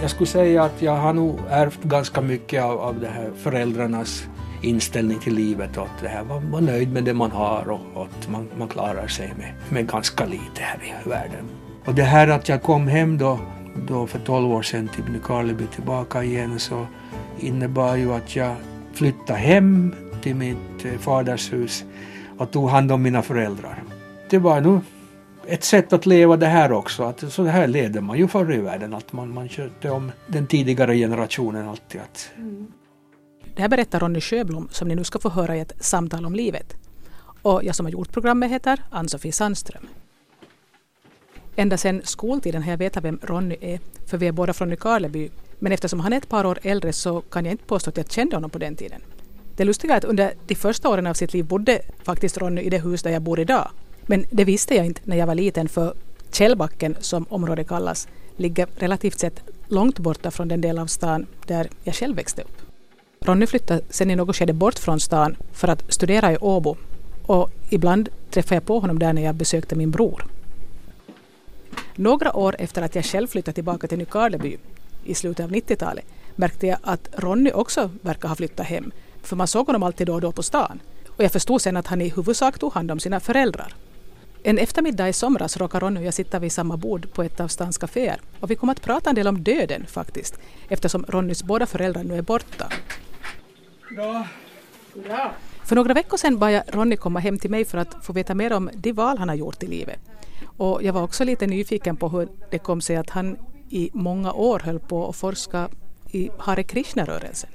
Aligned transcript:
Jag 0.00 0.10
skulle 0.10 0.26
säga 0.26 0.64
att 0.64 0.82
jag 0.82 0.96
har 0.96 1.12
nog 1.12 1.38
ärvt 1.50 1.82
ganska 1.82 2.20
mycket 2.20 2.62
av, 2.62 2.80
av 2.80 3.00
det 3.00 3.08
här 3.08 3.30
föräldrarnas 3.36 4.24
inställning 4.62 5.18
till 5.18 5.34
livet 5.34 5.76
och 5.76 5.84
att 5.84 6.02
det 6.02 6.08
här 6.08 6.24
man 6.24 6.50
var 6.50 6.60
nöjd 6.60 6.92
med 6.92 7.04
det 7.04 7.14
man 7.14 7.30
har 7.30 7.68
och, 7.68 7.80
och 7.94 8.06
att 8.06 8.28
man, 8.30 8.48
man 8.58 8.68
klarar 8.68 9.06
sig 9.06 9.32
med, 9.38 9.54
med 9.68 9.88
ganska 9.88 10.24
lite 10.24 10.60
här 10.60 10.78
i 10.84 11.08
världen. 11.08 11.44
Och 11.84 11.94
det 11.94 12.02
här 12.02 12.28
att 12.28 12.48
jag 12.48 12.62
kom 12.62 12.88
hem 12.88 13.18
då, 13.18 13.38
då 13.88 14.06
för 14.06 14.18
12 14.18 14.52
år 14.52 14.62
sedan 14.62 14.88
till 14.88 15.04
Nykarleby 15.12 15.66
tillbaka 15.66 16.24
igen 16.24 16.58
så 16.58 16.86
innebar 17.38 17.96
ju 17.96 18.12
att 18.12 18.36
jag 18.36 18.54
flyttade 18.92 19.38
hem 19.38 19.94
till 20.22 20.34
mitt 20.34 20.84
eh, 20.84 20.98
fadershus 20.98 21.84
och 22.38 22.50
tog 22.50 22.70
hand 22.70 22.92
om 22.92 23.02
mina 23.02 23.22
föräldrar. 23.22 23.82
Det 24.30 24.38
var 24.38 24.60
nog 24.60 24.80
ett 25.46 25.64
sätt 25.64 25.92
att 25.92 26.06
leva 26.06 26.36
det 26.36 26.46
här 26.46 26.72
också. 26.72 27.02
Att 27.02 27.32
så 27.32 27.44
här 27.44 27.66
levde 27.66 28.00
man 28.00 28.18
ju 28.18 28.28
förr 28.28 28.54
i 28.54 28.58
världen. 28.58 28.94
Att 28.94 29.12
man, 29.12 29.34
man 29.34 29.48
köpte 29.48 29.90
om 29.90 30.12
den 30.26 30.46
tidigare 30.46 30.96
generationen 30.96 31.68
alltid. 31.68 32.00
Att... 32.00 32.30
Mm. 32.36 32.66
Det 33.54 33.62
här 33.62 33.68
berättar 33.68 34.00
Ronny 34.00 34.20
Sjöblom 34.20 34.68
som 34.72 34.88
ni 34.88 34.94
nu 34.94 35.04
ska 35.04 35.18
få 35.18 35.28
höra 35.28 35.56
i 35.56 35.60
ett 35.60 35.72
samtal 35.80 36.26
om 36.26 36.34
livet. 36.34 36.74
Och 37.42 37.64
jag 37.64 37.74
som 37.74 37.86
har 37.86 37.90
gjort 37.90 38.12
programmet 38.12 38.50
heter 38.50 38.82
Ann-Sofie 38.90 39.32
Sandström. 39.32 39.86
Ända 41.56 41.76
sedan 41.76 42.00
skoltiden 42.04 42.62
har 42.62 42.70
jag 42.70 42.78
vetat 42.78 43.04
vem 43.04 43.18
Ronny 43.22 43.56
är, 43.60 43.80
för 44.06 44.18
vi 44.18 44.26
är 44.26 44.32
båda 44.32 44.52
från 44.52 44.68
Nykarleby. 44.68 45.30
Men 45.58 45.72
eftersom 45.72 46.00
han 46.00 46.12
är 46.12 46.16
ett 46.16 46.28
par 46.28 46.46
år 46.46 46.58
äldre 46.62 46.92
så 46.92 47.20
kan 47.20 47.44
jag 47.44 47.52
inte 47.52 47.64
påstå 47.64 47.90
att 47.90 47.96
jag 47.96 48.10
kände 48.10 48.36
honom 48.36 48.50
på 48.50 48.58
den 48.58 48.76
tiden. 48.76 49.00
Det 49.56 49.64
lustiga 49.64 49.94
är 49.94 49.98
att 49.98 50.04
under 50.04 50.34
de 50.46 50.54
första 50.54 50.88
åren 50.88 51.06
av 51.06 51.14
sitt 51.14 51.32
liv 51.32 51.44
bodde 51.44 51.80
faktiskt 52.02 52.38
Ronny 52.38 52.60
i 52.62 52.70
det 52.70 52.78
hus 52.78 53.02
där 53.02 53.10
jag 53.10 53.22
bor 53.22 53.40
idag. 53.40 53.70
Men 54.06 54.24
det 54.30 54.44
visste 54.44 54.74
jag 54.74 54.86
inte 54.86 55.00
när 55.04 55.16
jag 55.16 55.26
var 55.26 55.34
liten 55.34 55.68
för 55.68 55.94
Källbacken, 56.32 56.96
som 57.00 57.26
området 57.28 57.68
kallas, 57.68 58.08
ligger 58.36 58.66
relativt 58.76 59.18
sett 59.18 59.40
långt 59.66 59.98
borta 59.98 60.30
från 60.30 60.48
den 60.48 60.60
del 60.60 60.78
av 60.78 60.86
stan 60.86 61.26
där 61.46 61.68
jag 61.84 61.94
själv 61.94 62.16
växte 62.16 62.42
upp. 62.42 62.62
Ronny 63.20 63.46
flyttade 63.46 63.80
sen 63.90 64.10
i 64.10 64.16
något 64.16 64.36
skede 64.36 64.52
bort 64.52 64.78
från 64.78 65.00
stan 65.00 65.36
för 65.52 65.68
att 65.68 65.92
studera 65.92 66.32
i 66.32 66.36
Åbo 66.36 66.76
och 67.26 67.50
ibland 67.70 68.08
träffade 68.30 68.54
jag 68.54 68.66
på 68.66 68.78
honom 68.78 68.98
där 68.98 69.12
när 69.12 69.22
jag 69.22 69.34
besökte 69.34 69.76
min 69.76 69.90
bror. 69.90 70.24
Några 71.94 72.36
år 72.36 72.56
efter 72.58 72.82
att 72.82 72.94
jag 72.94 73.04
själv 73.04 73.26
flyttade 73.26 73.54
tillbaka 73.54 73.86
till 73.86 73.98
Nykarleby 73.98 74.58
i 75.04 75.14
slutet 75.14 75.44
av 75.44 75.52
90-talet 75.52 76.04
märkte 76.36 76.66
jag 76.66 76.78
att 76.82 77.08
Ronny 77.12 77.50
också 77.50 77.90
verkar 78.02 78.28
ha 78.28 78.36
flyttat 78.36 78.66
hem 78.66 78.92
för 79.22 79.36
man 79.36 79.46
såg 79.46 79.66
honom 79.66 79.82
alltid 79.82 80.06
då 80.06 80.14
och 80.14 80.20
då 80.20 80.32
på 80.32 80.42
stan. 80.42 80.80
Och 81.08 81.24
jag 81.24 81.32
förstod 81.32 81.62
sen 81.62 81.76
att 81.76 81.86
han 81.86 82.00
i 82.00 82.08
huvudsak 82.08 82.58
tog 82.58 82.72
hand 82.72 82.90
om 82.90 83.00
sina 83.00 83.20
föräldrar. 83.20 83.74
En 84.48 84.58
eftermiddag 84.58 85.08
i 85.08 85.12
somras 85.12 85.56
råkade 85.56 85.86
Ronny 85.86 86.00
och 86.00 86.04
jag 86.04 86.14
sitta 86.14 86.38
vid 86.38 86.52
samma 86.52 86.76
bord 86.76 87.12
på 87.12 87.22
ett 87.22 87.40
av 87.40 87.48
stans 87.48 87.78
kaféer 87.78 88.20
och 88.40 88.50
vi 88.50 88.54
kom 88.54 88.68
att 88.68 88.82
prata 88.82 89.10
en 89.10 89.16
del 89.16 89.28
om 89.28 89.42
döden 89.42 89.86
faktiskt 89.86 90.38
eftersom 90.68 91.04
Ronnys 91.08 91.42
båda 91.42 91.66
föräldrar 91.66 92.04
nu 92.04 92.18
är 92.18 92.22
borta. 92.22 92.68
Bra. 93.94 94.26
Bra. 94.94 95.32
För 95.64 95.76
några 95.76 95.94
veckor 95.94 96.16
sedan 96.16 96.38
bad 96.38 96.52
jag 96.52 96.62
Ronny 96.68 96.96
komma 96.96 97.20
hem 97.20 97.38
till 97.38 97.50
mig 97.50 97.64
för 97.64 97.78
att 97.78 98.04
få 98.04 98.12
veta 98.12 98.34
mer 98.34 98.52
om 98.52 98.70
de 98.74 98.92
val 98.92 99.18
han 99.18 99.28
har 99.28 99.36
gjort 99.36 99.62
i 99.62 99.66
livet. 99.66 100.00
Och 100.56 100.82
jag 100.82 100.92
var 100.92 101.02
också 101.02 101.24
lite 101.24 101.46
nyfiken 101.46 101.96
på 101.96 102.08
hur 102.08 102.28
det 102.50 102.58
kom 102.58 102.80
sig 102.80 102.96
att 102.96 103.10
han 103.10 103.36
i 103.70 103.90
många 103.92 104.32
år 104.32 104.58
höll 104.58 104.80
på 104.80 105.08
att 105.08 105.16
forska 105.16 105.68
i 106.10 106.30
Hare 106.38 106.62
Krishna-rörelsen. 106.62 107.50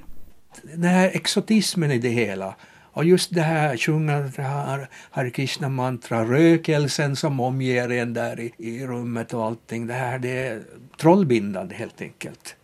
Den 0.62 0.84
här 0.84 1.10
exotismen 1.14 1.90
i 1.90 1.98
det 1.98 2.08
hela 2.08 2.54
och 2.92 3.04
just 3.04 3.34
det 3.34 3.42
här 3.42 3.76
sjunga 3.76 4.18
det 4.20 4.42
här 4.42 4.88
Hare 5.10 5.30
Krishna 5.30 5.68
mantra, 5.68 6.24
rökelsen 6.24 7.16
som 7.16 7.40
omger 7.40 7.90
en 7.90 8.14
där 8.14 8.40
i, 8.40 8.52
i 8.56 8.86
rummet 8.86 9.34
och 9.34 9.44
allting. 9.44 9.86
Det 9.86 9.94
här 9.94 10.18
det 10.18 10.46
är 10.46 10.62
trollbindande 10.96 11.74
helt 11.74 12.00
enkelt. 12.00 12.56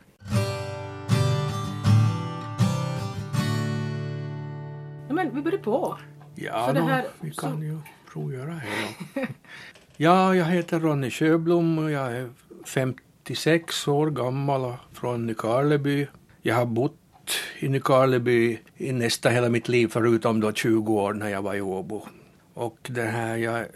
Ja, 5.09 5.15
men 5.15 5.35
vi 5.35 5.43
börjar 5.43 5.59
på. 5.59 5.99
Ja, 6.35 6.73
då, 6.73 6.81
här, 6.81 7.07
vi 7.21 7.31
kan 7.31 7.59
så... 7.59 7.65
ju 7.65 7.79
provgöra 8.13 8.53
här. 8.53 9.29
ja, 9.97 10.35
jag 10.35 10.45
heter 10.45 10.81
Ronny 10.81 11.11
Sjöblom 11.11 11.79
och 11.79 11.91
jag 11.91 12.17
är 12.17 12.31
56 12.67 13.89
år 13.89 14.11
gammal 14.11 14.75
från 14.93 15.27
Nykarleby. 15.27 16.07
Jag 16.43 16.55
har 16.57 16.67
bott 16.67 17.08
i 17.59 17.69
Nykarleby 17.69 18.59
i 18.77 18.93
nästan 18.93 19.33
hela 19.33 19.49
mitt 19.49 19.69
liv 19.69 19.89
förutom 19.93 20.41
då 20.41 20.53
20 20.53 20.93
år 20.93 21.13
när 21.15 21.29
jag 21.29 21.43
var 21.43 21.55
i 21.55 21.61
Åbo. 21.61 22.03
Och 22.55 22.79
det 22.83 23.03
här, 23.03 23.37
jag 23.37 23.67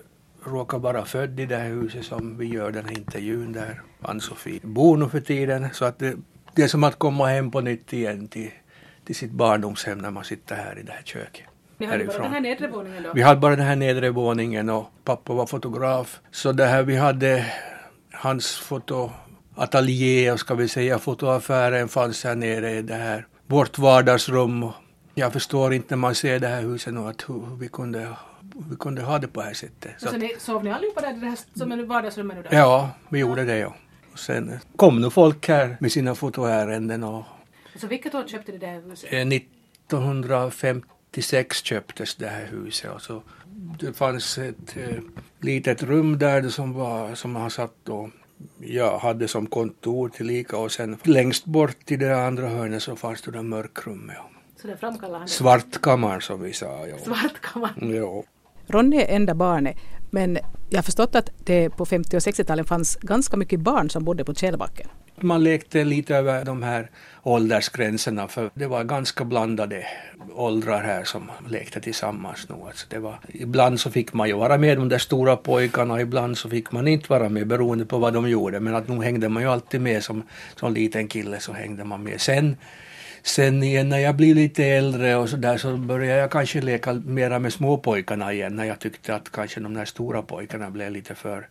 råkar 0.45 0.79
vara 0.79 1.05
född 1.05 1.41
i 1.41 1.47
det 1.47 1.57
här 1.57 1.69
huset 1.69 2.05
som 2.05 2.39
vi 2.39 2.47
gör 2.47 2.71
den 2.71 2.85
här 2.85 2.99
intervjun 2.99 3.53
där 3.53 3.83
Ann-Sofie 4.01 4.61
bor 4.63 4.97
nu 4.97 5.09
för 5.09 5.21
tiden. 5.21 5.69
Så 5.73 5.85
att 5.85 5.99
det, 5.99 6.17
det 6.55 6.63
är 6.63 6.69
som 6.69 6.85
att 6.85 6.99
komma 6.99 7.27
hem 7.27 7.51
på 7.51 7.61
nytt 7.61 7.93
igen 7.93 8.29
till, 8.29 8.51
till 9.05 9.15
sitt 9.15 9.31
barndomshem 9.31 9.99
när 9.99 10.11
man 10.11 10.25
sitter 10.25 10.57
här 10.57 10.79
i 10.79 10.83
det 10.83 10.93
här 10.93 11.03
köket. 11.03 11.45
Ni 11.79 11.87
hade 11.87 12.05
bara 12.05 12.19
den 12.19 12.33
här 12.33 12.41
nedre 12.41 12.69
våningen 12.69 13.03
då? 13.03 13.13
Vi 13.15 13.23
hade 13.23 13.41
bara 13.41 13.57
den 13.57 13.67
här 13.67 13.77
nedre 13.77 14.11
våningen 14.11 14.71
och 14.71 14.91
pappa 15.05 15.33
var 15.35 15.47
fotograf. 15.47 16.21
Så 16.31 16.53
det 16.53 16.67
här, 16.67 16.83
vi 16.83 16.97
hade 16.97 17.47
hans 18.13 18.57
fotoateljé 18.57 20.33
och 20.33 20.41
ska 20.41 20.55
vi 20.55 20.69
säga 20.69 20.99
fotoaffären 20.99 21.89
fanns 21.89 22.25
här 22.25 22.35
nere 22.35 22.71
i 22.71 22.83
det 22.83 22.95
här 22.95 23.27
vårt 23.53 23.79
vardagsrum. 23.79 24.69
Jag 25.15 25.33
förstår 25.33 25.75
inte 25.75 25.95
när 25.95 25.97
man 25.97 26.15
ser 26.15 26.39
det 26.39 26.49
här 26.49 26.63
huset 26.63 26.95
nu 26.95 27.01
att 27.01 27.29
hur 27.29 27.57
vi 27.61 27.69
kunde, 27.69 28.09
vi 28.71 28.77
kunde 28.77 29.03
ha 29.03 29.19
det 29.19 29.29
på 29.29 29.41
det 29.41 29.47
här 29.47 29.55
sättet. 29.55 29.93
Så, 29.99 30.09
så 30.09 30.17
ni, 30.17 30.35
sov 30.39 30.65
ni 30.65 30.71
allihopa 30.71 31.01
där, 31.01 31.13
det 31.13 31.27
här 31.27 31.39
som 31.55 31.73
är 31.73 31.83
vardagsrummet 31.83 32.37
nu 32.37 32.43
då? 32.43 32.49
Ja, 32.57 32.91
vi 33.09 33.19
gjorde 33.19 33.45
det 33.45 33.59
ja. 33.59 33.75
Och 34.13 34.19
sen 34.19 34.59
kom 34.77 35.01
nu 35.01 35.11
folk 35.11 35.49
här 35.49 35.77
med 35.81 35.93
sina 35.93 36.15
fotoärenden 36.15 37.05
och... 37.05 37.25
Så 37.77 37.87
vilket 37.87 38.15
år 38.15 38.25
köpte 38.27 38.53
ni 38.53 38.59
det 38.59 38.67
här 38.67 38.83
huset? 38.91 39.13
1956 39.13 41.61
eh, 41.61 41.65
köptes 41.65 42.15
det 42.15 42.29
här 42.29 42.47
huset 42.47 42.91
och 42.91 43.03
så 43.03 43.23
det 43.81 43.93
fanns 43.93 44.39
ett 44.39 44.77
eh, 44.77 44.99
litet 45.41 45.83
rum 45.83 46.19
där 46.19 46.49
som 46.49 46.73
var, 46.73 47.15
som 47.15 47.37
han 47.37 47.51
satt 47.51 47.75
då 47.85 48.11
jag 48.61 48.99
hade 48.99 49.29
som 49.29 49.47
kontor 49.47 50.09
tillika 50.09 50.57
och 50.57 50.73
sen 50.73 50.99
längst 51.03 51.45
bort 51.45 51.91
i 51.91 51.97
det 51.97 52.27
andra 52.27 52.49
hörnet 52.49 52.83
så 52.83 52.97
fanns 52.97 53.23
det 53.23 53.31
det 53.31 53.43
mörkrummet. 53.43 54.17
Så 54.63 54.67
det 54.67 54.77
framkallade 54.77 55.29
Svartkammaren 55.29 56.21
som 56.21 56.43
vi 56.43 56.53
sa. 56.53 56.87
Ja. 56.87 56.97
Svartkammaren. 57.05 57.95
Ja. 57.97 58.23
Ronny 58.67 58.97
är 58.97 59.17
enda 59.17 59.35
barnet 59.35 59.77
men 60.11 60.39
jag 60.71 60.79
har 60.79 60.83
förstått 60.83 61.15
att 61.15 61.31
det 61.45 61.71
på 61.71 61.87
50 61.87 62.17
och 62.17 62.21
60-talet 62.21 62.69
fanns 62.69 62.97
ganska 62.97 63.37
mycket 63.37 63.61
barn 63.61 63.91
som 63.91 64.05
bodde 64.05 64.25
på 64.25 64.35
Källbacken. 64.35 64.89
Man 65.21 65.45
lekte 65.45 65.85
lite 65.85 66.17
över 66.17 66.45
de 66.45 66.63
här 66.63 66.91
åldersgränserna 67.23 68.29
för 68.29 68.51
det 68.55 68.67
var 68.67 68.85
ganska 68.85 69.25
blandade 69.25 69.87
åldrar 70.35 70.83
här 70.83 71.05
som 71.05 71.31
lekte 71.49 71.81
tillsammans 71.81 72.49
nu. 72.49 72.55
Alltså 72.67 72.87
det 72.91 72.99
var, 72.99 73.19
ibland 73.29 73.81
så 73.81 73.91
fick 73.91 74.13
man 74.13 74.29
ju 74.29 74.35
vara 74.35 74.59
med 74.59 74.79
de 74.79 74.89
där 74.89 74.99
stora 74.99 75.37
pojkarna 75.37 76.01
ibland 76.01 76.39
så 76.39 76.49
fick 76.49 76.73
man 76.73 76.89
inte 76.89 77.07
vara 77.09 77.29
med 77.29 77.47
beroende 77.47 77.85
på 77.85 77.99
vad 77.99 78.13
de 78.13 78.29
gjorde 78.29 78.61
men 78.61 78.75
att 78.75 78.89
nu 78.89 79.03
hängde 79.03 79.29
man 79.29 79.43
ju 79.43 79.49
alltid 79.49 79.81
med 79.81 80.05
som, 80.05 80.23
som 80.57 80.75
liten 80.75 81.09
kille 81.09 81.41
så 81.41 81.53
hängde 81.53 81.85
man 81.85 82.03
med. 82.03 82.21
Sen 82.21 82.57
Sen 83.25 83.63
igen 83.63 83.89
när 83.89 83.99
jag 83.99 84.17
blev 84.17 84.37
lite 84.37 84.65
äldre 84.65 85.17
och 85.17 85.29
så 85.29 85.37
där 85.37 85.57
så 85.57 85.77
började 85.77 86.21
jag 86.21 86.31
kanske 86.31 86.61
leka 86.61 86.93
mera 86.93 87.39
med 87.39 87.53
småpojkarna 87.53 88.33
igen 88.33 88.57
när 88.57 88.65
jag 88.65 88.79
tyckte 88.79 89.15
att 89.15 89.33
kanske 89.33 89.61
de 89.61 89.75
där 89.75 89.85
stora 89.85 90.23
pojkarna 90.23 90.71
blev 90.71 90.91
lite 90.91 91.15
för 91.15 91.49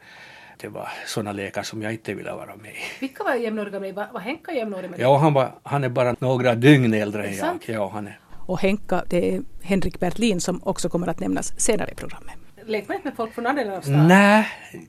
det 0.62 0.68
var 0.68 0.90
sådana 1.08 1.32
lekar 1.32 1.64
som 1.64 1.82
jag 1.82 1.92
inte 1.92 2.14
ville 2.14 2.32
vara 2.32 2.56
med 2.56 2.72
i. 2.72 2.76
Vilka 3.00 3.24
var 3.24 3.36
jämnåriga 3.36 3.80
med 3.80 3.96
Var, 3.96 4.08
var 4.14 4.20
Henka 4.20 4.52
jämnårig 4.52 4.90
med 4.90 5.00
dig? 5.00 5.04
Ja, 5.04 5.18
han, 5.18 5.34
var, 5.34 5.52
han 5.64 5.84
är 5.84 5.90
bara 5.90 6.16
några 6.20 6.56
dygn 6.56 6.94
äldre 6.94 7.28
än 7.28 7.36
jag. 7.38 7.58
Ja, 7.66 7.90
han 7.94 8.08
är. 8.08 8.20
Och 8.46 8.60
Henka, 8.60 9.04
det 9.08 9.36
är 9.36 9.42
Henrik 9.62 10.00
Bertlin 10.00 10.42
som 10.42 10.64
också 10.64 10.90
kommer 10.90 11.08
att 11.08 11.20
nämnas 11.20 11.60
senare 11.60 11.92
i 11.92 11.96
programmet. 11.96 12.36
Lekte 12.66 12.90
man 12.90 12.96
inte 12.96 13.08
med 13.08 13.18
folk 13.18 13.34
från 13.34 13.46
andra 13.48 13.64
delar 13.64 13.78
av 13.78 13.82
stan? 13.82 14.08
Nej, 14.08 14.48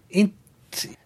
inte 0.09 0.37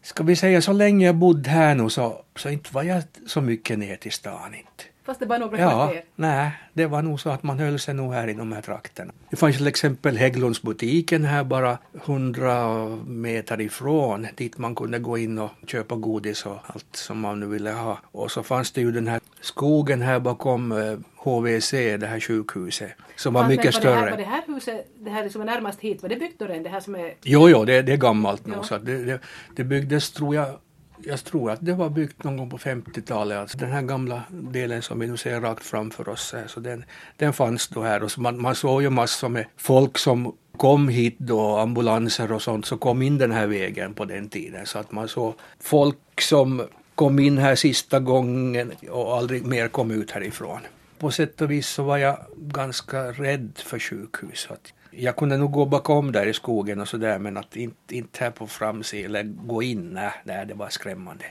ska 0.02 0.24
vi 0.24 0.36
säga 0.36 0.62
så 0.62 0.72
länge 0.72 1.06
jag 1.06 1.14
bodde 1.14 1.50
här 1.50 1.74
nu 1.74 1.90
så, 1.90 2.24
så 2.36 2.48
inte 2.48 2.74
var 2.74 2.82
jag 2.82 3.02
så 3.26 3.40
mycket 3.40 3.78
ner 3.78 3.96
till 3.96 4.12
stan 4.12 4.54
inte. 4.54 4.84
Fast 5.06 5.20
det 5.20 5.26
var 5.26 5.38
några 5.38 5.58
ja, 5.58 5.70
kvarter? 5.70 6.04
Nej, 6.16 6.50
det 6.72 6.86
var 6.86 7.02
nog 7.02 7.20
så 7.20 7.30
att 7.30 7.42
man 7.42 7.58
höll 7.58 7.78
sig 7.78 7.94
nog 7.94 8.12
här 8.12 8.28
i 8.28 8.34
de 8.34 8.52
här 8.52 8.62
trakterna. 8.62 9.12
Det 9.30 9.36
fanns 9.36 9.56
till 9.56 9.66
exempel 9.66 10.16
Hägglundsbutiken 10.16 11.24
här 11.24 11.44
bara 11.44 11.78
hundra 11.92 12.86
meter 13.06 13.60
ifrån 13.60 14.26
dit 14.34 14.58
man 14.58 14.74
kunde 14.74 14.98
gå 14.98 15.18
in 15.18 15.38
och 15.38 15.50
köpa 15.66 15.94
godis 15.94 16.46
och 16.46 16.56
allt 16.66 16.96
som 16.96 17.20
man 17.20 17.40
nu 17.40 17.46
ville 17.46 17.70
ha. 17.70 17.98
Och 18.12 18.30
så 18.30 18.42
fanns 18.42 18.72
det 18.72 18.80
ju 18.80 18.92
den 18.92 19.06
här 19.06 19.20
skogen 19.40 20.02
här 20.02 20.20
bakom 20.20 20.72
HVC, 21.16 21.74
eh, 21.74 21.98
det 21.98 22.06
här 22.06 22.20
sjukhuset, 22.20 22.92
som 23.16 23.34
var 23.34 23.48
mycket 23.48 23.64
var 23.64 23.72
större. 23.72 23.94
Det 23.94 24.00
här, 24.00 24.10
var 24.10 24.16
det 24.16 24.24
här 24.24 24.42
huset, 24.46 24.86
det 24.98 25.10
här 25.10 25.28
som 25.28 25.40
är 25.40 25.44
närmast 25.46 25.80
hit, 25.80 26.02
var 26.02 26.08
det 26.08 26.16
byggt 26.16 26.38
då 26.38 26.46
Det 26.46 26.68
här 26.68 26.80
som 26.80 26.94
är... 26.94 27.14
Jo, 27.22 27.48
jo, 27.48 27.64
det, 27.64 27.82
det 27.82 27.92
är 27.92 27.96
gammalt 27.96 28.46
nu. 28.46 28.54
Ja. 28.56 28.62
Så 28.62 28.78
det, 28.78 29.04
det, 29.04 29.20
det 29.56 29.64
byggdes, 29.64 30.10
tror 30.10 30.34
jag, 30.34 30.58
jag 31.04 31.24
tror 31.24 31.50
att 31.50 31.58
det 31.62 31.72
var 31.72 31.90
byggt 31.90 32.24
någon 32.24 32.36
gång 32.36 32.50
på 32.50 32.58
50-talet. 32.58 33.38
Alltså 33.38 33.58
den 33.58 33.72
här 33.72 33.82
gamla 33.82 34.22
delen 34.30 34.82
som 34.82 34.98
vi 34.98 35.06
nu 35.06 35.16
ser 35.16 35.40
rakt 35.40 35.64
framför 35.64 36.08
oss, 36.08 36.34
så 36.46 36.60
den, 36.60 36.84
den 37.16 37.32
fanns 37.32 37.68
då 37.68 37.82
här. 37.82 38.02
Och 38.02 38.10
så 38.10 38.20
man, 38.20 38.40
man 38.40 38.54
såg 38.54 38.82
ju 38.82 38.90
massor 38.90 39.28
med 39.28 39.46
folk 39.56 39.98
som 39.98 40.36
kom 40.56 40.88
hit 40.88 41.16
då, 41.18 41.56
ambulanser 41.56 42.32
och 42.32 42.42
sånt, 42.42 42.66
så 42.66 42.76
kom 42.76 43.02
in 43.02 43.18
den 43.18 43.32
här 43.32 43.46
vägen 43.46 43.94
på 43.94 44.04
den 44.04 44.28
tiden. 44.28 44.66
Så 44.66 44.78
att 44.78 44.92
man 44.92 45.08
såg 45.08 45.34
folk 45.60 46.20
som 46.20 46.62
kom 46.94 47.18
in 47.18 47.38
här 47.38 47.54
sista 47.54 48.00
gången 48.00 48.72
och 48.90 49.16
aldrig 49.16 49.46
mer 49.46 49.68
kom 49.68 49.90
ut 49.90 50.10
härifrån. 50.10 50.60
På 50.98 51.10
sätt 51.10 51.40
och 51.40 51.50
vis 51.50 51.68
så 51.68 51.82
var 51.82 51.96
jag 51.96 52.18
ganska 52.36 53.12
rädd 53.12 53.52
för 53.56 53.78
sjukhus. 53.78 54.48
Jag 54.98 55.16
kunde 55.16 55.36
nog 55.36 55.52
gå 55.52 55.64
bakom 55.64 56.12
där 56.12 56.26
i 56.26 56.32
skogen 56.32 56.80
och 56.80 56.88
sådär 56.88 57.18
men 57.18 57.36
att 57.36 57.56
inte, 57.56 57.96
inte 57.96 58.24
här 58.24 58.30
på 58.30 58.46
framsidan 58.46 59.04
eller 59.04 59.22
gå 59.22 59.62
in, 59.62 59.90
nej, 59.92 60.12
nej, 60.24 60.46
det 60.46 60.54
var 60.54 60.68
skrämmande. 60.68 61.24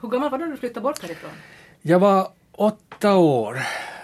Hur 0.00 0.08
gammal 0.08 0.30
var 0.30 0.38
du 0.38 0.44
när 0.44 0.52
du 0.52 0.58
flyttade 0.58 0.80
bort 0.80 1.02
härifrån? 1.02 1.30
Jag 1.82 1.98
var 1.98 2.28
åtta 2.52 3.16
år. 3.16 3.58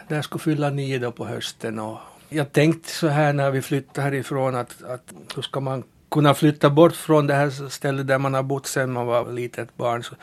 Där 0.08 0.22
skulle 0.22 0.42
fylla 0.42 0.70
nio 0.70 0.98
då 0.98 1.12
på 1.12 1.24
hösten 1.26 1.78
och 1.78 1.98
jag 2.28 2.52
tänkte 2.52 2.88
så 2.88 3.08
här 3.08 3.32
när 3.32 3.50
vi 3.50 3.62
flyttade 3.62 4.02
härifrån 4.02 4.54
att, 4.54 4.82
att 4.82 5.12
hur 5.34 5.42
ska 5.42 5.60
man 5.60 5.84
kunna 6.10 6.34
flytta 6.34 6.70
bort 6.70 6.96
från 6.96 7.26
det 7.26 7.34
här 7.34 7.69
stället 7.69 8.06
där 8.06 8.19
man 8.19 8.34
har 8.34 8.42
bott 8.42 8.66
sedan 8.66 8.92
man 8.92 9.06
var 9.06 9.32
litet 9.32 9.76
barn. 9.76 10.02
Så, 10.02 10.14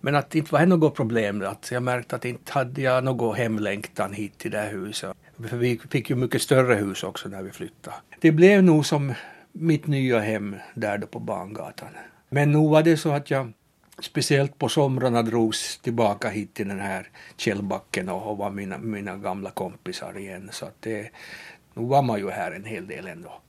men 0.00 0.14
att 0.16 0.30
det 0.30 0.38
inte 0.38 0.52
var 0.52 0.66
något 0.66 0.94
problem. 0.94 1.42
Att 1.42 1.70
jag 1.72 1.82
märkte 1.82 2.16
att 2.16 2.24
inte 2.24 2.52
hade 2.52 2.80
jag 2.80 3.04
någon 3.04 3.36
hemlängtan 3.36 4.12
hit 4.12 4.38
till 4.38 4.50
det 4.50 4.58
här 4.58 4.70
huset. 4.70 5.16
För 5.48 5.56
vi 5.56 5.80
fick 5.90 6.10
ju 6.10 6.16
mycket 6.16 6.42
större 6.42 6.74
hus 6.74 7.02
också 7.02 7.28
när 7.28 7.42
vi 7.42 7.50
flyttade. 7.50 7.96
Det 8.20 8.32
blev 8.32 8.62
nog 8.62 8.86
som 8.86 9.14
mitt 9.52 9.86
nya 9.86 10.20
hem 10.20 10.56
där 10.74 10.98
då 10.98 11.06
på 11.06 11.18
Bangatan. 11.18 11.88
Men 12.28 12.52
nog 12.52 12.70
var 12.70 12.82
det 12.82 12.96
så 12.96 13.10
att 13.10 13.30
jag 13.30 13.52
speciellt 14.00 14.58
på 14.58 14.68
somrarna 14.68 15.22
drogs 15.22 15.78
tillbaka 15.78 16.28
hit 16.28 16.54
till 16.54 16.68
den 16.68 16.80
här 16.80 17.08
källbacken 17.36 18.08
och, 18.08 18.36
var 18.36 18.50
mina, 18.50 18.78
mina 18.78 19.16
gamla 19.16 19.50
kompisar 19.50 20.18
igen. 20.18 20.48
Så 20.52 20.66
att 20.66 20.76
det, 20.80 21.10
nu 21.74 21.86
var 21.86 22.02
man 22.02 22.18
ju 22.18 22.30
här 22.30 22.52
en 22.52 22.64
hel 22.64 22.86
del 22.86 23.06
ändå. 23.06 23.40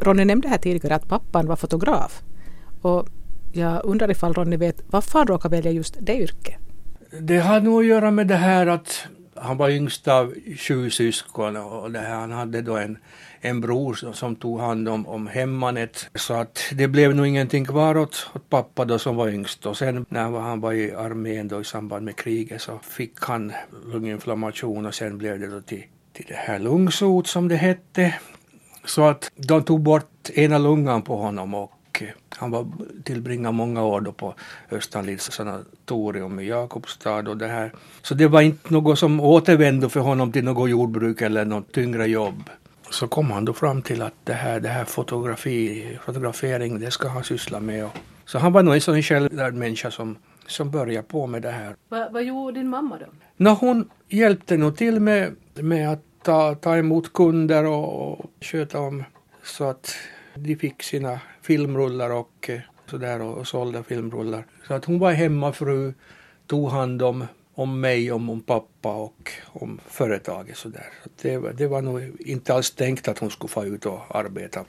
Ronny 0.00 0.24
nämnde 0.24 0.48
här 0.48 0.58
tidigare 0.58 0.94
att 0.94 1.08
pappan 1.08 1.46
var 1.46 1.56
fotograf. 1.56 2.22
Och 2.82 3.08
jag 3.56 3.84
undrar 3.84 4.10
ifall 4.10 4.34
Ronny 4.34 4.56
vet 4.56 4.82
varför 4.86 5.18
han 5.18 5.28
råkade 5.28 5.56
välja 5.56 5.72
just 5.72 5.96
det 6.00 6.16
yrket? 6.16 6.54
Det 7.20 7.38
har 7.38 7.60
nog 7.60 7.80
att 7.80 7.86
göra 7.86 8.10
med 8.10 8.26
det 8.26 8.36
här 8.36 8.66
att 8.66 9.06
han 9.36 9.56
var 9.56 9.70
yngst 9.70 10.08
av 10.08 10.34
sju 10.56 10.90
syskon 10.90 11.56
och 11.56 11.90
det 11.90 11.98
här, 11.98 12.14
han 12.14 12.32
hade 12.32 12.62
då 12.62 12.76
en, 12.76 12.98
en 13.40 13.60
bror 13.60 14.12
som 14.12 14.36
tog 14.36 14.60
hand 14.60 14.88
om, 14.88 15.06
om 15.06 15.26
hemmanet. 15.26 16.10
Så 16.14 16.34
att 16.34 16.58
det 16.72 16.88
blev 16.88 17.14
nog 17.14 17.26
ingenting 17.26 17.64
kvar 17.64 17.96
åt, 17.96 18.30
åt 18.34 18.50
pappa 18.50 18.84
då 18.84 18.98
som 18.98 19.16
var 19.16 19.28
yngst. 19.28 19.66
Och 19.66 19.76
sen 19.76 20.06
när 20.08 20.40
han 20.40 20.60
var 20.60 20.72
i 20.72 20.94
armén 20.94 21.48
då 21.48 21.60
i 21.60 21.64
samband 21.64 22.04
med 22.04 22.16
kriget 22.16 22.62
så 22.62 22.78
fick 22.82 23.20
han 23.20 23.52
lunginflammation 23.84 24.86
och 24.86 24.94
sen 24.94 25.18
blev 25.18 25.40
det 25.40 25.46
då 25.46 25.60
till, 25.60 25.84
till 26.12 26.26
det 26.28 26.36
här 26.36 26.58
lungsot 26.58 27.26
som 27.26 27.48
det 27.48 27.56
hette. 27.56 28.14
Så 28.84 29.02
att 29.02 29.30
de 29.36 29.62
tog 29.62 29.80
bort 29.80 30.30
ena 30.34 30.58
lungan 30.58 31.02
på 31.02 31.16
honom 31.16 31.54
och 31.54 31.72
han 32.28 32.50
var 32.50 32.66
tillbringade 33.04 33.56
många 33.56 33.84
år 33.84 34.00
då 34.00 34.12
på 34.12 34.34
Östanlids 34.70 35.32
sanatorium 35.32 36.40
i 36.40 36.48
Jakobstad 36.48 37.28
och 37.28 37.36
det 37.36 37.48
här. 37.48 37.72
Så 38.02 38.14
det 38.14 38.28
var 38.28 38.40
inte 38.40 38.72
något 38.72 38.98
som 38.98 39.20
återvände 39.20 39.88
för 39.88 40.00
honom 40.00 40.32
till 40.32 40.44
något 40.44 40.70
jordbruk 40.70 41.22
eller 41.22 41.44
något 41.44 41.72
tyngre 41.72 42.06
jobb. 42.06 42.50
Så 42.90 43.08
kom 43.08 43.30
han 43.30 43.44
då 43.44 43.52
fram 43.52 43.82
till 43.82 44.02
att 44.02 44.14
det 44.24 44.32
här, 44.32 44.60
det 44.60 44.68
här 44.68 44.84
fotografi, 44.84 45.98
fotografering, 46.04 46.80
det 46.80 46.90
ska 46.90 47.08
han 47.08 47.24
syssla 47.24 47.60
med. 47.60 47.88
Så 48.24 48.38
han 48.38 48.52
var 48.52 48.62
nog 48.62 48.74
en 48.74 48.80
sån 48.80 49.02
självlärd 49.02 49.54
människa 49.54 49.90
som, 49.90 50.16
som 50.46 50.70
började 50.70 51.08
på 51.08 51.26
med 51.26 51.42
det 51.42 51.50
här. 51.50 51.76
Va, 51.88 52.08
vad 52.12 52.24
gjorde 52.24 52.60
din 52.60 52.68
mamma 52.68 52.98
då? 52.98 53.06
No, 53.36 53.48
hon 53.48 53.88
hjälpte 54.08 54.56
nog 54.56 54.76
till 54.76 55.00
med, 55.00 55.36
med 55.54 55.92
att 55.92 56.02
ta, 56.22 56.54
ta 56.54 56.76
emot 56.76 57.12
kunder 57.12 57.64
och, 57.64 58.10
och 58.10 58.30
sköta 58.40 58.80
om 58.80 59.04
så 59.44 59.64
att 59.64 59.94
de 60.38 60.56
fick 60.56 60.82
sina 60.82 61.20
filmrullar 61.42 62.10
och 62.10 62.50
eh, 62.50 62.60
sådär 62.90 63.22
och, 63.22 63.38
och 63.38 63.48
sålde 63.48 63.82
filmrullar. 63.82 64.44
Så 64.68 64.74
att 64.74 64.84
hon 64.84 64.98
var 64.98 65.12
hemmafru, 65.12 65.94
tog 66.46 66.70
hand 66.70 67.02
om, 67.02 67.24
om 67.54 67.80
mig, 67.80 68.12
om, 68.12 68.30
om 68.30 68.40
pappa 68.40 68.94
och 68.94 69.32
om 69.44 69.80
företaget 69.86 70.56
sådär. 70.56 70.86
Så 71.02 71.10
det, 71.22 71.52
det 71.52 71.66
var 71.66 71.82
nog 71.82 72.20
inte 72.20 72.54
alls 72.54 72.70
tänkt 72.70 73.08
att 73.08 73.18
hon 73.18 73.30
skulle 73.30 73.48
få 73.48 73.64
ut 73.64 73.86
och 73.86 74.16
arbeta. 74.16 74.64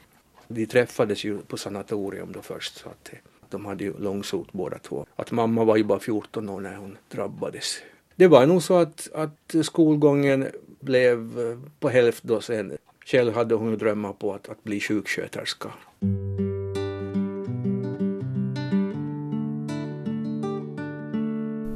De 0.48 0.66
träffades 0.66 1.24
ju 1.24 1.38
på 1.38 1.58
sanatorium 1.58 2.32
då 2.32 2.42
först 2.42 2.78
så 2.78 2.90
att 2.90 3.14
eh, 3.14 3.20
de 3.50 3.66
hade 3.66 3.84
ju 3.84 3.94
långsot 4.00 4.52
båda 4.52 4.78
två. 4.78 5.06
Att 5.16 5.32
mamma 5.32 5.64
var 5.64 5.78
ju 5.78 5.84
bara 5.84 6.00
14 6.00 6.50
år 6.50 6.62
när 6.62 6.76
hon 6.76 6.98
drabbades. 7.10 7.78
Det 8.16 8.28
var 8.28 8.46
nog 8.46 8.64
så 8.64 8.78
att, 8.78 9.10
att 9.14 9.56
skolgången 9.64 10.48
blev 10.80 11.40
eh, 11.40 11.58
på 11.80 11.90
hälften. 11.90 12.28
då 12.28 12.42
sen. 12.42 12.78
Själv 13.12 13.36
hade 13.36 13.56
hon 13.56 13.78
drömmar 13.78 14.14
på 14.14 14.34
att, 14.34 14.50
att 14.50 14.64
bli 14.64 14.80
sjuksköterska. 14.80 15.70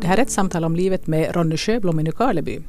Det 0.02 0.08
här 0.08 0.18
är 0.18 0.22
ett 0.22 0.32
samtal 0.32 0.64
om 0.64 0.76
livet 0.76 1.08
med 1.08 1.36
Ronny 1.36 1.58
Sjöblom 1.58 2.00
i 2.00 2.04
Nykarleby. 2.04 2.60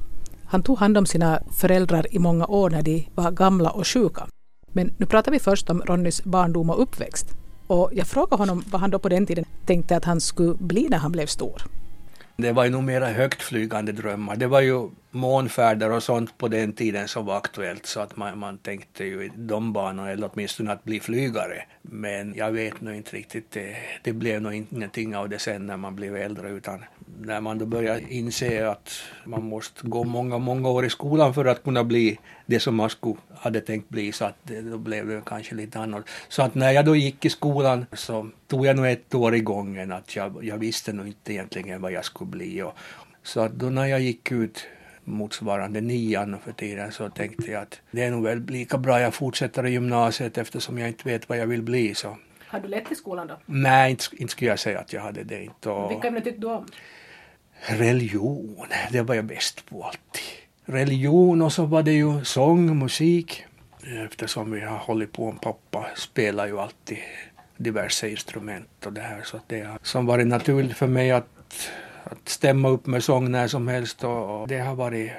Han 0.45 0.63
tog 0.63 0.79
hand 0.79 0.99
om 0.99 1.07
sina 1.07 1.43
föräldrar 1.61 2.07
i 2.15 2.19
många 2.19 2.47
år 2.47 2.71
när 2.71 2.83
de 2.83 3.09
var 3.15 3.31
gamla 3.31 3.71
och 3.71 3.87
sjuka. 3.87 4.27
Men 4.73 4.95
nu 4.99 5.07
pratar 5.07 5.33
vi 5.33 5.39
först 5.39 5.71
om 5.71 5.83
Ronnys 5.83 6.25
barndom 6.25 6.71
och 6.71 6.83
uppväxt. 6.83 7.27
Och 7.67 7.91
jag 7.93 8.07
frågade 8.07 8.43
honom 8.43 8.65
vad 8.71 8.81
han 8.81 8.91
då 8.91 8.99
på 8.99 9.09
den 9.09 9.27
tiden 9.27 9.45
tänkte 9.67 9.97
att 9.97 10.05
han 10.05 10.21
skulle 10.21 10.55
bli 10.55 10.89
när 10.89 10.99
han 10.99 11.13
blev 11.13 11.27
stor. 11.27 11.63
Det 12.37 12.53
var 12.53 12.65
ju 12.65 12.71
nog 12.71 12.83
mera 12.83 13.07
högtflygande 13.07 13.93
drömmar. 13.93 14.37
Det 14.37 14.47
var 14.47 14.61
ju 14.61 14.89
månfärder 15.15 15.91
och 15.91 16.03
sånt 16.03 16.39
på 16.39 16.49
den 16.49 16.73
tiden 16.73 17.09
som 17.09 17.27
var 17.27 17.37
aktuellt 17.37 17.87
så 17.87 18.01
att 18.01 18.17
man, 18.17 18.39
man 18.39 18.59
tänkte 18.59 19.05
ju 19.05 19.25
i 19.25 19.31
de 19.37 19.73
banorna 19.73 20.11
eller 20.11 20.31
åtminstone 20.33 20.73
att 20.73 20.85
bli 20.85 21.01
flygare. 21.01 21.65
Men 21.83 22.35
jag 22.35 22.53
vet 22.53 22.81
nog 22.81 22.95
inte 22.95 23.17
riktigt, 23.17 23.51
det, 23.51 23.77
det 24.03 24.13
blev 24.13 24.43
nog 24.43 24.55
ingenting 24.55 25.17
av 25.17 25.29
det 25.29 25.39
sen 25.39 25.67
när 25.67 25.77
man 25.77 25.97
blev 25.97 26.17
äldre 26.17 26.51
utan 26.51 26.85
när 27.21 27.41
man 27.41 27.59
då 27.59 27.67
började 27.67 28.15
inse 28.15 28.69
att 28.69 28.93
man 29.25 29.45
måste 29.45 29.87
gå 29.87 30.05
många, 30.05 30.39
många 30.39 30.69
år 30.69 30.85
i 30.85 30.91
skolan 30.91 31.35
för 31.35 31.45
att 31.45 31.63
kunna 31.63 31.85
bli 31.85 32.19
det 32.47 32.61
som 32.61 32.75
man 32.75 32.91
skulle, 32.91 33.17
hade 33.35 33.61
tänkt 33.61 33.89
bli 33.89 34.13
så 34.13 34.25
att 34.25 34.45
då 34.45 34.79
blev 34.79 35.09
det 35.09 35.23
kanske 35.27 35.55
lite 35.55 35.79
annorlunda. 35.79 36.09
Så 36.29 36.43
att 36.43 36.55
när 36.55 36.71
jag 36.71 36.85
då 36.85 36.97
gick 36.97 37.25
i 37.25 37.31
skolan 37.31 37.87
så 37.93 38.31
tog 38.47 38.67
jag 38.67 38.77
nog 38.77 38.87
ett 38.87 39.15
år 39.15 39.35
i 39.35 39.41
gången 39.41 39.93
att 39.93 40.17
jag, 40.17 40.45
jag 40.45 40.59
visste 40.59 40.93
nog 40.93 41.07
inte 41.07 41.33
egentligen 41.33 41.81
vad 41.81 41.93
jag 41.93 42.05
skulle 42.05 42.31
bli. 42.31 42.63
Och, 42.63 42.75
så 43.23 43.41
att 43.41 43.53
då 43.53 43.67
när 43.67 43.87
jag 43.87 44.01
gick 44.01 44.33
ut 44.33 44.67
motsvarande 45.05 45.81
nian 45.81 46.39
för 46.45 46.53
tiden 46.53 46.93
så 46.93 47.09
tänkte 47.09 47.51
jag 47.51 47.63
att 47.63 47.81
det 47.91 48.03
är 48.03 48.11
nog 48.11 48.23
väl 48.23 48.47
lika 48.47 48.79
bra 48.79 49.01
jag 49.01 49.15
fortsätter 49.15 49.67
i 49.67 49.71
gymnasiet 49.71 50.39
eftersom 50.39 50.79
jag 50.79 50.89
inte 50.89 51.09
vet 51.09 51.29
vad 51.29 51.39
jag 51.39 51.47
vill 51.47 51.63
bli. 51.63 51.95
Så. 51.95 52.17
Har 52.47 52.61
du 52.61 52.69
lätt 52.69 52.93
i 52.93 52.95
skolan 52.95 53.27
då? 53.27 53.39
Nej, 53.47 53.91
inte, 53.91 54.05
inte 54.13 54.33
skulle 54.33 54.51
jag 54.51 54.59
säga 54.59 54.81
att 54.81 54.93
jag 54.93 55.03
hade 55.03 55.25
det. 55.25 55.45
Inte. 55.45 55.71
Och... 55.71 55.91
Vilka 55.91 56.09
ämnen 56.09 56.23
tyckte 56.23 56.41
du 56.41 56.47
om? 56.47 56.67
religion, 57.67 58.67
det 58.91 59.03
var 59.03 59.15
jag 59.15 59.25
bäst 59.25 59.71
på 59.71 59.85
alltid. 59.85 60.23
Religion 60.65 61.43
och 61.43 61.53
så 61.53 61.65
var 61.65 61.83
det 61.83 61.93
ju 61.93 62.25
sång, 62.25 62.79
musik. 62.79 63.45
Eftersom 64.07 64.51
vi 64.51 64.61
har 64.61 64.77
hållit 64.77 65.13
på, 65.13 65.35
pappa 65.43 65.87
spelar 65.95 66.47
ju 66.47 66.59
alltid 66.59 66.99
diverse 67.57 68.09
instrument 68.11 68.87
och 68.87 68.93
det 68.93 69.01
här 69.01 69.23
så 69.25 69.41
det 69.47 69.61
har 69.61 69.79
som 69.83 70.07
varit 70.07 70.27
naturligt 70.27 70.77
för 70.77 70.87
mig 70.87 71.11
att, 71.11 71.71
att 72.05 72.29
stämma 72.29 72.69
upp 72.69 72.87
med 72.87 73.05
sång 73.05 73.31
när 73.31 73.49
som 73.49 73.69
helst 73.69 74.05
och, 74.05 74.49
det 74.49 74.59
har 74.59 74.75
varit 74.75 75.11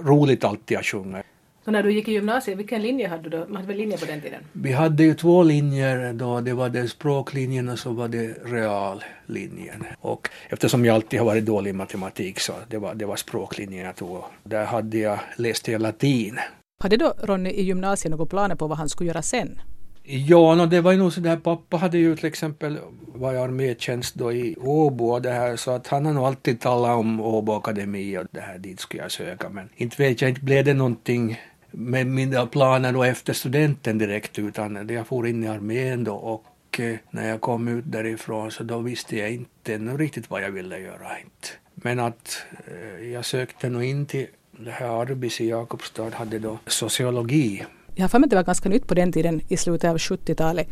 roligt 0.00 0.44
alltid 0.44 0.78
att 0.78 0.86
sjunga. 0.86 1.22
Så 1.64 1.70
när 1.70 1.82
du 1.82 1.92
gick 1.92 2.08
i 2.08 2.12
gymnasiet, 2.12 2.58
vilken 2.58 2.82
linje 2.82 3.08
hade 3.08 3.22
du 3.22 3.30
då? 3.30 3.38
Man 3.38 3.56
hade 3.56 3.68
väl 3.68 3.76
linje 3.76 3.98
på 3.98 4.04
den 4.04 4.20
tiden? 4.20 4.40
Vi 4.52 4.72
hade 4.72 5.02
ju 5.02 5.14
två 5.14 5.42
linjer 5.42 6.12
då. 6.12 6.40
Det 6.40 6.52
var 6.52 6.68
det 6.68 6.88
språklinjen 6.88 7.68
och 7.68 7.78
så 7.78 7.92
var 7.92 8.08
det 8.08 8.36
reallinjen. 8.44 9.84
Och 10.00 10.28
eftersom 10.48 10.84
jag 10.84 10.94
alltid 10.94 11.18
har 11.18 11.26
varit 11.26 11.44
dålig 11.46 11.70
i 11.70 11.72
matematik 11.72 12.40
så 12.40 12.52
det 12.68 12.78
var, 12.78 12.94
det 12.94 13.06
var 13.06 13.16
språklinjen 13.16 13.84
jag 13.84 13.96
tog. 13.96 14.24
Där 14.42 14.64
hade 14.64 14.98
jag 14.98 15.18
läst 15.36 15.68
jag 15.68 15.80
latin. 15.80 16.38
Hade 16.82 16.96
då 16.96 17.14
Ronny 17.22 17.50
i 17.50 17.62
gymnasiet 17.62 18.10
några 18.10 18.26
planer 18.26 18.54
på 18.54 18.66
vad 18.66 18.78
han 18.78 18.88
skulle 18.88 19.08
göra 19.08 19.22
sen? 19.22 19.60
Ja, 20.06 20.54
no, 20.54 20.66
det 20.66 20.80
var 20.80 20.92
ju 20.92 20.98
nog 20.98 21.12
så 21.12 21.20
där, 21.20 21.36
pappa 21.36 21.76
hade 21.76 21.98
ju 21.98 22.16
till 22.16 22.26
exempel 22.26 22.78
varit 23.06 23.40
armétjänst 23.40 24.14
då 24.14 24.32
i 24.32 24.56
Åbo 24.60 25.06
och 25.06 25.22
det 25.22 25.30
här 25.30 25.56
så 25.56 25.70
att 25.70 25.86
han 25.86 26.06
har 26.06 26.12
nog 26.12 26.24
alltid 26.24 26.60
talat 26.60 26.96
om 26.98 27.20
Åbo 27.20 27.52
akademi 27.52 28.18
och 28.18 28.26
det 28.30 28.40
här 28.40 28.58
dit 28.58 28.80
skulle 28.80 29.02
jag 29.02 29.12
söka 29.12 29.48
men 29.48 29.68
inte 29.76 30.02
vet 30.02 30.20
jag, 30.20 30.28
inte 30.28 30.40
blev 30.40 30.64
det 30.64 30.74
någonting 30.74 31.40
med 31.70 32.06
mina 32.06 32.46
planer 32.46 32.92
då 32.92 33.04
efter 33.04 33.32
studenten 33.32 33.98
direkt 33.98 34.38
utan 34.38 34.88
jag 34.88 35.06
for 35.06 35.26
in 35.26 35.44
i 35.44 35.48
armén 35.48 36.04
då 36.04 36.14
och 36.14 36.80
eh, 36.80 36.96
när 37.10 37.28
jag 37.28 37.40
kom 37.40 37.68
ut 37.68 37.84
därifrån 37.86 38.50
så 38.50 38.62
då 38.62 38.78
visste 38.78 39.16
jag 39.16 39.32
inte 39.32 39.74
ännu 39.74 39.96
riktigt 39.96 40.30
vad 40.30 40.42
jag 40.42 40.50
ville 40.50 40.78
göra. 40.78 41.18
Inte. 41.18 41.48
Men 41.74 42.00
att 42.00 42.46
eh, 42.66 43.08
jag 43.08 43.24
sökte 43.24 43.68
nog 43.68 43.84
in 43.84 44.06
till 44.06 44.26
det 44.50 44.70
här 44.70 45.00
Arbis 45.00 45.40
i 45.40 45.48
Jakobstad 45.48 46.10
hade 46.10 46.38
då 46.38 46.58
sociologi. 46.66 47.64
Jag 47.96 48.04
har 48.04 48.08
för 48.08 48.18
mig 48.18 48.26
att 48.26 48.30
det 48.30 48.36
var 48.36 48.42
ganska 48.42 48.68
nytt 48.68 48.86
på 48.86 48.94
den 48.94 49.12
tiden 49.12 49.40
i 49.48 49.56
slutet 49.56 49.90
av 49.90 49.96
70-talet 49.96 50.68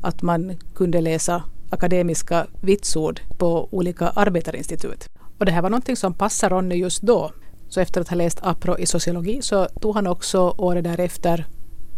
att 0.00 0.22
man 0.22 0.58
kunde 0.74 1.00
läsa 1.00 1.42
akademiska 1.70 2.46
vitsord 2.60 3.20
på 3.38 3.68
olika 3.70 4.08
arbetarinstitut. 4.08 5.08
Och 5.38 5.46
det 5.46 5.52
här 5.52 5.62
var 5.62 5.70
någonting 5.70 5.96
som 5.96 6.14
passade 6.14 6.54
Ronny 6.54 6.74
just 6.74 7.02
då 7.02 7.30
så 7.68 7.80
efter 7.80 8.00
att 8.00 8.08
ha 8.08 8.16
läst 8.16 8.38
apro 8.42 8.78
i 8.78 8.86
sociologi 8.86 9.42
så 9.42 9.66
tog 9.66 9.94
han 9.94 10.06
också 10.06 10.54
året 10.58 10.84
därefter 10.84 11.46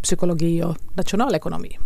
psykologi 0.02 0.62
och 0.62 0.76
nationalekonomi. 0.96 1.78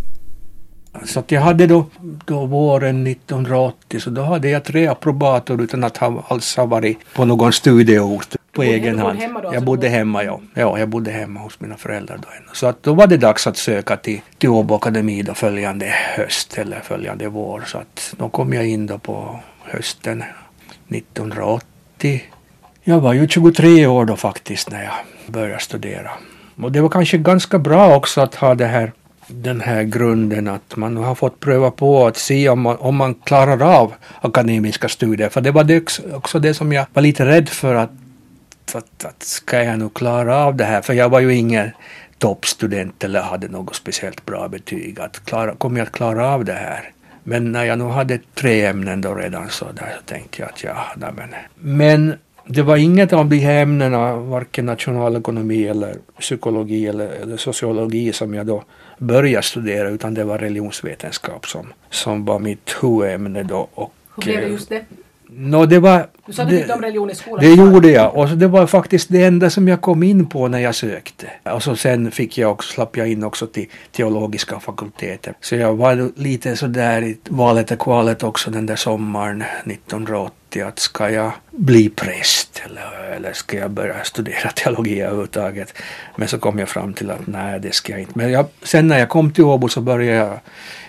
Så 1.04 1.20
att 1.20 1.30
jag 1.30 1.40
hade 1.40 1.66
då, 1.66 1.87
då 2.26 2.47
våren 2.47 3.06
1980 3.06 4.00
så 4.00 4.11
då 4.11 4.23
hade 4.23 4.50
jag 4.50 4.64
tre 4.64 4.87
approbator 4.87 5.62
utan 5.62 5.85
att 5.85 5.97
ha, 5.97 6.25
alls 6.28 6.56
ha 6.56 6.66
varit 6.66 6.99
på 7.14 7.25
någon 7.25 7.52
studieort 7.52 8.37
på 8.52 8.62
egen 8.62 8.99
hand. 8.99 9.19
hemma 9.19 9.40
då, 9.40 9.47
jag 9.47 9.54
alltså? 9.54 9.64
bodde 9.64 9.88
hemma, 9.88 10.25
ja. 10.25 10.40
ja. 10.54 10.78
Jag 10.78 10.88
bodde 10.88 11.11
hemma 11.11 11.40
hos 11.40 11.61
mina 11.61 11.76
föräldrar 11.76 12.16
då. 12.16 12.28
Så 12.52 12.66
att 12.66 12.83
då 12.83 12.95
var 12.95 13.07
det 13.07 13.16
dags 13.16 13.47
att 13.47 13.57
söka 13.57 13.97
till, 13.97 14.21
till 14.38 14.49
Åbo 14.49 14.75
Akademi 14.75 15.23
då 15.23 15.35
följande 15.35 15.87
höst 16.16 16.59
eller 16.59 16.80
följande 16.80 17.28
vår. 17.28 17.62
Så 17.66 17.78
att 17.78 18.14
då 18.19 18.28
kom 18.28 18.52
jag 18.52 18.66
in 18.66 18.87
då 18.87 18.99
på 18.99 19.40
hösten 19.62 20.25
1980. 20.88 22.23
Jag 22.85 23.00
var 23.00 23.12
ju 23.12 23.28
23 23.28 23.87
år 23.87 24.04
då 24.04 24.16
faktiskt 24.16 24.71
när 24.71 24.83
jag 24.83 24.92
började 25.26 25.61
studera. 25.61 26.11
Och 26.62 26.73
det 26.73 26.80
var 26.80 26.88
kanske 26.88 27.19
ganska 27.19 27.59
bra 27.59 27.97
också 27.97 28.21
att 28.21 28.35
ha 28.35 28.54
det 28.54 28.66
här, 28.66 28.92
den 29.26 29.61
här 29.61 29.83
grunden 29.83 30.49
att 30.49 30.76
man 30.76 30.97
har 30.97 31.14
fått 31.14 31.40
pröva 31.40 31.71
på 31.71 32.07
att 32.07 32.16
se 32.16 32.49
om 32.49 32.61
man, 32.61 32.76
om 32.76 32.97
man 32.97 33.14
klarar 33.14 33.62
av 33.62 33.95
akademiska 34.21 34.88
studier. 34.88 35.28
För 35.28 35.40
det 35.40 35.50
var 35.50 35.64
det 35.64 36.00
också 36.12 36.38
det 36.38 36.54
som 36.54 36.73
jag 36.73 36.87
var 36.92 37.02
lite 37.02 37.26
rädd 37.26 37.49
för 37.49 37.75
att, 37.75 37.90
att, 38.74 39.04
att 39.04 39.22
ska 39.22 39.62
jag 39.62 39.78
nu 39.78 39.88
klara 39.88 40.36
av 40.36 40.56
det 40.56 40.64
här? 40.64 40.82
För 40.82 40.94
jag 40.94 41.08
var 41.08 41.20
ju 41.20 41.34
ingen 41.34 41.70
toppstudent 42.18 43.04
eller 43.04 43.20
hade 43.20 43.48
något 43.48 43.76
speciellt 43.76 44.26
bra 44.26 44.48
betyg. 44.48 45.00
Att 45.00 45.24
klara, 45.24 45.54
kommer 45.54 45.78
jag 45.78 45.86
att 45.86 45.92
klara 45.92 46.28
av 46.28 46.44
det 46.44 46.52
här? 46.52 46.90
Men 47.22 47.52
när 47.52 47.64
jag 47.64 47.78
nu 47.78 47.84
hade 47.84 48.18
tre 48.34 48.66
ämnen 48.66 49.00
då 49.00 49.14
redan 49.14 49.48
så 49.50 49.64
där 49.64 49.96
så 49.98 50.02
tänkte 50.04 50.42
jag 50.42 50.48
att 50.48 50.64
ja, 50.64 50.86
nej 50.96 51.10
men. 51.16 51.28
Men 51.54 52.14
det 52.46 52.62
var 52.62 52.76
inget 52.76 53.12
av 53.12 53.28
de 53.28 53.38
här 53.38 53.62
ämnena, 53.62 54.16
varken 54.16 54.66
nationalekonomi 54.66 55.66
eller 55.66 55.96
psykologi 56.20 56.86
eller, 56.86 57.08
eller 57.08 57.36
sociologi 57.36 58.12
som 58.12 58.34
jag 58.34 58.46
då 58.46 58.64
började 58.98 59.42
studera 59.42 59.88
utan 59.88 60.14
det 60.14 60.24
var 60.24 60.38
religionsvetenskap 60.38 61.46
som, 61.46 61.72
som 61.90 62.24
var 62.24 62.38
mitt 62.38 62.76
huvudämne 62.82 63.42
då. 63.42 63.68
Och, 63.74 63.92
Hur 64.16 64.22
blev 64.22 64.40
det 64.40 64.46
just 64.48 64.68
det? 64.68 64.84
Nå, 65.32 65.66
det 65.66 65.78
var, 65.78 66.06
Du 66.26 66.32
sa 66.32 66.44
du 66.44 66.58
tyckte 66.58 66.75
om 66.75 66.82
religion 66.82 67.10
i 67.10 67.14
skolan. 67.14 67.44
det 67.44 67.54
gjorde 67.54 67.90
jag 67.90 68.16
och 68.16 68.28
det 68.28 68.49
var 68.49 68.66
faktiskt 68.66 69.08
det 69.08 69.25
enda 69.25 69.50
som 69.50 69.68
jag 69.68 69.80
kom 69.80 70.02
in 70.02 70.26
på 70.26 70.49
när 70.49 70.58
jag 70.58 70.75
sökte. 70.75 71.26
Och 71.42 71.62
så 71.62 71.76
sen 71.76 72.10
fick 72.10 72.38
jag 72.38 72.50
också, 72.50 72.72
slapp 72.72 72.96
jag 72.96 73.08
in 73.08 73.25
också 73.25 73.46
till 73.46 73.66
teologiska 73.92 74.60
fakulteten. 74.60 75.34
Så 75.40 75.56
jag 75.56 75.75
var 75.75 76.20
lite 76.20 76.56
sådär 76.56 77.02
i 77.02 77.18
valet 77.28 77.70
och 77.70 77.78
kvalet 77.78 78.22
också 78.22 78.50
den 78.50 78.66
där 78.66 78.76
sommaren 78.76 79.44
1980 79.64 80.62
att 80.66 80.78
ska 80.78 81.10
jag 81.10 81.32
bli 81.50 81.88
präst 81.88 82.62
eller, 82.64 83.14
eller 83.16 83.32
ska 83.32 83.56
jag 83.56 83.70
börja 83.70 84.04
studera 84.04 84.50
teologi 84.54 85.00
överhuvudtaget. 85.00 85.75
Men 86.16 86.28
så 86.28 86.38
kom 86.38 86.58
jag 86.58 86.68
fram 86.68 86.94
till 86.94 87.10
att 87.10 87.26
nej 87.26 87.60
det 87.60 87.75
ska 87.75 87.92
jag 87.92 88.00
inte. 88.00 88.12
Men 88.14 88.32
jag, 88.32 88.46
sen 88.62 88.88
när 88.88 88.99
jag 88.99 89.08
kom 89.08 89.32
till 89.32 89.44
Åbo 89.44 89.68
så 89.68 89.80
började 89.80 90.18
jag 90.18 90.38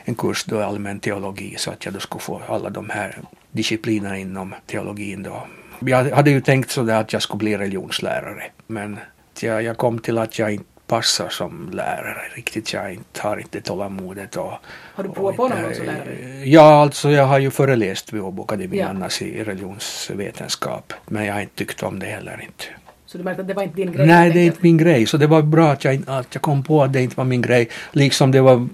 en 0.05 0.15
kurs 0.15 0.43
då 0.43 0.59
allmän 0.61 0.99
teologi 0.99 1.55
så 1.57 1.71
att 1.71 1.85
jag 1.85 1.93
då 1.93 1.99
skulle 1.99 2.21
få 2.21 2.41
alla 2.47 2.69
de 2.69 2.89
här 2.89 3.17
disciplinerna 3.51 4.17
inom 4.17 4.55
teologin 4.65 5.23
då. 5.23 5.47
Jag 5.79 6.11
hade 6.11 6.31
ju 6.31 6.41
tänkt 6.41 6.71
sådär 6.71 7.01
att 7.01 7.13
jag 7.13 7.21
skulle 7.21 7.37
bli 7.37 7.57
religionslärare 7.57 8.43
men 8.67 8.99
jag, 9.41 9.63
jag 9.63 9.77
kom 9.77 9.99
till 9.99 10.17
att 10.17 10.39
jag 10.39 10.51
inte 10.53 10.65
passar 10.87 11.29
som 11.29 11.69
lärare 11.73 12.21
riktigt. 12.35 12.73
Jag 12.73 12.93
inte, 12.93 13.21
har 13.21 13.37
inte 13.37 13.61
tålamodet 13.61 14.35
och 14.35 14.53
Har 14.95 15.03
du 15.03 15.09
provat 15.09 15.35
på 15.35 15.47
någon 15.47 15.75
som 15.75 15.85
lärare? 15.85 16.45
Ja, 16.45 16.81
alltså 16.81 17.11
jag 17.11 17.25
har 17.25 17.39
ju 17.39 17.51
föreläst 17.51 18.13
vid 18.13 18.21
Åbo 18.21 18.43
Akademi 18.43 18.77
Ja. 18.77 18.87
annars 18.87 19.21
i 19.21 19.43
religionsvetenskap. 19.43 20.93
Men 21.07 21.25
jag 21.25 21.33
har 21.33 21.41
inte 21.41 21.55
tyckt 21.55 21.83
om 21.83 21.99
det 21.99 22.05
heller 22.05 22.41
inte. 22.41 22.63
Så 23.05 23.17
du 23.17 23.23
märkte 23.23 23.41
att 23.41 23.47
det 23.47 23.53
var 23.53 23.63
inte 23.63 23.75
din 23.75 23.91
grej? 23.91 24.07
Nej, 24.07 24.31
det 24.31 24.39
är 24.39 24.45
inte 24.45 24.59
min 24.61 24.77
grej. 24.77 25.05
Så 25.05 25.17
det 25.17 25.27
var 25.27 25.41
bra 25.41 25.71
att 25.71 25.83
jag, 25.83 26.03
att 26.07 26.27
jag 26.31 26.41
kom 26.41 26.63
på 26.63 26.83
att 26.83 26.93
det 26.93 27.01
inte 27.01 27.15
var 27.17 27.25
min 27.25 27.41
grej. 27.41 27.69
Liksom 27.91 28.31
det 28.31 28.41
var 28.41 28.67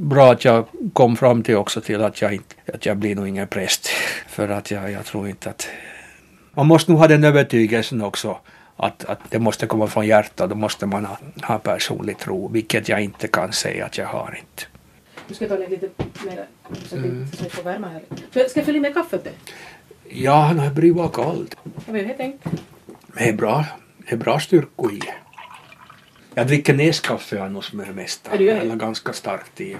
bra 0.00 0.32
att 0.32 0.44
jag 0.44 0.66
kom 0.92 1.16
fram 1.16 1.42
till 1.42 1.56
också 1.56 1.80
till 1.80 2.02
att 2.02 2.22
jag, 2.22 2.34
inte, 2.34 2.54
att 2.74 2.86
jag 2.86 2.96
blir 2.96 3.14
nog 3.14 3.28
ingen 3.28 3.46
präst. 3.48 3.88
För 4.28 4.48
att 4.48 4.70
jag, 4.70 4.90
jag 4.92 5.04
tror 5.04 5.28
inte 5.28 5.50
att... 5.50 5.68
Man 6.54 6.66
måste 6.66 6.90
nog 6.90 7.00
ha 7.00 7.08
den 7.08 7.24
övertygelsen 7.24 8.02
också. 8.02 8.38
Att, 8.76 9.04
att 9.04 9.18
det 9.30 9.38
måste 9.38 9.66
komma 9.66 9.86
från 9.86 10.06
hjärtat. 10.06 10.50
Då 10.50 10.56
måste 10.56 10.86
man 10.86 11.04
ha, 11.04 11.18
ha 11.42 11.58
personlig 11.58 12.18
tro. 12.18 12.48
Vilket 12.48 12.88
jag 12.88 13.00
inte 13.00 13.28
kan 13.28 13.52
säga 13.52 13.86
att 13.86 13.98
jag 13.98 14.06
har 14.06 14.38
inte. 14.40 14.62
Nu 15.28 15.34
ska 15.34 15.48
ta 15.48 15.56
lite 15.56 15.88
mer 16.26 16.46
så 16.88 16.96
att 16.96 17.04
Mm. 17.04 17.26
vi- 17.42 17.48
får 17.50 17.62
värma 17.62 17.88
här. 17.88 18.02
Ska 18.48 18.58
jag 18.60 18.66
fylla 18.66 18.78
i 18.78 18.80
med 18.80 18.94
kaffe 18.94 19.16
åt 19.16 19.24
dig? 19.24 19.32
Ja, 20.08 20.52
det 20.54 20.70
blir 20.70 20.92
bara 20.92 21.08
kallt. 21.08 21.56
Jag 21.86 21.92
vet. 21.92 22.18
Men 22.18 22.38
det 23.16 23.28
är 23.28 23.32
bra, 23.32 23.64
det 23.98 24.12
är 24.12 24.16
bra 24.16 24.40
styrkor 24.40 24.92
i. 24.92 25.00
Jag 26.34 26.46
dricker 26.46 26.74
näskaffe 26.74 27.42
annars 27.42 27.72
med 27.72 27.86
det 27.86 27.92
mesta. 27.92 28.30
Eller 28.30 28.76
ganska 28.76 29.12
starkt 29.12 29.60
i. 29.60 29.76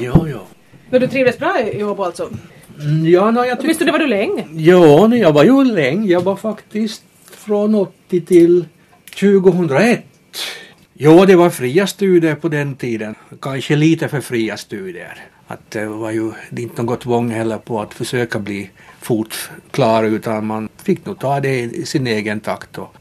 Ja, 0.00 0.28
ja. 0.28 0.46
Men 0.90 1.00
du 1.00 1.06
trivdes 1.06 1.38
bra 1.38 1.60
i 1.62 1.84
Åbo 1.84 2.02
alltså? 2.04 2.30
Mm, 2.80 3.06
Ja, 3.06 3.30
no, 3.30 3.44
jag. 3.44 3.58
Åtminstone 3.60 3.92
var 3.92 3.98
du 3.98 4.06
länge. 4.06 4.46
Ja, 4.52 5.16
jag 5.16 5.32
var 5.32 5.44
ju 5.44 5.64
länge. 5.64 6.08
Jag 6.10 6.20
var 6.20 6.36
faktiskt 6.36 7.02
från 7.30 7.74
80 7.74 8.20
till 8.20 8.64
2001. 9.20 10.04
Ja, 10.92 11.26
det 11.26 11.36
var 11.36 11.50
fria 11.50 11.86
studier 11.86 12.34
på 12.34 12.48
den 12.48 12.74
tiden. 12.76 13.14
Kanske 13.40 13.76
lite 13.76 14.08
för 14.08 14.20
fria 14.20 14.56
studier. 14.56 15.18
Att 15.46 15.70
det 15.70 15.86
var 15.86 16.10
ju 16.10 16.32
inte 16.56 16.82
något 16.82 17.00
tvång 17.00 17.30
heller 17.30 17.58
på 17.58 17.80
att 17.80 17.94
försöka 17.94 18.38
bli 18.38 18.70
fort 19.00 19.50
klar 19.70 20.04
utan 20.04 20.46
man 20.46 20.68
fick 20.82 21.06
nog 21.06 21.18
ta 21.18 21.40
det 21.40 21.60
i 21.60 21.86
sin 21.86 22.06
egen 22.06 22.40
takt. 22.40 22.78
Och. 22.78 22.94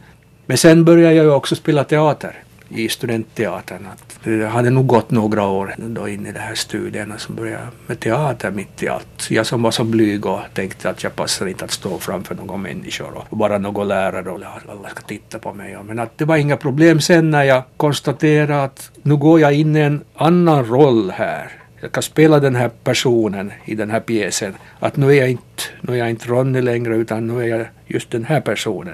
Men 0.45 0.57
sen 0.57 0.85
började 0.85 1.15
jag 1.15 1.25
ju 1.25 1.31
också 1.31 1.55
spela 1.55 1.83
teater 1.83 2.35
i 2.69 2.89
studentteatern. 2.89 3.87
Det 4.23 4.45
hade 4.45 4.69
nog 4.69 4.87
gått 4.87 5.11
några 5.11 5.43
år 5.43 5.75
då 5.77 6.07
in 6.07 6.25
i 6.25 6.31
de 6.31 6.39
här 6.39 6.55
studierna 6.55 7.17
som 7.17 7.35
började 7.35 7.67
med 7.87 7.99
teater 7.99 8.51
mitt 8.51 8.83
i 8.83 8.87
allt. 8.87 9.27
Jag 9.29 9.45
som 9.45 9.61
var 9.61 9.71
så 9.71 9.83
blyg 9.83 10.25
och 10.25 10.39
tänkte 10.53 10.89
att 10.89 11.03
jag 11.03 11.15
passar 11.15 11.47
inte 11.47 11.65
att 11.65 11.71
stå 11.71 11.99
framför 11.99 12.35
några 12.35 12.57
människor 12.57 13.23
och 13.29 13.37
bara 13.37 13.57
någon 13.57 13.87
lärare 13.87 14.29
och 14.29 14.39
alla 14.69 14.89
ska 14.89 15.01
titta 15.01 15.39
på 15.39 15.53
mig. 15.53 15.77
Men 15.83 15.99
att 15.99 16.17
det 16.17 16.25
var 16.25 16.37
inga 16.37 16.57
problem 16.57 17.01
sen 17.01 17.31
när 17.31 17.43
jag 17.43 17.63
konstaterade 17.77 18.63
att 18.63 18.91
nu 19.01 19.15
går 19.15 19.39
jag 19.39 19.53
in 19.53 19.75
i 19.75 19.79
en 19.79 20.03
annan 20.15 20.65
roll 20.65 21.11
här. 21.11 21.51
Jag 21.81 21.91
kan 21.91 22.03
spela 22.03 22.39
den 22.39 22.55
här 22.55 22.69
personen 22.83 23.51
i 23.65 23.75
den 23.75 23.91
här 23.91 23.99
pjäsen. 23.99 24.53
Att 24.79 24.97
nu 24.97 25.09
är 25.09 25.19
jag 25.19 25.29
inte, 25.29 25.63
nu 25.81 25.93
är 25.93 25.97
jag 25.97 26.09
inte 26.09 26.27
Ronny 26.27 26.61
längre 26.61 26.95
utan 26.95 27.27
nu 27.27 27.43
är 27.43 27.57
jag 27.57 27.67
just 27.87 28.11
den 28.11 28.25
här 28.25 28.41
personen. 28.41 28.93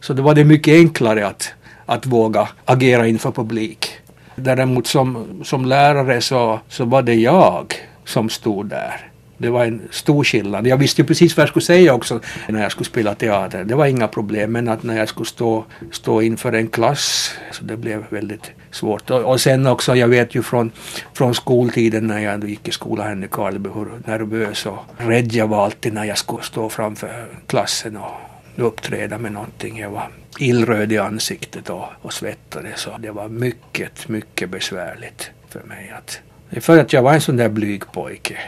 Så 0.00 0.12
då 0.12 0.22
var 0.22 0.34
det 0.34 0.44
mycket 0.44 0.74
enklare 0.74 1.26
att, 1.26 1.52
att 1.86 2.06
våga 2.06 2.48
agera 2.64 3.06
inför 3.06 3.30
publik. 3.30 3.90
Däremot 4.36 4.86
som, 4.86 5.26
som 5.44 5.64
lärare 5.64 6.20
så, 6.20 6.60
så 6.68 6.84
var 6.84 7.02
det 7.02 7.14
jag 7.14 7.74
som 8.04 8.28
stod 8.28 8.66
där. 8.66 9.10
Det 9.38 9.50
var 9.50 9.64
en 9.64 9.82
stor 9.90 10.24
skillnad. 10.24 10.66
Jag 10.66 10.76
visste 10.76 11.02
ju 11.02 11.06
precis 11.06 11.36
vad 11.36 11.42
jag 11.42 11.48
skulle 11.48 11.64
säga 11.64 11.94
också 11.94 12.20
när 12.48 12.62
jag 12.62 12.72
skulle 12.72 12.84
spela 12.84 13.14
teater. 13.14 13.64
Det 13.64 13.74
var 13.74 13.86
inga 13.86 14.08
problem. 14.08 14.52
Men 14.52 14.68
att 14.68 14.82
när 14.82 14.96
jag 14.96 15.08
skulle 15.08 15.26
stå, 15.26 15.64
stå 15.90 16.22
inför 16.22 16.52
en 16.52 16.68
klass 16.68 17.34
så 17.52 17.64
det 17.64 17.76
blev 17.76 18.04
väldigt 18.08 18.50
svårt. 18.70 19.10
Och, 19.10 19.20
och 19.20 19.40
sen 19.40 19.66
också, 19.66 19.96
jag 19.96 20.08
vet 20.08 20.34
ju 20.34 20.42
från, 20.42 20.70
från 21.14 21.34
skoltiden 21.34 22.06
när 22.06 22.18
jag 22.18 22.48
gick 22.48 22.68
i 22.68 22.70
skolan 22.70 23.06
här 23.06 23.24
i 23.24 23.28
Karleby 23.30 23.70
hur 23.74 23.88
nervös 24.04 24.66
och 24.66 24.78
rädd 24.96 25.32
jag 25.32 25.46
var 25.46 25.64
alltid 25.64 25.92
när 25.92 26.04
jag 26.04 26.18
skulle 26.18 26.42
stå 26.42 26.68
framför 26.68 27.26
klassen 27.46 27.96
och 27.96 28.27
uppträda 28.64 29.18
med 29.18 29.32
någonting. 29.32 29.78
Jag 29.78 29.90
var 29.90 30.08
illröd 30.38 30.92
i 30.92 30.98
ansiktet 30.98 31.70
och, 31.70 31.84
och 32.02 32.12
svettades. 32.12 32.80
Så 32.80 32.90
det 32.98 33.10
var 33.10 33.28
mycket, 33.28 34.08
mycket 34.08 34.50
besvärligt 34.50 35.30
för 35.48 35.62
mig. 35.62 35.92
Att, 35.98 36.20
för 36.64 36.78
att 36.78 36.92
jag 36.92 37.02
var 37.02 37.14
en 37.14 37.20
sån 37.20 37.36
där 37.36 37.48
blyg 37.48 37.92
pojke. 37.92 38.38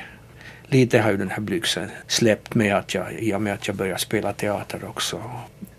Lite 0.67 0.99
har 0.99 1.11
ju 1.11 1.17
den 1.17 1.31
här 1.31 1.41
blygseln 1.41 1.91
släppt 2.07 2.55
med 2.55 2.77
att 2.77 2.95
jag, 2.95 3.13
i 3.13 3.35
och 3.35 3.43
med 3.43 3.55
att 3.55 3.67
jag 3.67 3.77
började 3.77 4.01
spela 4.01 4.33
teater 4.33 4.81
också. 4.89 5.23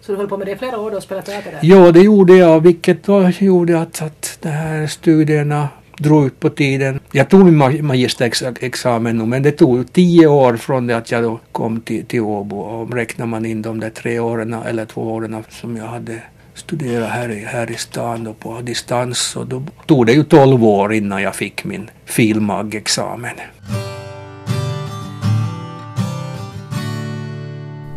Så 0.01 0.11
du 0.11 0.17
höll 0.17 0.27
på 0.27 0.37
med 0.37 0.47
det 0.47 0.51
i 0.51 0.55
flera 0.55 0.79
år 0.79 0.91
då 0.91 0.97
och 0.97 1.03
spelade 1.03 1.27
teater 1.27 1.51
där? 1.51 1.59
Ja, 1.61 1.91
det 1.91 1.99
gjorde 1.99 2.33
jag, 2.33 2.59
vilket 2.59 3.03
då 3.03 3.29
gjorde 3.29 3.81
att, 3.81 4.01
att 4.01 4.37
de 4.41 4.49
här 4.49 4.87
studierna 4.87 5.69
drog 6.01 6.25
ut 6.25 6.39
på 6.39 6.49
tiden. 6.49 6.99
Jag 7.11 7.29
tog 7.29 7.45
min 7.45 7.61
ma- 7.61 7.81
magisterexamen 7.81 9.17
nu, 9.17 9.25
men 9.25 9.43
det 9.43 9.51
tog 9.51 9.93
tio 9.93 10.27
år 10.27 10.57
från 10.57 10.87
det 10.87 10.97
att 10.97 11.11
jag 11.11 11.23
då 11.23 11.39
kom 11.51 11.81
till, 11.81 12.05
till 12.05 12.21
Åbo. 12.21 12.59
Och 12.59 12.93
räknar 12.93 13.25
man 13.25 13.45
in 13.45 13.61
de 13.61 13.79
där 13.79 13.89
tre 13.89 14.19
åren 14.19 14.53
eller 14.53 14.85
två 14.85 15.01
åren 15.01 15.43
som 15.49 15.77
jag 15.77 15.85
hade 15.85 16.21
studerat 16.53 17.09
här 17.09 17.29
i, 17.29 17.45
här 17.45 17.71
i 17.71 17.75
stan 17.75 18.23
då 18.23 18.33
på 18.33 18.61
distans, 18.61 19.19
så 19.19 19.43
då 19.43 19.63
tog 19.85 20.05
det 20.05 20.13
ju 20.13 20.23
tolv 20.23 20.63
år 20.63 20.93
innan 20.93 21.21
jag 21.21 21.35
fick 21.35 21.63
min 21.63 21.89
filmag-examen. 22.05 23.35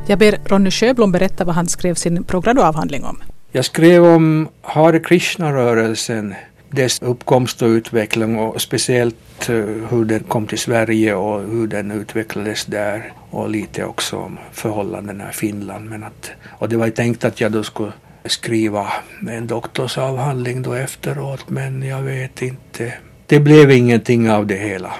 Jag 0.07 0.19
ber 0.19 0.39
Ronny 0.45 0.71
Sjöblom 0.71 1.13
berätta 1.13 1.45
vad 1.45 1.55
han 1.55 1.67
skrev 1.67 1.95
sin 1.95 2.25
programavhandling 2.25 3.05
om. 3.05 3.23
Jag 3.53 3.65
skrev 3.65 4.05
om 4.05 4.49
Hare 4.63 4.99
Krishna-rörelsen, 4.99 6.35
dess 6.75 7.03
uppkomst 7.03 7.63
och 7.63 7.69
utveckling 7.69 8.39
och 8.39 8.61
speciellt 8.61 9.49
eh, 9.49 9.55
hur 9.91 10.05
den 10.05 10.23
kom 10.23 10.47
till 10.47 10.59
Sverige 10.59 11.15
och 11.15 11.41
hur 11.41 11.67
den 11.67 11.91
utvecklades 11.91 12.65
där 12.65 13.13
och 13.31 13.51
lite 13.51 13.85
också 13.85 14.17
om 14.17 14.39
förhållandena 14.53 15.31
i 15.31 15.33
Finland. 15.33 15.91
Men 15.91 16.05
att, 16.05 16.31
och 16.59 16.69
det 16.69 16.77
var 16.77 16.91
tänkt 16.91 17.25
att 17.25 17.41
jag 17.41 17.53
då 17.53 17.63
skulle 17.63 17.93
skriva 18.25 18.93
en 19.29 19.47
doktorsavhandling 19.47 20.63
då 20.63 20.73
efteråt 20.73 21.51
men 21.51 21.83
jag 21.83 22.03
vet 22.03 22.43
inte. 22.43 22.93
det 23.27 23.41
blev 23.41 23.71
ingenting 23.71 24.31
av 24.31 24.47
det 24.47 24.57
hela. 24.57 24.93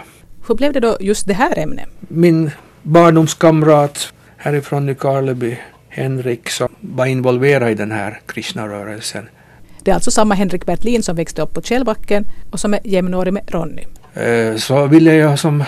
Hur 0.49 0.55
blev 0.55 0.73
det 0.73 0.81
då 0.81 0.97
just 1.01 1.27
det 1.27 1.35
här 1.35 1.59
ämnet? 1.59 1.89
Min 2.01 2.51
barndomskamrat 2.83 4.13
härifrån 4.37 4.87
Nykarleby, 4.87 5.59
Henrik, 5.89 6.51
som 6.51 6.69
var 6.81 7.07
involverad 7.07 7.71
i 7.71 7.75
den 7.75 7.93
här 7.93 8.21
Krishna-rörelsen. 8.27 9.29
Det 9.85 9.91
är 9.91 9.95
alltså 9.95 10.11
samma 10.11 10.35
Henrik 10.35 10.67
Bertlin 10.67 11.03
som 11.03 11.17
växte 11.17 11.43
upp 11.43 11.55
på 11.55 11.63
Källbacken 11.63 12.27
och 12.51 12.61
som 12.61 12.75
är 12.75 12.81
jämnårig 12.85 13.33
med 13.33 13.43
Ronny. 13.47 13.83
Eh, 14.15 14.57
så 14.57 14.87
ville 14.87 15.15
jag 15.15 15.39
som 15.39 15.65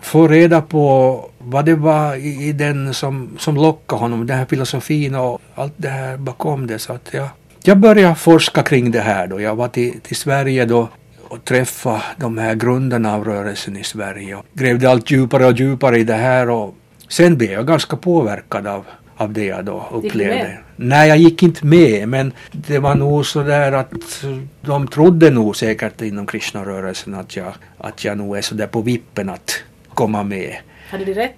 få 0.00 0.28
reda 0.28 0.62
på 0.62 1.30
vad 1.38 1.64
det 1.64 1.74
var 1.74 2.14
i, 2.16 2.48
i 2.48 2.52
den 2.52 2.94
som, 2.94 3.36
som 3.38 3.54
lockade 3.54 4.00
honom, 4.00 4.26
den 4.26 4.38
här 4.38 4.46
filosofin 4.46 5.14
och 5.14 5.40
allt 5.54 5.72
det 5.76 5.88
här 5.88 6.16
bakom 6.16 6.66
det. 6.66 6.78
Så 6.78 6.92
att 6.92 7.08
jag, 7.12 7.28
jag 7.64 7.78
började 7.78 8.14
forska 8.14 8.62
kring 8.62 8.90
det 8.90 9.00
här 9.00 9.26
då. 9.26 9.40
Jag 9.40 9.56
var 9.56 9.68
till, 9.68 10.00
till 10.00 10.16
Sverige 10.16 10.64
då 10.64 10.88
och 11.28 11.44
träffade 11.44 12.02
de 12.16 12.38
här 12.38 12.54
grundarna 12.54 13.14
av 13.14 13.24
rörelsen 13.24 13.76
i 13.76 13.84
Sverige 13.84 14.34
och 14.34 14.44
grävde 14.52 14.90
allt 14.90 15.10
djupare 15.10 15.46
och 15.46 15.52
djupare 15.52 15.98
i 15.98 16.04
det 16.04 16.14
här 16.14 16.50
och 16.50 16.74
sen 17.08 17.36
blev 17.36 17.52
jag 17.52 17.66
ganska 17.66 17.96
påverkad 17.96 18.66
av, 18.66 18.84
av 19.22 19.32
det 19.32 19.44
jag 19.44 19.64
då 19.64 19.88
du 19.90 19.96
upplevde. 19.96 20.58
Nej, 20.76 21.08
jag 21.08 21.18
gick 21.18 21.42
inte 21.42 21.66
med 21.66 22.08
men 22.08 22.32
det 22.52 22.78
var 22.78 22.94
nog 22.94 23.26
så 23.26 23.42
där 23.42 23.72
att 23.72 24.24
de 24.60 24.88
trodde 24.88 25.30
nog 25.30 25.56
säkert 25.56 26.02
inom 26.02 26.26
Krishna-rörelsen 26.26 27.14
att 27.14 27.36
jag, 27.36 27.52
att 27.78 28.04
jag 28.04 28.18
nog 28.18 28.36
är 28.36 28.42
så 28.42 28.54
där 28.54 28.66
på 28.66 28.80
vippen 28.80 29.28
att 29.28 29.62
komma 29.94 30.22
med. 30.22 30.56
Hade 30.90 31.04
de 31.04 31.14
rätt? 31.14 31.36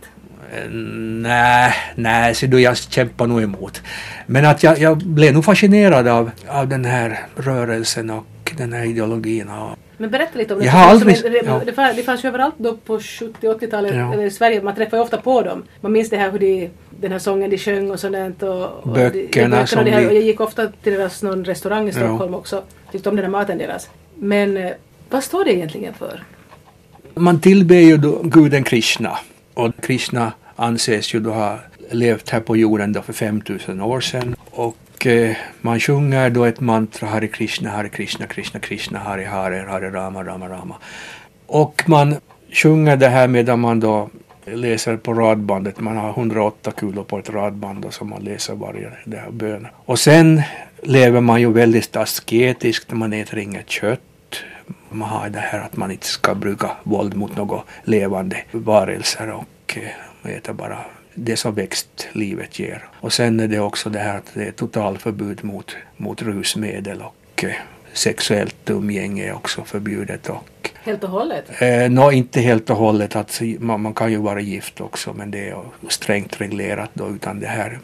Eh, 0.53 0.71
Nej, 0.71 1.75
nej, 1.95 2.35
så 2.35 2.47
då 2.47 2.61
jag 2.61 2.77
kämpar 2.77 3.27
nog 3.27 3.43
emot. 3.43 3.83
Men 4.27 4.45
att 4.45 4.63
jag, 4.63 4.79
jag 4.79 4.99
blev 4.99 5.35
nog 5.35 5.45
fascinerad 5.45 6.09
av, 6.09 6.31
av 6.49 6.69
den 6.69 6.85
här 6.85 7.21
rörelsen 7.37 8.11
och 8.11 8.53
den 8.57 8.73
här 8.73 8.85
ideologin. 8.85 9.49
Och, 9.49 9.79
Men 9.97 10.11
berätta 10.11 10.39
lite 10.39 10.55
om 10.55 10.61
det. 10.61 10.67
Jag 10.67 10.73
har 10.73 10.91
aldrig- 10.91 11.23
Det, 11.23 11.43
ja. 11.47 11.61
fanns, 11.75 11.97
det 11.97 12.03
fanns 12.03 12.25
ju 12.25 12.29
överallt 12.29 12.55
då 12.59 12.77
på 12.77 12.99
70-80-talet 12.99 13.95
Ja. 13.95 14.13
eller 14.13 14.25
i 14.25 14.31
Sverige. 14.31 14.63
Man 14.63 14.75
träffar 14.75 14.97
ju 14.97 15.03
ofta 15.03 15.17
på 15.17 15.43
dem. 15.43 15.63
Man 15.81 15.93
minns 15.93 16.11
det 16.11 16.17
här 16.17 16.31
hur 16.31 16.39
de, 16.39 16.71
den 16.91 17.13
här 17.13 17.19
sången 17.19 17.51
de 17.51 17.59
sjöng 17.59 17.91
och 17.91 18.01
sånt. 18.01 18.43
Och, 18.43 18.65
och 18.65 18.89
Böckerna 18.95 19.61
de, 19.61 19.67
som 19.67 19.79
och, 19.79 19.85
det 19.85 19.91
här, 19.91 20.01
jag 20.01 20.15
gick 20.15 20.41
ofta 20.41 20.69
till 20.83 20.93
deras 20.93 21.23
någon 21.23 21.45
restaurang 21.45 21.85
i 21.89 21.91
Ja. 21.91 21.95
Stockholm 21.95 22.35
också. 22.35 22.63
Tyckte 22.93 23.09
om 23.09 23.17
den 23.17 23.25
här 23.25 23.31
maten 23.33 23.59
deras. 23.59 23.89
Men 24.15 24.57
eh, 24.57 24.71
vad 25.11 25.25
står 25.25 25.45
det 25.45 25.55
egentligen 25.55 25.95
för? 25.95 26.23
man 27.17 27.41
tillber 27.41 27.77
ju 27.77 27.97
då 27.97 28.21
guden 28.23 28.65
Krishna. 28.65 29.19
Och 29.55 29.73
Krishna 29.83 30.33
anses 30.57 31.15
ju 31.15 31.21
då 31.21 31.31
ha 31.31 31.59
levt 31.91 32.31
här 32.31 32.41
på 32.41 32.57
jorden 32.57 32.93
då 32.93 33.03
för 33.03 33.13
5000 33.13 33.81
år 33.81 34.01
sedan. 34.01 34.37
Och 34.51 34.77
eh, 35.07 35.37
man 35.61 35.81
sjunger 35.81 36.31
då 36.31 36.45
ett 36.45 36.61
mantra 36.61 37.09
Hare 37.09 37.29
Krishna, 37.29 37.71
Hare 37.71 37.89
Krishna, 37.89 38.27
Krishna 38.27 38.61
Krishna, 38.61 38.99
Hare 38.99 39.25
Hare, 39.25 39.67
Hare 39.69 39.91
Rama, 39.91 40.25
Rama 40.25 40.49
Rama. 40.49 40.77
Och 41.47 41.83
man 41.87 42.17
sjunger 42.53 42.97
det 42.97 43.09
här 43.09 43.29
medan 43.29 43.61
man 43.61 43.81
då 43.81 44.11
läser 44.45 44.97
på 44.97 45.15
radbandet. 45.15 45.81
Man 45.81 45.97
har 45.97 46.11
108 46.11 46.71
kulor 46.71 47.05
på 47.05 47.19
ett 47.19 47.31
radband 47.31 47.83
då, 47.83 47.91
som 47.91 48.09
man 48.09 48.23
läser 48.23 48.55
varje 48.55 48.91
det 49.05 49.17
här 49.17 49.31
bön. 49.31 49.67
Och 49.75 49.99
sen 49.99 50.43
lever 50.83 51.21
man 51.21 51.41
ju 51.41 51.53
väldigt 51.53 51.97
asketiskt. 51.97 52.93
Man 52.93 53.13
äter 53.13 53.39
inget 53.39 53.71
kött. 53.71 54.01
Man 54.91 55.09
har 55.09 55.29
det 55.29 55.39
här 55.39 55.61
att 55.61 55.77
man 55.77 55.91
inte 55.91 56.07
ska 56.07 56.35
bruka 56.35 56.71
våld 56.83 57.17
mot 57.17 57.37
några 57.37 57.63
levande 57.85 58.37
varelser 58.51 59.31
och 59.31 59.79
eh, 60.23 60.37
äta 60.37 60.53
bara 60.53 60.79
det 61.15 61.37
som 61.37 61.55
växtlivet 61.55 62.59
ger. 62.59 62.89
Och 63.01 63.13
sen 63.13 63.41
är 63.41 63.49
det 63.49 63.61
också 63.61 63.91
det 63.91 63.99
här 63.99 64.17
att 64.19 64.31
det 64.35 64.45
är 64.45 64.51
totalförbud 64.53 65.45
mot, 65.45 65.77
mot 65.97 66.23
rusmedel 66.23 67.03
och 67.03 67.45
eh, 67.45 67.51
sexuellt 67.93 68.71
umgänge 68.71 69.25
är 69.29 69.33
också 69.35 69.65
förbjudet. 69.65 70.29
Och, 70.29 70.71
Helt 70.85 71.05
och 71.05 71.11
hållet? 71.11 71.45
eh, 71.63 71.91
nå, 71.91 72.13
inte 72.13 72.41
helt 72.41 72.71
och 72.71 72.77
hållet, 72.77 73.17
att 73.17 73.41
man, 73.59 73.81
man 73.81 73.95
kan 73.95 74.11
ju 74.11 74.17
vara 74.17 74.41
gift 74.41 74.81
också 74.81 75.13
men 75.13 75.31
det 75.31 75.49
är 75.49 75.57
strängt 75.89 76.41
reglerat 76.41 76.91
då 76.95 77.09
utan 77.09 77.41
det 77.41 77.47
här 77.47 77.79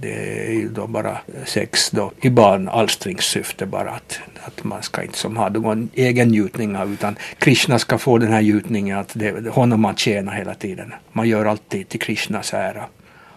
det 0.00 0.46
är 0.48 0.52
ju 0.52 0.68
då 0.68 0.86
bara 0.86 1.18
sex 1.44 1.90
då 1.90 2.12
i 2.20 2.30
barnalstringssyfte 2.30 3.66
bara 3.66 3.90
att, 3.90 4.20
att 4.44 4.64
man 4.64 4.82
ska 4.82 5.02
inte 5.02 5.18
som 5.18 5.36
ha 5.36 5.48
någon 5.48 5.88
egen 5.94 6.28
njutning 6.28 6.76
av 6.76 6.92
utan 6.92 7.16
Krishna 7.38 7.78
ska 7.78 7.98
få 7.98 8.18
den 8.18 8.32
här 8.32 8.42
njutningen 8.42 8.98
att 8.98 9.10
det 9.14 9.28
är 9.28 9.50
honom 9.50 9.80
man 9.80 9.96
tjänar 9.96 10.32
hela 10.32 10.54
tiden. 10.54 10.94
Man 11.12 11.28
gör 11.28 11.46
alltid 11.46 11.88
till 11.88 12.00
Krishnas 12.00 12.54
ära. 12.54 12.84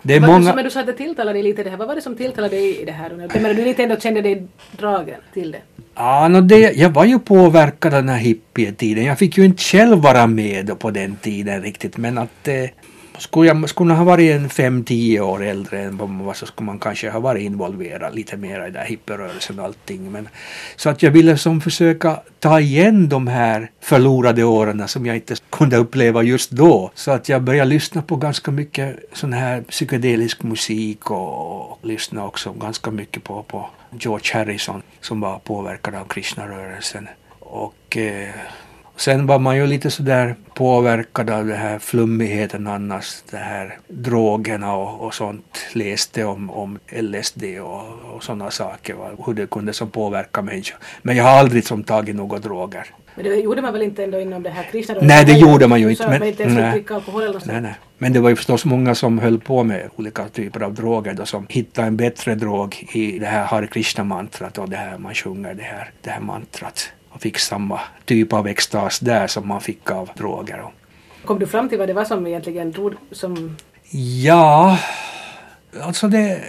Det 0.02 0.16
är 0.16 0.20
Vad- 0.20 0.30
många... 0.30 0.56
Men 0.56 0.64
du 0.64 0.70
sa 0.70 0.80
att 0.80 0.86
det 0.86 0.94
tilltalade 0.94 1.34
dig 1.40 1.44
lite 1.44 1.64
det 1.64 1.70
här. 1.70 1.78
Vad 1.78 1.88
var 1.88 1.96
det 1.96 2.02
som 2.02 2.16
tilltalade 2.16 2.56
dig 2.56 2.82
i 2.82 2.86
det 2.86 2.92
här? 2.92 3.10
Menar, 3.10 3.54
du 3.54 3.66
lite 3.66 3.84
ändå 3.84 3.96
kände 4.00 4.22
dig 4.22 4.48
dragen 4.78 5.20
till 5.34 5.52
det? 5.52 5.62
Ja, 5.96 6.28
no 6.28 6.42
det, 6.42 6.60
jag 6.76 6.90
var 6.90 7.06
ju 7.06 7.20
påverkad 7.20 7.94
av 7.94 8.02
den 8.02 8.10
här 8.10 8.18
hippietiden. 8.20 9.06
Jag 9.06 9.18
fick 9.20 9.38
ju 9.38 9.46
inte 9.46 9.64
själv 9.64 9.98
vara 9.98 10.28
med 10.28 10.80
på 10.80 10.92
den 10.92 11.16
tiden 11.16 11.62
riktigt 11.62 11.98
men 11.98 12.18
att 12.18 12.48
eh, 12.48 12.64
skulle 13.18 13.48
jag 13.48 13.70
skulle 13.70 13.88
man 13.88 13.98
ha 13.98 14.04
varit 14.04 14.32
en 14.32 14.50
fem 14.50 14.84
tio 14.84 15.22
år 15.22 15.44
äldre 15.44 15.82
än 15.82 15.98
vad 15.98 16.10
man 16.10 16.26
var 16.26 16.34
så 16.34 16.46
skulle 16.46 16.66
man 16.66 16.80
kanske 16.80 17.10
ha 17.10 17.20
varit 17.20 17.42
involverad 17.42 18.16
lite 18.16 18.38
mer 18.38 18.62
i 18.62 18.64
den 18.64 18.76
här 18.76 18.86
hippierörelsen 18.86 19.60
och 19.60 19.66
allting. 19.66 20.12
Men, 20.12 20.30
så 20.76 20.90
att 20.90 21.04
jag 21.04 21.12
ville 21.12 21.38
som 21.38 21.62
försöka 21.62 22.20
ta 22.40 22.60
igen 22.60 23.10
de 23.10 23.28
här 23.28 23.72
förlorade 23.82 24.44
åren 24.44 24.88
som 24.88 25.06
jag 25.06 25.16
inte 25.16 25.36
kunde 25.50 25.78
uppleva 25.78 26.24
just 26.24 26.52
då. 26.52 26.92
Så 26.96 27.12
att 27.12 27.30
jag 27.30 27.42
började 27.42 27.70
lyssna 27.70 28.02
på 28.02 28.16
ganska 28.16 28.52
mycket 28.52 29.00
sån 29.14 29.34
här 29.34 29.62
psykedelisk 29.62 30.44
musik 30.44 31.12
och, 31.12 31.72
och 31.72 31.80
lyssna 31.82 32.26
också 32.26 32.52
ganska 32.52 32.92
mycket 32.92 33.24
på, 33.24 33.44
på 33.44 33.70
George 34.00 34.34
Harrison 34.34 34.82
som 35.02 35.20
var 35.20 35.40
påverkad 35.40 35.96
av 35.96 36.06
Krishna-rörelsen. 36.06 37.08
Och 37.40 37.98
eh, 37.98 38.30
sen 38.98 39.28
var 39.28 39.40
man 39.40 39.58
ju 39.58 39.68
lite 39.68 39.92
sådär 39.92 40.36
påverkad 40.54 41.30
av 41.30 41.48
den 41.48 41.58
här 41.58 41.80
flummigheten 41.80 42.68
annars, 42.68 43.24
det 43.32 43.38
här 43.38 43.78
drogerna 43.88 44.76
och, 44.76 45.06
och 45.06 45.14
sånt. 45.14 45.60
Läste 45.74 46.24
om, 46.24 46.50
om 46.50 46.80
LSD 47.02 47.44
och, 47.62 48.16
och 48.16 48.24
sådana 48.24 48.52
saker, 48.52 48.94
va, 48.94 49.10
hur 49.26 49.34
det 49.34 49.48
kunde 49.48 49.74
som 49.74 49.90
påverka 49.90 50.42
människor. 50.42 50.78
Men 51.02 51.16
jag 51.16 51.24
har 51.24 51.32
aldrig 51.32 51.68
som 51.68 51.84
tagit 51.84 52.16
några 52.16 52.40
droger. 52.40 52.86
Men 53.16 53.26
det 53.26 53.36
gjorde 53.36 53.62
man 53.62 53.74
väl 53.74 53.82
inte 53.82 54.04
ändå 54.04 54.20
inom 54.20 54.44
det 54.44 54.50
här 54.50 54.64
kristna 54.64 54.96
Nej, 55.02 55.26
det 55.26 55.34
gjorde 55.34 55.68
man 55.68 55.82
ju 55.82 55.90
inte, 55.90 56.08
men- 56.08 56.24
inte 56.24 56.46
nej. 56.46 56.86
Nej, 57.46 57.62
nej. 57.62 57.76
Men 57.98 58.14
det 58.14 58.20
var 58.20 58.30
ju 58.30 58.36
förstås 58.36 58.66
många 58.66 58.96
som 58.96 59.20
höll 59.20 59.40
på 59.40 59.64
med 59.64 59.90
olika 59.96 60.28
typer 60.28 60.64
av 60.64 60.74
droger 60.74 61.14
då, 61.14 61.26
som 61.26 61.46
hittade 61.50 61.88
en 61.88 61.98
bättre 61.98 62.36
drog 62.36 62.86
i 62.92 63.20
det 63.20 63.26
här 63.26 63.46
Hare 63.46 63.68
Krishna-mantrat 63.68 64.58
och 64.58 64.70
det 64.70 64.78
här 64.78 64.98
man 64.98 65.14
sjunger 65.14 65.54
det 65.54 65.64
här, 65.64 65.92
det 66.02 66.10
här 66.10 66.20
mantrat. 66.22 66.92
Och 67.18 67.22
fick 67.22 67.40
samma 67.40 67.80
typ 68.06 68.34
av 68.34 68.48
extas 68.48 69.00
där 69.00 69.28
som 69.28 69.48
man 69.48 69.62
fick 69.62 69.92
av 69.92 70.10
droger. 70.18 70.64
Kom 71.26 71.40
du 71.40 71.48
fram 71.48 71.70
till 71.70 71.78
vad 71.78 71.88
det 71.90 71.94
var 71.94 72.06
som 72.06 72.28
egentligen 72.28 72.72
drog 72.72 72.94
som... 73.12 73.58
Ja, 74.24 74.80
alltså 75.82 76.08
det 76.08 76.42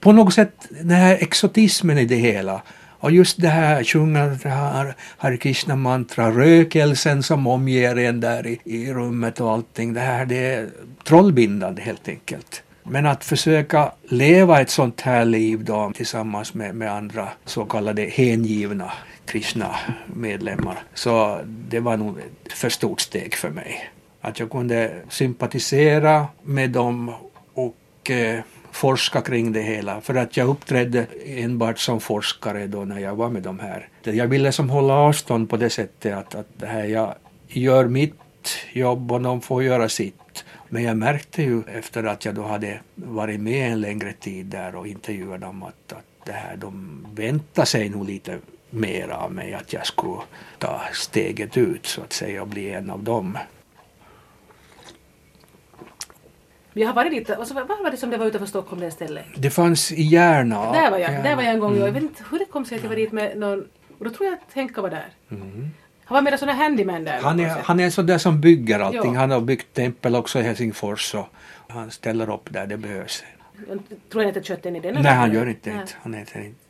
på 0.00 0.12
något 0.12 0.34
sätt 0.34 0.66
den 0.70 0.90
här 0.90 1.18
exotismen 1.20 1.98
i 1.98 2.04
det 2.04 2.16
hela. 2.16 2.62
Och 3.00 3.10
just 3.10 3.40
det 3.40 3.48
här 3.48 3.84
sjunga 3.84 4.26
det 4.26 4.48
här 4.48 4.94
Hare 5.16 5.36
Krishna 5.36 5.76
mantra, 5.76 6.30
rökelsen 6.30 7.22
som 7.22 7.46
omger 7.46 7.96
en 7.98 8.20
där 8.20 8.46
i, 8.46 8.60
i 8.64 8.92
rummet 8.92 9.40
och 9.40 9.52
allting. 9.52 9.94
Det 9.94 10.00
här 10.00 10.26
det 10.26 10.54
är 10.54 10.68
trollbindande 11.04 11.82
helt 11.82 12.08
enkelt. 12.08 12.62
Men 12.82 13.06
att 13.06 13.24
försöka 13.24 13.92
leva 14.08 14.60
ett 14.60 14.70
sånt 14.70 15.00
här 15.00 15.24
liv 15.24 15.64
då 15.64 15.92
tillsammans 15.94 16.54
med, 16.54 16.74
med 16.74 16.92
andra 16.92 17.28
så 17.44 17.64
kallade 17.64 18.02
hängivna 18.02 18.92
kristna 19.26 19.76
medlemmar 20.06 20.78
Så 20.94 21.40
det 21.44 21.80
var 21.80 21.96
nog 21.96 22.18
ett 22.18 22.52
för 22.52 22.68
stort 22.68 23.00
steg 23.00 23.34
för 23.34 23.50
mig. 23.50 23.90
Att 24.20 24.40
jag 24.40 24.50
kunde 24.50 24.94
sympatisera 25.08 26.26
med 26.42 26.70
dem 26.70 27.12
och 27.54 28.10
eh, 28.10 28.40
forska 28.72 29.20
kring 29.20 29.52
det 29.52 29.62
hela. 29.62 30.00
För 30.00 30.14
att 30.14 30.36
jag 30.36 30.48
uppträdde 30.48 31.06
enbart 31.26 31.78
som 31.78 32.00
forskare 32.00 32.66
då 32.66 32.84
när 32.84 32.98
jag 32.98 33.16
var 33.16 33.28
med 33.28 33.42
de 33.42 33.58
här. 33.58 33.88
Jag 34.02 34.26
ville 34.26 34.52
som 34.52 34.70
hålla 34.70 34.94
avstånd 34.94 35.50
på 35.50 35.56
det 35.56 35.70
sättet 35.70 36.14
att, 36.14 36.34
att 36.34 36.48
det 36.56 36.66
här, 36.66 36.84
jag 36.84 37.14
gör 37.48 37.84
mitt 37.84 38.14
jobb 38.72 39.12
och 39.12 39.20
de 39.20 39.40
får 39.40 39.62
göra 39.62 39.88
sitt. 39.88 40.44
Men 40.68 40.82
jag 40.82 40.96
märkte 40.96 41.42
ju 41.42 41.62
efter 41.62 42.04
att 42.04 42.24
jag 42.24 42.34
då 42.34 42.42
hade 42.42 42.80
varit 42.94 43.40
med 43.40 43.72
en 43.72 43.80
längre 43.80 44.12
tid 44.12 44.46
där 44.46 44.74
och 44.74 44.86
intervjuat 44.86 45.40
dem 45.40 45.62
att, 45.62 45.92
att 45.92 46.26
det 46.26 46.32
här, 46.32 46.56
de 46.56 47.06
väntar 47.14 47.64
sig 47.64 47.88
nog 47.88 48.06
lite 48.06 48.38
mer 48.70 49.08
av 49.08 49.32
mig 49.32 49.54
att 49.54 49.72
jag 49.72 49.86
skulle 49.86 50.20
ta 50.58 50.80
steget 50.92 51.56
ut 51.56 51.86
så 51.86 52.00
att 52.02 52.12
säga 52.12 52.42
och 52.42 52.48
bli 52.48 52.70
en 52.72 52.90
av 52.90 53.02
dem. 53.02 53.38
Jag 56.72 56.86
har 56.86 56.94
varit 56.94 57.10
dit, 57.10 57.30
alltså, 57.30 57.54
vad 57.54 57.68
var 57.68 57.90
det 57.90 57.96
som 57.96 58.10
det 58.10 58.16
var 58.16 58.26
utanför 58.26 58.46
Stockholm 58.46 58.80
det 58.80 58.90
stället? 58.90 59.24
Det 59.36 59.50
fanns 59.50 59.92
i 59.92 60.02
Järna. 60.02 60.72
där 60.72 60.90
var 60.90 60.98
jag, 60.98 61.14
Ja. 61.14 61.22
där 61.22 61.36
var 61.36 61.42
jag 61.42 61.52
en 61.52 61.60
gång. 61.60 61.72
Mm. 61.72 61.84
Jag 61.86 61.92
vet 61.92 62.02
inte 62.02 62.24
hur 62.30 62.38
det 62.38 62.44
kom 62.44 62.64
sig 62.64 62.76
att 62.76 62.82
jag 62.82 62.88
var 62.88 62.96
dit 62.96 63.12
med 63.12 63.38
någon... 63.38 63.64
Och 63.98 64.04
då 64.04 64.10
tror 64.10 64.26
jag 64.26 64.34
att 64.34 64.54
Henka 64.54 64.82
var 64.82 64.90
där. 64.90 65.08
Han 66.04 66.24
var 66.24 66.32
en 66.32 66.38
sån 66.38 66.48
här 66.48 66.56
handyman 66.56 67.04
där. 67.04 67.12
Mm. 67.12 67.24
Han 67.24 67.40
är, 67.40 67.48
han 67.48 67.80
är 67.80 67.84
en 67.84 67.92
sån 67.92 68.06
där 68.06 68.18
som 68.18 68.40
bygger 68.40 68.80
allting. 68.80 69.14
Ja. 69.14 69.20
Han 69.20 69.30
har 69.30 69.40
byggt 69.40 69.74
tempel 69.74 70.16
också 70.16 70.38
i 70.38 70.42
Helsingfors 70.42 71.14
och 71.14 71.26
han 71.68 71.90
ställer 71.90 72.30
upp 72.30 72.52
där 72.52 72.66
det 72.66 72.76
behövs. 72.76 73.24
Jag 73.68 73.78
tror 74.10 74.22
jag 74.22 74.30
inte 74.30 74.42
kött 74.42 74.66
än 74.66 74.76
i 74.76 74.80
den. 74.80 74.94
Nej, 74.94 75.14
han 75.14 75.32
gör 75.32 75.48
inte 75.48 75.70
det. 75.70 75.96
Han 76.02 76.14
äter 76.14 76.42
inte. 76.42 76.65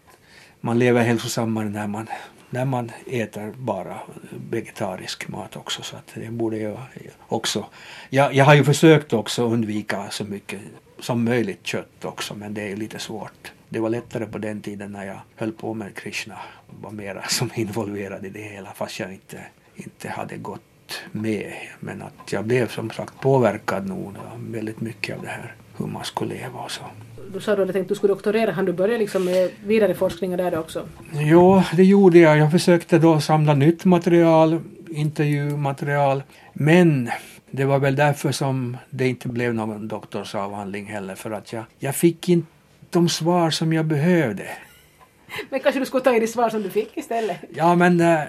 Man 0.61 0.79
lever 0.79 1.03
hälsosammare 1.03 1.69
när 1.69 1.87
man 1.87 2.09
när 2.51 2.65
man 2.65 2.93
äter 3.07 3.53
bara 3.57 3.99
vegetarisk 4.51 5.29
mat 5.29 5.57
också. 5.57 5.83
Så 5.83 5.97
att 5.97 6.13
det 6.15 6.31
borde 6.31 6.59
jag 6.59 6.79
också. 7.29 7.67
Jag, 8.11 8.35
jag 8.35 8.45
har 8.45 8.55
ju 8.55 8.65
försökt 8.65 9.13
också 9.13 9.49
undvika 9.49 10.11
så 10.11 10.25
mycket 10.25 10.61
som 10.99 11.25
möjligt 11.25 11.67
kött 11.67 12.05
också 12.05 12.35
men 12.35 12.55
det 12.55 12.73
är 12.73 12.77
lite 12.77 12.99
svårt. 12.99 13.53
Det 13.69 13.81
var 13.81 13.91
lättare 13.91 14.27
på 14.27 14.39
den 14.39 14.61
tiden 14.61 14.93
när 14.93 15.05
jag 15.05 15.21
höll 15.37 15.53
på 15.53 15.75
med 15.75 15.95
Krishna. 15.95 16.39
var 16.81 16.91
mera 16.91 17.23
som 17.29 17.51
involverad 17.55 18.27
i 18.27 18.29
det 18.29 18.43
hela 18.43 18.73
fast 18.75 19.01
jag 19.01 19.13
inte, 19.13 19.41
inte 19.75 20.09
hade 20.09 20.37
gått 20.37 21.03
med. 21.13 21.53
Men 21.81 22.03
att 22.03 22.33
jag 22.33 22.45
blev 22.45 22.69
som 22.69 22.91
sagt 22.91 23.21
påverkad 23.21 23.87
nog 23.87 24.15
väldigt 24.37 24.81
mycket 24.81 25.17
av 25.17 25.23
det 25.23 25.29
här 25.29 25.55
hur 25.77 25.87
man 25.87 26.05
skulle 26.05 26.35
leva 26.35 26.61
och 26.61 26.71
så. 26.71 26.83
Du 27.33 27.41
sa 27.41 27.57
då 27.57 27.63
att 27.63 27.89
du 27.89 27.95
skulle 27.95 28.13
doktorera, 28.13 28.53
hann 28.53 28.65
du 28.65 28.73
börja 28.73 28.99
liksom 28.99 29.25
med 29.25 29.51
vidare 29.65 29.95
forskning 29.95 30.37
där 30.37 30.59
också? 30.59 30.89
Jo, 31.13 31.63
det 31.73 31.85
gjorde 31.85 32.19
jag. 32.19 32.39
Jag 32.39 32.51
försökte 32.51 32.99
då 32.99 33.21
samla 33.21 33.55
nytt 33.55 33.85
material, 33.85 34.61
intervjumaterial. 34.91 36.23
Men 36.53 37.11
det 37.51 37.65
var 37.65 37.79
väl 37.79 37.97
därför 37.97 38.33
som 38.33 38.77
det 38.91 39.09
inte 39.09 39.29
blev 39.29 39.55
någon 39.55 39.89
doktorsavhandling 39.89 40.87
heller 40.87 41.15
för 41.15 41.31
att 41.31 41.53
jag, 41.53 41.65
jag 41.79 41.95
fick 41.95 42.29
inte 42.29 42.49
de 42.91 43.09
svar 43.09 43.51
som 43.51 43.73
jag 43.73 43.85
behövde. 43.85 44.45
Men 45.51 45.61
kanske 45.61 45.81
du 45.81 45.87
skulle 45.87 46.05
ta 46.05 46.15
in 46.15 46.21
de 46.21 46.27
svar 46.27 46.51
som 46.51 46.63
du 46.63 46.71
fick 46.71 46.97
istället? 46.97 47.37
Ja, 47.55 47.75
men 47.75 48.01
äh, 48.01 48.21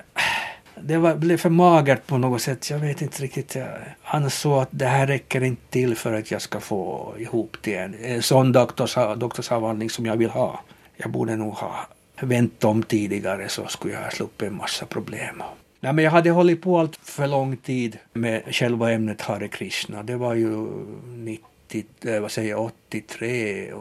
det 0.82 0.98
var, 0.98 1.16
blev 1.16 1.38
för 1.38 1.50
magert 1.50 2.08
på 2.08 2.18
något 2.18 2.42
sätt. 2.42 2.70
Jag 2.70 2.80
vet 2.80 3.02
inte 3.02 3.24
riktigt. 3.24 3.56
Jag 3.56 3.68
ansåg 4.04 4.62
att 4.62 4.70
det 4.72 4.86
här 4.86 5.08
räcker 5.08 5.44
inte 5.44 5.62
till 5.70 5.96
för 5.96 6.14
att 6.14 6.32
jag 6.32 6.42
ska 6.42 6.60
få 6.60 7.14
ihop 7.18 7.58
till 7.62 7.78
en, 7.78 7.96
en 8.04 8.22
sån 8.22 8.52
doktors, 8.52 8.98
doktorsavhandling 9.18 9.90
som 9.90 10.06
jag 10.06 10.18
vill 10.18 10.30
ha. 10.30 10.62
Jag 10.98 11.12
borde 11.12 11.36
nog 11.36 11.54
ha 11.54 11.88
vänt 12.22 12.64
om 12.64 12.84
tidigare 12.84 13.50
så 13.50 13.68
skulle 13.68 13.94
jag 13.94 14.02
ha 14.02 14.10
sluppit 14.10 14.48
en 14.48 14.56
massa 14.56 14.86
problem. 14.86 15.44
Nej, 15.80 15.94
men 15.94 16.04
jag 16.04 16.12
hade 16.12 16.30
hållit 16.30 16.62
på 16.62 16.80
allt 16.80 17.00
för 17.04 17.28
lång 17.28 17.58
tid 17.58 17.98
med 18.14 18.56
själva 18.56 18.92
ämnet 18.92 19.22
Hare 19.22 19.48
Krishna. 19.48 20.04
Det 20.04 20.16
var 20.16 20.34
ju 20.34 20.68
90, 21.06 21.86
eh, 22.06 22.20
vad 22.20 22.32
säger, 22.32 22.60
83, 22.60 23.74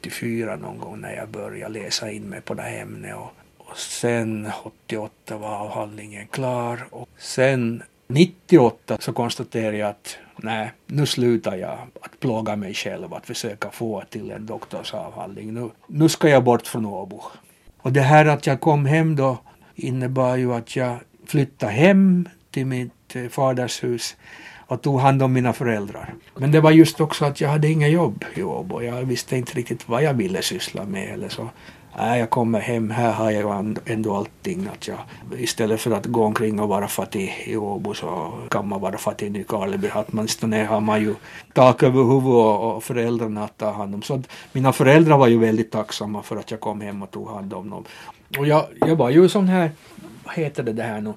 84 0.00 0.56
någon 0.56 0.78
gång 0.78 1.00
när 1.00 1.16
jag 1.16 1.28
började 1.28 1.78
läsa 1.78 2.10
in 2.10 2.22
mig 2.22 2.40
på 2.40 2.54
det 2.54 2.62
här 2.62 2.80
ämnet. 2.80 3.14
Och, 3.16 3.32
och 3.70 3.78
sen 3.78 4.50
88 4.62 5.36
var 5.36 5.48
avhandlingen 5.48 6.26
klar 6.26 6.86
och 6.90 7.08
sen 7.18 7.82
98 8.08 8.98
så 9.00 9.12
konstaterade 9.12 9.76
jag 9.76 9.90
att 9.90 10.18
nej, 10.36 10.72
nu 10.86 11.06
slutar 11.06 11.56
jag 11.56 11.78
att 12.00 12.20
plåga 12.20 12.56
mig 12.56 12.74
själv 12.74 13.14
att 13.14 13.26
försöka 13.26 13.70
få 13.70 14.02
till 14.10 14.30
en 14.30 14.46
doktorsavhandling. 14.46 15.54
Nu, 15.54 15.70
nu 15.86 16.08
ska 16.08 16.28
jag 16.28 16.44
bort 16.44 16.66
från 16.66 16.86
Åbo. 16.86 17.22
Och 17.78 17.92
det 17.92 18.00
här 18.00 18.26
att 18.26 18.46
jag 18.46 18.60
kom 18.60 18.86
hem 18.86 19.16
då 19.16 19.38
innebar 19.74 20.36
ju 20.36 20.54
att 20.54 20.76
jag 20.76 20.98
flyttade 21.26 21.72
hem 21.72 22.28
till 22.50 22.66
mitt 22.66 23.16
eh, 23.16 23.28
faders 23.28 23.84
hus 23.84 24.16
och 24.66 24.82
tog 24.82 25.00
hand 25.00 25.22
om 25.22 25.32
mina 25.32 25.52
föräldrar. 25.52 26.14
Men 26.36 26.50
det 26.50 26.60
var 26.60 26.70
just 26.70 27.00
också 27.00 27.24
att 27.24 27.40
jag 27.40 27.48
hade 27.48 27.68
inga 27.68 27.88
jobb 27.88 28.24
i 28.34 28.42
Åbo. 28.42 28.82
Jag 28.82 29.04
visste 29.04 29.36
inte 29.36 29.54
riktigt 29.54 29.88
vad 29.88 30.02
jag 30.02 30.14
ville 30.14 30.42
syssla 30.42 30.84
med 30.84 31.08
eller 31.08 31.28
så. 31.28 31.48
Nej, 31.98 32.20
jag 32.20 32.30
kommer 32.30 32.60
hem, 32.60 32.90
här 32.90 33.12
har 33.12 33.30
jag 33.30 33.78
ändå 33.84 34.14
allting. 34.14 34.68
Att 34.72 34.88
jag, 34.88 34.98
istället 35.38 35.80
för 35.80 35.90
att 35.90 36.06
gå 36.06 36.24
omkring 36.24 36.60
och 36.60 36.68
vara 36.68 36.88
fattig 36.88 37.44
i 37.46 37.56
Åbo 37.56 37.94
så 37.94 38.32
kan 38.48 38.68
man 38.68 38.80
vara 38.80 38.98
fattig 38.98 39.26
i 39.26 39.30
Nykarleby. 39.30 39.90
Åtminstone 39.94 40.64
har 40.64 40.80
man 40.80 41.00
ju 41.00 41.14
tak 41.52 41.82
över 41.82 42.02
huvudet 42.02 42.60
och 42.60 42.84
föräldrarna 42.84 43.44
att 43.44 43.58
ta 43.58 43.70
hand 43.70 43.94
om. 43.94 44.02
Så 44.02 44.22
mina 44.52 44.72
föräldrar 44.72 45.18
var 45.18 45.26
ju 45.26 45.38
väldigt 45.38 45.70
tacksamma 45.70 46.22
för 46.22 46.36
att 46.36 46.50
jag 46.50 46.60
kom 46.60 46.80
hem 46.80 47.02
och 47.02 47.10
tog 47.10 47.28
hand 47.28 47.54
om 47.54 47.70
dem. 47.70 47.84
Och 48.38 48.46
jag, 48.46 48.66
jag 48.80 48.96
var 48.96 49.10
ju 49.10 49.28
sån 49.28 49.48
här 49.48 49.70
vad 50.24 50.34
heter 50.34 50.62
det, 50.62 50.72
det 50.72 50.82
här 50.82 51.00
nu? 51.00 51.12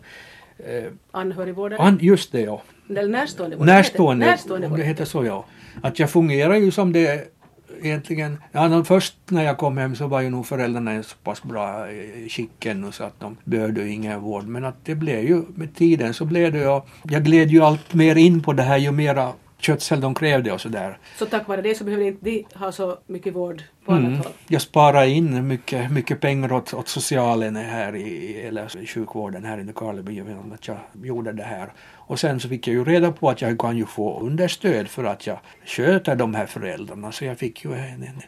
Eh, 0.58 0.92
Anhörigvårdare? 1.12 1.80
An, 1.80 1.98
just 2.02 2.32
det 2.32 2.42
ja. 2.42 2.62
Eller 2.89 3.08
närstående? 3.08 3.58
Närstående, 3.58 4.26
närstående 4.26 4.68
det 4.78 4.84
heter 4.84 5.06
så 5.06 5.26
ja. 5.26 5.46
Att 5.82 6.00
jag 6.00 6.10
fungerar 6.10 6.56
ju 6.56 6.72
som 6.72 6.94
det 6.94 7.38
egentligen, 7.82 8.38
ja, 8.51 8.84
först 8.84 9.15
när 9.25 9.43
jag 9.43 9.58
kom 9.58 9.77
hem 9.77 9.95
så 9.95 10.08
var 10.08 10.21
ju 10.21 10.29
nog 10.29 10.45
föräldrarna 10.45 10.95
i 10.95 11.03
så 11.03 11.15
pass 11.23 11.43
bra 11.43 11.86
skick 12.29 12.65
ännu 12.65 12.91
så 12.91 13.03
att 13.03 13.19
de 13.19 13.38
behövde 13.43 13.89
ingen 13.89 14.21
vård. 14.21 14.47
Men 14.47 14.65
att 14.65 14.86
det 14.86 14.95
blev 14.95 15.23
ju 15.23 15.43
med 15.55 15.75
tiden 15.75 16.13
så 16.13 16.25
blev 16.25 16.51
det 16.51 16.60
ju, 16.60 16.82
jag 17.03 17.23
gled 17.23 17.49
ju 17.49 17.62
allt 17.62 17.93
mer 17.93 18.15
in 18.15 18.41
på 18.41 18.53
det 18.53 18.63
här 18.63 18.77
ju 18.77 18.91
mera 18.91 19.34
köttsel 19.60 20.02
de 20.02 20.15
krävde 20.15 20.52
och 20.52 20.62
sådär. 20.62 20.98
Så 21.17 21.26
tack 21.26 21.48
vare 21.48 21.62
det 21.62 21.76
så 21.76 21.84
behövde 21.84 22.06
inte 22.06 22.26
de 22.26 22.45
ha 22.54 22.72
så 22.72 22.98
mycket 23.08 23.36
vård 23.36 23.63
på 23.86 23.91
mm. 23.91 24.06
annat 24.06 24.26
håll? 24.26 24.34
Jag 24.48 24.62
sparade 24.62 25.10
in 25.10 25.48
mycket, 25.48 25.91
mycket 25.91 26.22
pengar 26.22 26.54
åt, 26.54 26.74
åt 26.74 26.88
socialen 26.88 27.56
här 27.56 27.95
i, 27.95 28.41
eller 28.41 28.86
sjukvården 28.86 29.45
här 29.45 29.60
i 29.60 29.63
Nykarleby 29.63 30.13
genom 30.13 30.52
att 30.52 30.67
jag 30.67 30.78
gjorde 31.04 31.32
det 31.32 31.43
här. 31.43 31.72
Och 31.93 32.19
sen 32.19 32.39
så 32.39 32.50
fick 32.50 32.67
jag 32.67 32.74
ju 32.74 32.84
reda 32.84 33.12
på 33.12 33.30
att 33.30 33.41
jag 33.41 33.60
kan 33.60 33.78
ju 33.78 33.86
få 33.86 34.19
understöd 34.19 34.88
för 34.88 35.04
att 35.04 35.28
jag 35.28 35.38
sköter 35.65 36.15
de 36.15 36.36
här 36.36 36.45
föräldrarna 36.45 37.12
så 37.12 37.26
jag 37.26 37.38
fick 37.38 37.65
ju 37.65 37.74
en, 37.74 38.04
en 38.04 38.22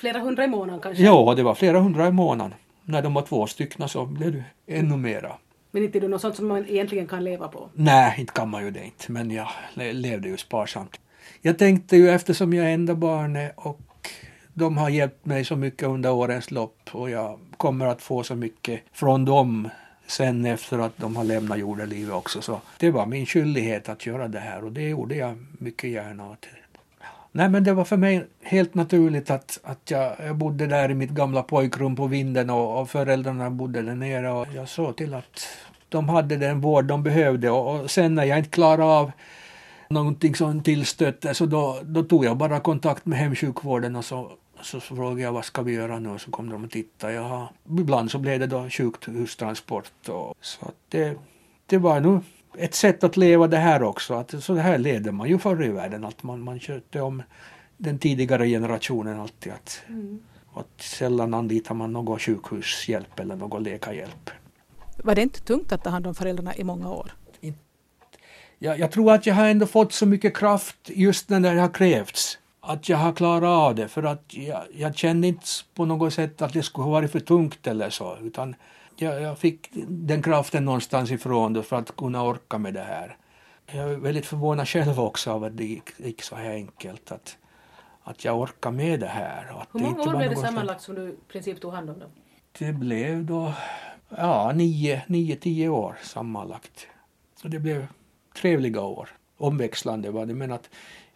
Flera 0.00 0.18
hundra 0.18 0.44
i 0.44 0.48
månaden 0.48 0.80
kanske? 0.80 1.02
Ja, 1.02 1.34
det 1.36 1.42
var 1.42 1.54
flera 1.54 1.80
hundra 1.80 2.08
i 2.08 2.12
månaden. 2.12 2.54
När 2.84 3.02
de 3.02 3.14
var 3.14 3.22
två 3.22 3.46
stycken 3.46 3.88
så 3.88 4.06
blev 4.06 4.32
det 4.32 4.44
ännu 4.66 4.96
mera. 4.96 5.32
Men 5.70 5.82
inte 5.82 5.98
är 5.98 6.00
det 6.00 6.08
något 6.08 6.20
sånt 6.20 6.36
som 6.36 6.48
man 6.48 6.66
egentligen 6.68 7.06
kan 7.06 7.24
leva 7.24 7.48
på? 7.48 7.70
Nej, 7.74 8.14
inte 8.18 8.32
kan 8.32 8.48
man 8.48 8.64
ju 8.64 8.70
det 8.70 8.84
inte. 8.84 9.12
Men 9.12 9.30
jag 9.30 9.48
levde 9.76 10.28
ju 10.28 10.36
sparsamt. 10.36 11.00
Jag 11.40 11.58
tänkte 11.58 11.96
ju 11.96 12.10
eftersom 12.10 12.52
jag 12.52 12.66
är 12.66 12.74
enda 12.74 12.94
barnet 12.94 13.52
och 13.56 13.80
de 14.54 14.78
har 14.78 14.88
hjälpt 14.88 15.26
mig 15.26 15.44
så 15.44 15.56
mycket 15.56 15.88
under 15.88 16.12
årens 16.12 16.50
lopp 16.50 16.90
och 16.92 17.10
jag 17.10 17.38
kommer 17.56 17.86
att 17.86 18.02
få 18.02 18.22
så 18.22 18.34
mycket 18.34 18.80
från 18.92 19.24
dem 19.24 19.68
sen 20.06 20.44
efter 20.44 20.78
att 20.78 20.96
de 20.96 21.16
har 21.16 21.24
lämnat 21.24 21.58
jordelivet 21.58 22.14
också. 22.14 22.42
Så 22.42 22.60
det 22.78 22.90
var 22.90 23.06
min 23.06 23.26
skyldighet 23.26 23.88
att 23.88 24.06
göra 24.06 24.28
det 24.28 24.38
här 24.38 24.64
och 24.64 24.72
det 24.72 24.88
gjorde 24.88 25.14
jag 25.14 25.46
mycket 25.58 25.90
gärna. 25.90 26.36
Nej 27.32 27.48
men 27.48 27.64
det 27.64 27.72
var 27.72 27.84
för 27.84 27.96
mig 27.96 28.26
helt 28.42 28.74
naturligt 28.74 29.30
att, 29.30 29.60
att 29.62 29.90
jag, 29.90 30.16
jag 30.18 30.36
bodde 30.36 30.66
där 30.66 30.90
i 30.90 30.94
mitt 30.94 31.10
gamla 31.10 31.42
pojkrum 31.42 31.96
på 31.96 32.06
vinden 32.06 32.50
och, 32.50 32.80
och 32.80 32.90
föräldrarna 32.90 33.50
bodde 33.50 33.82
där 33.82 33.94
nere 33.94 34.30
och 34.30 34.46
jag 34.54 34.68
såg 34.68 34.96
till 34.96 35.14
att 35.14 35.46
de 35.88 36.08
hade 36.08 36.36
den 36.36 36.60
vård 36.60 36.84
de 36.84 37.02
behövde 37.02 37.50
och, 37.50 37.80
och 37.80 37.90
sen 37.90 38.14
när 38.14 38.24
jag 38.24 38.38
inte 38.38 38.50
klarade 38.50 38.84
av 38.84 39.12
någonting 39.88 40.34
som 40.34 40.62
tillstötte 40.62 41.34
så 41.34 41.46
då, 41.46 41.80
då 41.82 42.02
tog 42.02 42.24
jag 42.24 42.36
bara 42.36 42.60
kontakt 42.60 43.06
med 43.06 43.18
hemsjukvården 43.18 43.96
och 43.96 44.04
så, 44.04 44.32
så 44.62 44.80
frågade 44.80 45.20
jag 45.20 45.32
vad 45.32 45.44
ska 45.44 45.62
vi 45.62 45.72
göra 45.72 45.98
nu 45.98 46.08
och 46.08 46.20
så 46.20 46.30
kom 46.30 46.50
de 46.50 46.64
och 46.64 46.70
tittade. 46.70 47.12
Jaha. 47.12 47.48
Ibland 47.68 48.10
så 48.10 48.18
blev 48.18 48.40
det 48.40 48.46
då 48.46 48.68
sjukhustransport 48.70 50.08
och, 50.08 50.34
så 50.40 50.66
att 50.66 50.74
det, 50.88 51.18
det 51.66 51.78
var 51.78 52.00
nog 52.00 52.22
ett 52.58 52.74
sätt 52.74 53.04
att 53.04 53.16
leva 53.16 53.46
det 53.46 53.56
här 53.56 53.82
också. 53.82 54.14
Att 54.14 54.44
så 54.44 54.54
här 54.54 54.78
levde 54.78 55.12
man 55.12 55.28
ju 55.28 55.38
förr 55.38 55.64
i 55.64 55.68
världen. 55.68 56.04
Att 56.04 56.22
man, 56.22 56.40
man 56.40 56.60
köpte 56.60 57.00
om 57.00 57.22
den 57.76 57.98
tidigare 57.98 58.48
generationen 58.48 59.20
alltid. 59.20 59.52
Att, 59.52 59.82
mm. 59.88 60.22
att 60.54 60.82
sällan 60.82 61.34
anlitar 61.34 61.74
man 61.74 61.92
någon 61.92 62.18
sjukhushjälp 62.18 63.20
eller 63.20 63.36
någon 63.36 63.62
läkarhjälp. 63.62 64.30
Var 65.04 65.14
det 65.14 65.22
inte 65.22 65.40
tungt 65.40 65.72
att 65.72 65.84
ta 65.84 65.90
hand 65.90 66.06
om 66.06 66.14
föräldrarna 66.14 66.56
i 66.56 66.64
många 66.64 66.90
år? 66.90 67.12
Jag, 68.62 68.78
jag 68.78 68.90
tror 68.90 69.12
att 69.12 69.26
jag 69.26 69.34
har 69.34 69.48
ändå 69.48 69.66
fått 69.66 69.92
så 69.92 70.06
mycket 70.06 70.36
kraft 70.36 70.76
just 70.84 71.28
när 71.28 71.40
det 71.40 71.60
har 71.60 71.74
krävts. 71.74 72.38
Att 72.60 72.88
jag 72.88 72.98
har 72.98 73.12
klarat 73.12 73.48
av 73.48 73.74
det 73.74 73.88
för 73.88 74.02
att 74.02 74.34
jag, 74.34 74.62
jag 74.74 74.96
kände 74.96 75.28
inte 75.28 75.46
på 75.74 75.84
något 75.84 76.14
sätt 76.14 76.42
att 76.42 76.52
det 76.52 76.62
skulle 76.62 76.84
ha 76.84 76.90
varit 76.90 77.12
för 77.12 77.20
tungt 77.20 77.66
eller 77.66 77.90
så. 77.90 78.16
Utan 78.22 78.54
jag, 78.96 79.22
jag 79.22 79.38
fick 79.38 79.68
den 79.88 80.22
kraften 80.22 80.64
någonstans 80.64 81.10
ifrån 81.10 81.62
för 81.62 81.76
att 81.76 81.96
kunna 81.96 82.22
orka 82.22 82.58
med 82.58 82.74
det 82.74 82.82
här. 82.82 83.16
Jag 83.66 83.90
är 83.90 83.96
väldigt 83.96 84.26
förvånad 84.26 84.68
själv 84.68 85.00
också 85.00 85.30
av 85.30 85.44
att 85.44 85.56
det 85.56 85.64
gick, 85.64 85.90
gick 85.96 86.22
så 86.22 86.36
här 86.36 86.50
enkelt. 86.50 87.12
Att, 87.12 87.36
att 88.02 88.24
jag 88.24 88.40
orkar 88.40 88.70
med 88.70 89.00
det 89.00 89.06
här. 89.06 89.60
Att 89.60 89.68
Hur 89.72 89.80
många 89.80 90.02
år 90.02 90.16
blev 90.16 90.30
det 90.30 90.36
sammanlagt 90.36 90.82
som 90.82 90.94
du 90.94 91.08
i 91.08 91.16
princip 91.28 91.60
tog 91.60 91.72
hand 91.72 91.90
om 91.90 91.98
dem? 91.98 92.10
Det 92.58 92.72
blev 92.72 93.24
då 93.24 93.52
ja, 94.08 94.52
nio, 94.54 95.02
nio, 95.06 95.36
tio 95.36 95.68
år 95.68 95.98
sammanlagt. 96.02 96.86
Och 97.44 97.50
det 97.50 97.58
blev 97.58 97.86
trevliga 98.40 98.80
år. 98.80 99.08
Omväxlande 99.36 100.10
var 100.10 100.26
det. 100.26 100.34
Men 100.34 100.52
att 100.52 100.70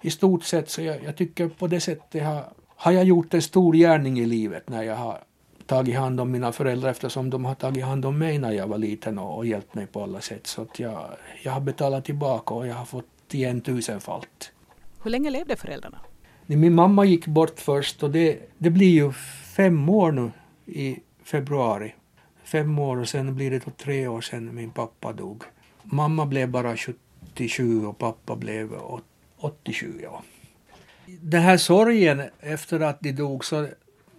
i 0.04 0.10
stort 0.10 0.44
sett 0.44 0.70
så 0.70 0.82
jag, 0.82 1.04
jag 1.04 1.16
tycker 1.16 1.48
på 1.48 1.66
det 1.66 1.80
sättet 1.80 2.22
har, 2.22 2.44
har 2.76 2.92
jag 2.92 3.04
gjort 3.04 3.34
en 3.34 3.42
stor 3.42 3.74
gärning 3.74 4.18
i 4.20 4.26
livet 4.26 4.68
när 4.68 4.82
jag 4.82 4.96
har 4.96 5.18
tagit 5.66 5.96
hand 5.96 6.20
om 6.20 6.30
mina 6.30 6.52
föräldrar 6.52 6.90
eftersom 6.90 7.30
de 7.30 7.44
har 7.44 7.54
tagit 7.54 7.84
hand 7.84 8.04
om 8.04 8.18
mig 8.18 8.38
när 8.38 8.52
jag 8.52 8.66
var 8.66 8.78
liten 8.78 9.18
och, 9.18 9.36
och 9.36 9.46
hjälpt 9.46 9.74
mig 9.74 9.86
på 9.86 10.02
alla 10.02 10.20
sätt. 10.20 10.46
Så 10.46 10.62
att 10.62 10.78
jag, 10.78 11.06
jag 11.42 11.52
har 11.52 11.60
betalat 11.60 12.04
tillbaka 12.04 12.54
och 12.54 12.66
jag 12.66 12.74
har 12.74 12.84
fått 12.84 13.34
igen 13.34 13.60
tusenfalt. 13.60 14.52
Hur 15.02 15.10
länge 15.10 15.30
levde 15.30 15.56
föräldrarna? 15.56 15.98
Min 16.46 16.74
mamma 16.74 17.04
gick 17.04 17.26
bort 17.26 17.60
först 17.60 18.02
och 18.02 18.10
det, 18.10 18.38
det 18.58 18.70
blir 18.70 18.90
ju 18.90 19.12
fem 19.56 19.88
år 19.88 20.12
nu 20.12 20.30
i 20.66 20.96
februari. 21.24 21.94
Fem 22.44 22.78
år 22.78 22.96
och 22.96 23.08
sen 23.08 23.36
blir 23.36 23.50
det 23.50 23.64
då 23.64 23.70
tre 23.70 24.08
år 24.08 24.20
sedan 24.20 24.54
min 24.54 24.70
pappa 24.70 25.12
dog. 25.12 25.42
Mamma 25.82 26.26
blev 26.26 26.48
bara 26.48 26.76
77 26.76 27.86
och 27.86 27.98
pappa 27.98 28.36
blev 28.36 28.72
87. 29.44 30.00
Ja. 30.02 30.22
Den 31.06 31.42
här 31.42 31.56
sorgen 31.56 32.22
efter 32.40 32.80
att 32.80 33.00
de 33.00 33.12
dog 33.12 33.44
så 33.44 33.68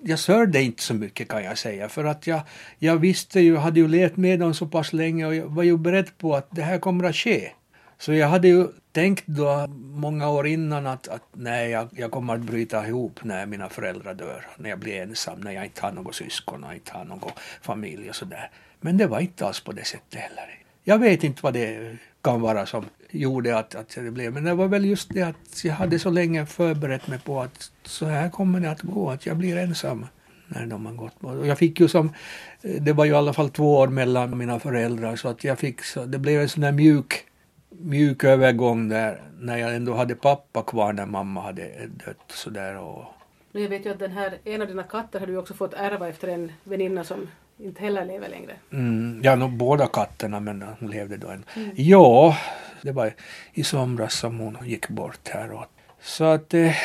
jag 0.02 0.20
sörjde 0.20 0.62
inte 0.62 0.84
så 0.84 0.94
mycket 0.94 1.30
kan 1.30 1.44
jag 1.44 1.58
säga 1.58 1.90
för 1.90 2.04
att 2.04 2.28
jag, 2.28 2.42
jag 2.80 2.98
visste 2.98 3.40
ju, 3.40 3.58
hade 3.58 3.80
ju 3.80 3.88
levt 3.88 4.18
med 4.18 4.40
dem 4.40 4.54
så 4.54 4.68
pass 4.68 4.94
länge 4.94 5.26
och 5.26 5.36
jag 5.36 5.46
var 5.46 5.64
ju 5.64 5.78
beredd 5.78 6.18
på 6.18 6.36
att 6.36 6.48
det 6.52 6.62
här 6.62 6.80
kommer 6.80 7.04
att 7.04 7.16
ske. 7.16 7.52
Så 7.98 8.14
jag 8.14 8.28
hade 8.28 8.48
ju 8.48 8.68
tänkt 8.92 9.24
då 9.28 9.68
många 9.78 10.30
år 10.30 10.48
innan 10.48 10.88
att, 10.88 11.08
att 11.08 11.22
nej, 11.34 11.70
jag, 11.70 11.88
jag 11.92 12.12
kommer 12.12 12.34
att 12.34 12.42
bryta 12.42 12.88
ihop 12.88 13.24
när 13.24 13.46
mina 13.46 13.70
föräldrar 13.70 14.14
dör, 14.14 14.48
när 14.58 14.70
jag 14.70 14.80
blir 14.80 15.02
ensam, 15.02 15.42
när 15.42 15.52
jag 15.52 15.66
inte 15.66 15.82
har 15.82 15.92
något 15.92 16.16
syskon 16.16 16.64
och 16.64 16.74
inte 16.74 16.92
har 16.92 17.06
någon 17.06 17.32
familj 17.62 18.10
och 18.10 18.16
sådär. 18.16 18.52
Men 18.82 18.98
det 18.98 19.08
var 19.08 19.20
inte 19.20 19.46
alls 19.46 19.60
på 19.60 19.72
det 19.72 19.86
sättet 19.86 20.20
heller. 20.20 20.60
Jag 20.84 21.00
vet 21.00 21.24
inte 21.24 21.40
vad 21.44 21.54
det 21.54 21.98
kan 22.22 22.42
vara 22.42 22.66
som 22.66 22.86
gjorde 23.20 23.58
att, 23.58 23.76
att 23.76 23.96
det 23.96 24.12
blev. 24.12 24.34
Men 24.34 24.44
det 24.44 24.54
var 24.54 24.68
väl 24.68 24.86
just 24.86 25.14
det 25.14 25.22
att 25.22 25.64
jag 25.64 25.74
hade 25.74 26.00
så 26.00 26.10
länge 26.10 26.46
förberett 26.46 27.08
mig 27.08 27.20
på 27.20 27.42
att 27.42 27.72
så 27.84 28.06
här 28.06 28.30
kommer 28.30 28.60
det 28.60 28.72
att 28.72 28.82
gå, 28.82 29.10
att 29.10 29.26
jag 29.26 29.38
blir 29.38 29.58
ensam 29.58 30.06
när 30.48 30.66
de 30.66 30.86
har 30.86 30.94
gått 30.94 31.24
Och 31.24 31.48
jag 31.48 31.58
fick 31.58 31.80
ju 31.80 31.88
som, 31.88 32.14
det 32.62 32.94
var 32.94 33.06
ju 33.06 33.12
i 33.12 33.16
alla 33.16 33.34
fall 33.34 33.50
två 33.50 33.78
år 33.78 33.88
mellan 33.88 34.38
mina 34.38 34.60
föräldrar 34.60 35.16
så 35.16 35.28
att 35.28 35.44
jag 35.44 35.60
fick, 35.60 35.84
så 35.84 36.06
det 36.06 36.20
blev 36.20 36.42
en 36.42 36.50
sån 36.50 36.62
där 36.62 36.72
mjuk, 36.72 37.26
mjuk 37.70 38.24
övergång 38.24 38.90
där 38.90 39.22
när 39.40 39.58
jag 39.58 39.76
ändå 39.76 39.94
hade 39.94 40.16
pappa 40.16 40.62
kvar 40.62 40.94
när 40.94 41.06
mamma 41.06 41.42
hade 41.42 41.88
dött 42.06 42.18
sådär 42.28 42.78
och 42.78 43.06
jag 43.52 43.70
vet 43.70 43.86
ju 43.86 43.92
att 43.92 44.00
den 44.00 44.12
här, 44.12 44.38
en 44.44 44.62
av 44.62 44.68
dina 44.68 44.84
katter 44.84 45.20
har 45.20 45.28
du 45.28 45.38
också 45.38 45.54
fått 45.54 45.74
ärva 45.74 46.10
efter 46.10 46.28
en 46.28 46.52
väninna 46.64 47.04
som 47.04 47.28
inte 47.58 47.82
heller 47.82 48.06
lever 48.06 48.30
längre. 48.30 48.54
Mm, 48.72 49.22
ja, 49.24 49.36
no, 49.36 49.48
båda 49.48 49.88
katterna 49.88 50.40
men 50.40 50.66
hon 50.80 50.90
levde 50.90 51.18
då 51.18 51.28
än. 51.28 51.44
Mm. 51.56 51.72
Ja, 51.76 52.38
det 52.86 52.92
var 52.92 53.14
i 53.54 53.64
somras 53.64 54.14
som 54.14 54.40
hon 54.40 54.58
gick 54.64 54.90
bort 54.90 55.28
här. 55.28 55.66
Så 56.02 56.24
att, 56.24 56.54
eh, 56.54 56.76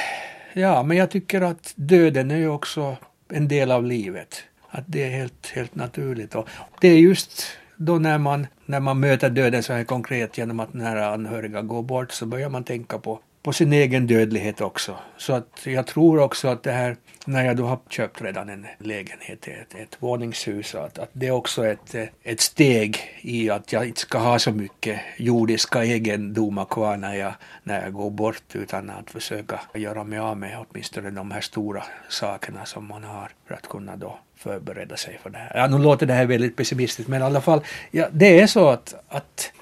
ja, 0.53 0.83
men 0.83 0.97
jag 0.97 1.11
tycker 1.11 1.41
att 1.41 1.73
döden 1.77 2.31
är 2.31 2.37
ju 2.37 2.49
också 2.49 2.97
en 3.29 3.49
del 3.49 3.71
av 3.71 3.85
livet. 3.85 4.43
Att 4.69 4.85
det 4.87 5.03
är 5.03 5.11
helt, 5.11 5.47
helt 5.47 5.75
naturligt. 5.75 6.35
Och 6.35 6.49
det 6.81 6.89
är 6.89 6.99
just 6.99 7.43
då 7.77 7.99
när 7.99 8.19
man, 8.19 8.47
när 8.67 8.81
man 8.81 9.01
möter 9.01 9.31
döden 9.31 9.63
så 9.63 9.73
här 9.73 9.85
konkret 9.85 10.39
genom 10.39 10.61
att 10.61 10.75
nära 10.75 11.15
anhöriga 11.15 11.63
går 11.63 11.83
bort 11.83 12.13
så 12.13 12.27
börjar 12.27 12.49
man 12.49 12.65
tänka 12.65 12.99
på 12.99 13.21
på 13.43 13.53
sin 13.53 13.73
egen 13.73 14.07
dödlighet 14.07 14.61
också. 14.61 14.97
Så 15.17 15.33
att 15.33 15.61
jag 15.65 15.87
tror 15.87 16.21
också 16.21 16.49
att 16.49 16.63
det 16.63 16.73
här, 16.73 16.97
när 17.27 17.45
jag 17.45 17.57
då 17.57 17.65
har 17.65 17.79
köpt 17.89 18.23
redan 18.23 18.49
en 18.49 18.67
lägenhet, 18.79 19.49
ett, 19.49 19.75
ett 19.75 19.97
våningshus, 19.99 20.75
att, 20.75 20.99
att 20.99 21.11
det 21.13 21.27
är 21.27 21.31
också 21.31 21.67
ett, 21.67 21.95
ett 22.23 22.41
steg 22.41 22.99
i 23.21 23.51
att 23.51 23.73
jag 23.73 23.87
inte 23.87 24.01
ska 24.01 24.19
ha 24.19 24.39
så 24.39 24.53
mycket 24.53 25.01
jordiska 25.17 25.85
egendomar 25.85 26.65
kvar 26.65 26.97
när 26.97 27.15
jag, 27.15 27.33
när 27.63 27.83
jag 27.83 27.93
går 27.93 28.11
bort, 28.11 28.43
utan 28.53 28.91
att 28.91 29.11
försöka 29.11 29.61
göra 29.75 30.05
mig 30.05 30.19
av 30.19 30.37
med 30.37 30.67
åtminstone 30.69 31.11
de 31.11 31.31
här 31.31 31.41
stora 31.41 31.85
sakerna 32.09 32.65
som 32.65 32.87
man 32.87 33.05
har 33.05 33.31
för 33.47 33.55
att 33.55 33.69
kunna 33.69 33.97
då 33.97 34.19
förbereda 34.37 34.97
sig 34.97 35.19
för 35.23 35.31
det 35.31 35.39
här. 35.39 35.53
Ja, 35.55 35.67
nu 35.67 35.79
låter 35.79 36.07
det 36.07 36.15
här 36.15 36.27
väldigt 36.27 36.57
pessimistiskt, 36.57 37.09
men 37.09 37.21
i 37.21 37.25
alla 37.25 37.41
fall, 37.41 37.61
ja, 37.91 38.07
det 38.13 38.41
är 38.41 38.47
så 38.47 38.69
att, 38.69 38.95
att 39.09 39.53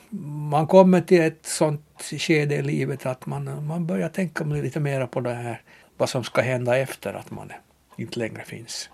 man 0.50 0.66
kommer 0.66 1.00
till 1.00 1.20
ett 1.20 1.46
sånt 1.46 2.02
skede 2.02 2.54
i 2.54 2.62
livet 2.62 3.06
att 3.06 3.26
man, 3.26 3.66
man 3.66 3.86
börjar 3.86 4.08
tänka 4.08 4.44
lite 4.44 4.80
mer 4.80 5.06
på 5.06 5.20
det 5.20 5.34
här, 5.34 5.62
vad 5.96 6.08
som 6.08 6.24
ska 6.24 6.40
hända 6.40 6.78
efter 6.78 7.14
att 7.14 7.30
man 7.30 7.52
inte 7.96 8.18
längre 8.18 8.44
finns. 8.44 8.90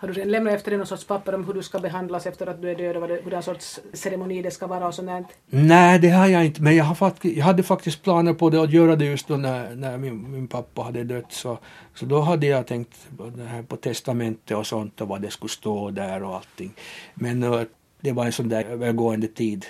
Har 0.00 0.08
du 0.08 0.24
lämnat 0.24 0.54
efter 0.54 0.70
dig 0.70 0.78
någon 0.78 0.86
sorts 0.86 1.06
papper 1.06 1.34
om 1.34 1.44
hur 1.44 1.54
du 1.54 1.62
ska 1.62 1.78
behandlas 1.78 2.26
efter 2.26 2.46
att 2.46 2.62
du 2.62 2.70
är 2.70 2.74
död 2.74 2.96
och 2.96 3.08
hur 3.08 3.30
den 3.30 3.42
sorts 3.42 3.80
ceremoni 3.92 4.42
det 4.42 4.50
ska 4.50 4.66
vara 4.66 4.86
och 4.86 4.94
sånt? 4.94 5.26
Nej, 5.46 5.98
det 5.98 6.08
har 6.08 6.26
jag 6.26 6.44
inte, 6.44 6.62
men 6.62 6.76
jag, 6.76 6.84
har 6.84 6.94
fakt- 6.94 7.24
jag 7.24 7.44
hade 7.44 7.62
faktiskt 7.62 8.02
planer 8.02 8.34
på 8.34 8.50
det 8.50 8.62
att 8.62 8.72
göra 8.72 8.96
det 8.96 9.04
just 9.04 9.28
då 9.28 9.36
när, 9.36 9.74
när 9.74 9.98
min, 9.98 10.30
min 10.30 10.48
pappa 10.48 10.82
hade 10.82 11.04
dött. 11.04 11.32
Så, 11.32 11.58
så 11.94 12.06
då 12.06 12.20
hade 12.20 12.46
jag 12.46 12.66
tänkt 12.66 13.08
på, 13.68 13.76
testamentet 13.76 14.56
och 14.56 14.66
sånt 14.66 15.00
och 15.00 15.08
vad 15.08 15.22
det 15.22 15.30
skulle 15.30 15.50
stå 15.50 15.90
där 15.90 16.22
och 16.22 16.34
allting. 16.34 16.72
Men 17.14 17.42
uh, 17.42 17.62
det 18.00 18.12
var 18.12 18.26
en 18.26 18.32
sån 18.32 18.48
där 18.48 18.64
övergående 18.64 19.28
tid 19.28 19.66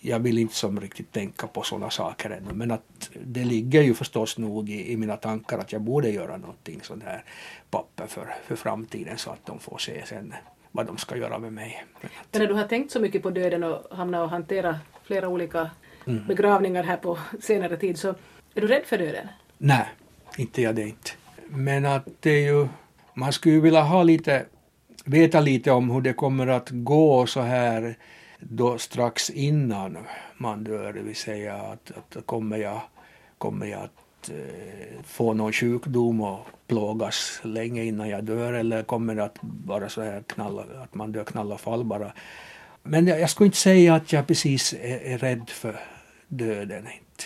jag 0.00 0.18
vill 0.18 0.38
inte 0.38 0.54
som 0.54 0.80
riktigt 0.80 1.12
tänka 1.12 1.46
på 1.46 1.62
sådana 1.62 1.90
saker 1.90 2.30
ännu 2.30 2.52
men 2.52 2.70
att 2.70 3.10
det 3.24 3.44
ligger 3.44 3.82
ju 3.82 3.94
förstås 3.94 4.38
nog 4.38 4.70
i, 4.70 4.92
i 4.92 4.96
mina 4.96 5.16
tankar 5.16 5.58
att 5.58 5.72
jag 5.72 5.82
borde 5.82 6.10
göra 6.10 6.36
någonting 6.36 6.80
sånt 6.82 7.04
här 7.04 7.24
papper 7.70 8.06
för, 8.06 8.34
för 8.46 8.56
framtiden 8.56 9.18
så 9.18 9.30
att 9.30 9.46
de 9.46 9.58
får 9.58 9.78
se 9.78 10.06
sen 10.06 10.34
vad 10.72 10.86
de 10.86 10.98
ska 10.98 11.16
göra 11.16 11.38
med 11.38 11.52
mig. 11.52 11.84
Men, 12.00 12.10
när 12.40 12.46
du 12.46 12.54
har 12.54 12.64
tänkt 12.64 12.92
så 12.92 13.00
mycket 13.00 13.22
på 13.22 13.30
döden 13.30 13.64
och 13.64 13.96
hamnat 13.96 14.22
och 14.22 14.30
hantera 14.30 14.78
flera 15.04 15.28
olika 15.28 15.70
mm. 16.06 16.26
begravningar 16.26 16.82
här 16.82 16.96
på 16.96 17.18
senare 17.40 17.76
tid 17.76 17.98
så 17.98 18.08
är 18.54 18.60
du 18.60 18.66
rädd 18.66 18.82
för 18.86 18.98
döden? 18.98 19.28
Nej, 19.58 19.86
inte 20.36 20.62
jag 20.62 20.74
det 20.74 20.82
inte. 20.82 21.10
Men 21.48 21.86
att 21.86 22.08
det 22.20 22.30
är 22.30 22.52
ju, 22.52 22.68
man 23.14 23.32
skulle 23.32 23.54
ju 23.54 23.60
vilja 23.60 23.82
ha 23.82 24.02
lite, 24.02 24.44
veta 25.04 25.40
lite 25.40 25.70
om 25.70 25.90
hur 25.90 26.00
det 26.00 26.12
kommer 26.12 26.46
att 26.46 26.68
gå 26.70 27.26
så 27.26 27.40
här 27.40 27.96
då 28.40 28.78
strax 28.78 29.30
innan 29.30 29.98
man 30.36 30.64
dör, 30.64 30.92
det 30.92 31.02
vill 31.02 31.16
säga 31.16 31.54
att, 31.56 31.92
att 31.96 32.26
kommer, 32.26 32.56
jag, 32.56 32.80
kommer 33.38 33.66
jag 33.66 33.80
att 33.80 34.30
eh, 34.30 35.02
få 35.04 35.32
någon 35.32 35.52
sjukdom 35.52 36.20
och 36.20 36.46
plågas 36.66 37.40
länge 37.42 37.84
innan 37.84 38.08
jag 38.08 38.24
dör 38.24 38.52
eller 38.52 38.82
kommer 38.82 39.14
det 39.14 39.24
att 39.24 39.38
vara 39.40 39.88
så 39.88 40.02
här 40.02 40.22
knalla, 40.26 40.62
att 40.82 40.94
man 40.94 41.12
dör 41.12 41.24
knallafall 41.24 41.84
bara. 41.84 42.12
Men 42.82 43.06
jag, 43.06 43.20
jag 43.20 43.30
skulle 43.30 43.46
inte 43.46 43.58
säga 43.58 43.94
att 43.94 44.12
jag 44.12 44.26
precis 44.26 44.72
är, 44.72 44.98
är 44.98 45.18
rädd 45.18 45.50
för 45.50 45.80
döden. 46.28 46.78
Inte. 46.78 47.24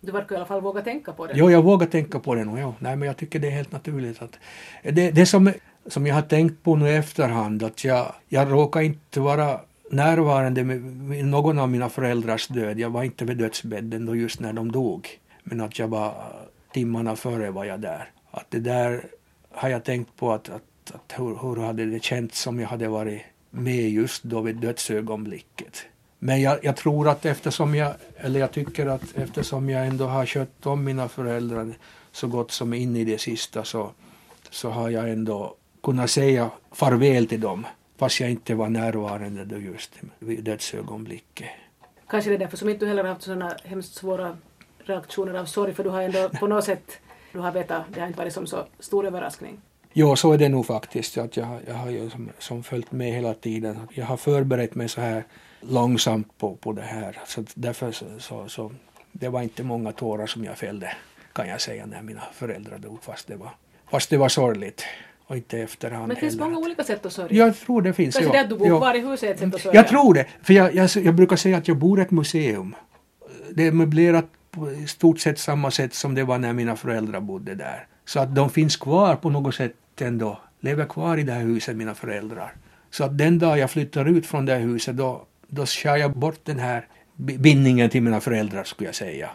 Du 0.00 0.12
verkar 0.12 0.34
i 0.34 0.36
alla 0.36 0.46
fall 0.46 0.60
våga 0.60 0.82
tänka 0.82 1.12
på 1.12 1.26
det. 1.26 1.32
Jo, 1.36 1.50
jag 1.50 1.62
vågar 1.62 1.86
tänka 1.86 2.18
på 2.18 2.34
det 2.34 2.44
nog. 2.44 2.58
Ja. 2.58 2.74
Nej, 2.78 2.96
men 2.96 3.06
jag 3.06 3.16
tycker 3.16 3.38
det 3.38 3.46
är 3.46 3.50
helt 3.50 3.72
naturligt. 3.72 4.22
att 4.22 4.38
Det, 4.82 5.10
det 5.10 5.26
som, 5.26 5.52
som 5.86 6.06
jag 6.06 6.14
har 6.14 6.22
tänkt 6.22 6.62
på 6.62 6.76
nu 6.76 6.88
i 6.88 6.96
efterhand, 6.96 7.62
att 7.62 7.84
jag, 7.84 8.14
jag 8.28 8.52
råkar 8.52 8.80
inte 8.80 9.20
vara 9.20 9.60
närvarande 9.90 10.64
med 10.64 11.24
någon 11.24 11.58
av 11.58 11.70
mina 11.70 11.88
föräldrars 11.88 12.48
död. 12.48 12.78
Jag 12.78 12.90
var 12.90 13.02
inte 13.02 13.24
vid 13.24 13.36
dödsbädden 13.36 14.06
då 14.06 14.16
just 14.16 14.40
när 14.40 14.52
de 14.52 14.72
dog. 14.72 15.08
Men 15.42 15.60
att 15.60 15.78
jag 15.78 15.88
var 15.88 16.14
timmarna 16.72 17.16
före 17.16 17.50
var 17.50 17.64
jag 17.64 17.80
där. 17.80 18.10
Att 18.30 18.46
det 18.50 18.60
där 18.60 19.04
har 19.50 19.68
jag 19.68 19.84
tänkt 19.84 20.16
på 20.16 20.32
att, 20.32 20.48
att, 20.48 20.94
att 20.94 21.14
hur, 21.16 21.38
hur 21.42 21.56
hade 21.66 21.86
det 21.86 22.02
känts 22.02 22.46
om 22.46 22.60
jag 22.60 22.68
hade 22.68 22.88
varit 22.88 23.22
med 23.50 23.90
just 23.90 24.22
då 24.22 24.40
vid 24.40 24.56
dödsögonblicket. 24.56 25.86
Men 26.18 26.42
jag, 26.42 26.58
jag, 26.62 26.76
tror 26.76 27.08
att 27.08 27.26
eftersom 27.26 27.74
jag, 27.74 27.94
eller 28.16 28.40
jag 28.40 28.52
tycker 28.52 28.86
att 28.86 29.16
eftersom 29.16 29.70
jag 29.70 29.86
ändå 29.86 30.06
har 30.06 30.26
skött 30.26 30.66
om 30.66 30.84
mina 30.84 31.08
föräldrar 31.08 31.74
så 32.12 32.26
gott 32.26 32.50
som 32.50 32.74
in 32.74 32.96
i 32.96 33.04
det 33.04 33.18
sista 33.18 33.64
så, 33.64 33.90
så 34.50 34.70
har 34.70 34.90
jag 34.90 35.10
ändå 35.10 35.54
kunnat 35.82 36.10
säga 36.10 36.50
farväl 36.72 37.26
till 37.26 37.40
dem 37.40 37.66
fast 37.98 38.20
jag 38.20 38.30
inte 38.30 38.54
var 38.54 38.68
närvarande 38.68 39.44
då 39.44 39.58
just 39.58 39.94
vid 40.18 40.44
dödsögonblicket. 40.44 41.48
Kanske 42.08 42.30
det 42.30 42.36
är 42.36 42.38
därför 42.38 42.56
som 42.56 42.68
inte 42.68 42.84
du 42.84 42.88
heller 42.88 43.02
har 43.02 43.10
haft 43.10 43.22
sådana 43.22 43.56
hemskt 43.64 43.94
svåra 43.94 44.36
reaktioner 44.78 45.34
av 45.34 45.44
sorg 45.44 45.74
för 45.74 45.84
du 45.84 45.90
har 45.90 46.02
ändå 46.02 46.28
på 46.28 46.46
något 46.46 46.64
sätt, 46.64 46.98
du 47.32 47.38
har 47.38 47.52
vetat, 47.52 47.82
det 47.94 48.00
har 48.00 48.06
inte 48.06 48.18
varit 48.18 48.32
som 48.32 48.46
så 48.46 48.66
stor 48.78 49.06
överraskning. 49.06 49.60
Jo, 49.92 50.16
så 50.16 50.32
är 50.32 50.38
det 50.38 50.48
nog 50.48 50.66
faktiskt. 50.66 51.18
Att 51.18 51.36
jag, 51.36 51.60
jag 51.66 51.74
har 51.74 51.90
ju 51.90 52.10
som, 52.10 52.30
som 52.38 52.62
följt 52.62 52.92
med 52.92 53.12
hela 53.12 53.34
tiden. 53.34 53.78
Jag 53.90 54.06
har 54.06 54.16
förberett 54.16 54.74
mig 54.74 54.88
så 54.88 55.00
här 55.00 55.24
långsamt 55.60 56.38
på, 56.38 56.56
på 56.56 56.72
det 56.72 56.82
här. 56.82 57.18
Så 57.26 57.44
därför 57.54 57.92
så, 57.92 58.04
så, 58.18 58.48
så, 58.48 58.72
det 59.12 59.28
var 59.28 59.42
inte 59.42 59.62
många 59.62 59.92
tårar 59.92 60.26
som 60.26 60.44
jag 60.44 60.58
fällde 60.58 60.96
kan 61.32 61.48
jag 61.48 61.60
säga 61.60 61.86
när 61.86 62.02
mina 62.02 62.22
föräldrar 62.32 62.78
dog 62.78 63.02
fast 63.02 63.28
det 63.28 63.36
var, 63.36 63.50
fast 63.90 64.10
det 64.10 64.16
var 64.16 64.28
sorgligt 64.28 64.84
och 65.28 65.36
inte 65.36 65.58
efterhand 65.58 66.08
Men 66.08 66.14
det 66.14 66.20
finns 66.20 66.38
många 66.38 66.58
olika 66.58 66.84
sätt 66.84 67.06
att 67.06 67.12
sörja. 67.12 67.46
Jag 67.46 67.56
tror 67.56 67.82
det 67.82 67.92
finns. 67.92 68.14
Kanske 68.14 68.36
ja. 68.36 68.42
det 68.42 68.44
att 68.44 68.48
du 68.50 68.68
bor 68.68 68.78
kvar 68.78 68.94
i 68.94 69.00
huset 69.00 69.28
är 69.28 69.32
ett 69.32 69.38
sätt 69.38 69.54
att 69.54 69.60
sörja? 69.60 69.76
Jag 69.76 69.88
tror 69.88 70.14
det. 70.14 70.26
För 70.42 70.54
jag, 70.54 70.74
jag, 70.74 70.90
jag 70.90 71.14
brukar 71.14 71.36
säga 71.36 71.56
att 71.56 71.68
jag 71.68 71.76
bor 71.76 71.98
i 71.98 72.02
ett 72.02 72.10
museum. 72.10 72.74
Det 73.50 73.66
är 73.66 73.72
möblerat 73.72 74.24
på 74.50 74.72
i 74.72 74.86
stort 74.86 75.20
sett 75.20 75.38
samma 75.38 75.70
sätt 75.70 75.94
som 75.94 76.14
det 76.14 76.24
var 76.24 76.38
när 76.38 76.52
mina 76.52 76.76
föräldrar 76.76 77.20
bodde 77.20 77.54
där. 77.54 77.86
Så 78.04 78.20
att 78.20 78.34
de 78.34 78.50
finns 78.50 78.76
kvar 78.76 79.16
på 79.16 79.30
något 79.30 79.54
sätt 79.54 79.74
ändå. 80.00 80.40
Lever 80.60 80.84
kvar 80.84 81.16
i 81.16 81.22
det 81.22 81.32
här 81.32 81.42
huset, 81.42 81.76
mina 81.76 81.94
föräldrar. 81.94 82.52
Så 82.90 83.04
att 83.04 83.18
den 83.18 83.38
dag 83.38 83.58
jag 83.58 83.70
flyttar 83.70 84.08
ut 84.08 84.26
från 84.26 84.46
det 84.46 84.52
här 84.52 84.60
huset 84.60 84.96
då, 84.96 85.26
då 85.48 85.66
skär 85.66 85.96
jag 85.96 86.12
bort 86.16 86.40
den 86.44 86.58
här 86.58 86.86
bindningen 87.16 87.90
till 87.90 88.02
mina 88.02 88.20
föräldrar 88.20 88.64
skulle 88.64 88.88
jag 88.88 88.94
säga. 88.94 89.30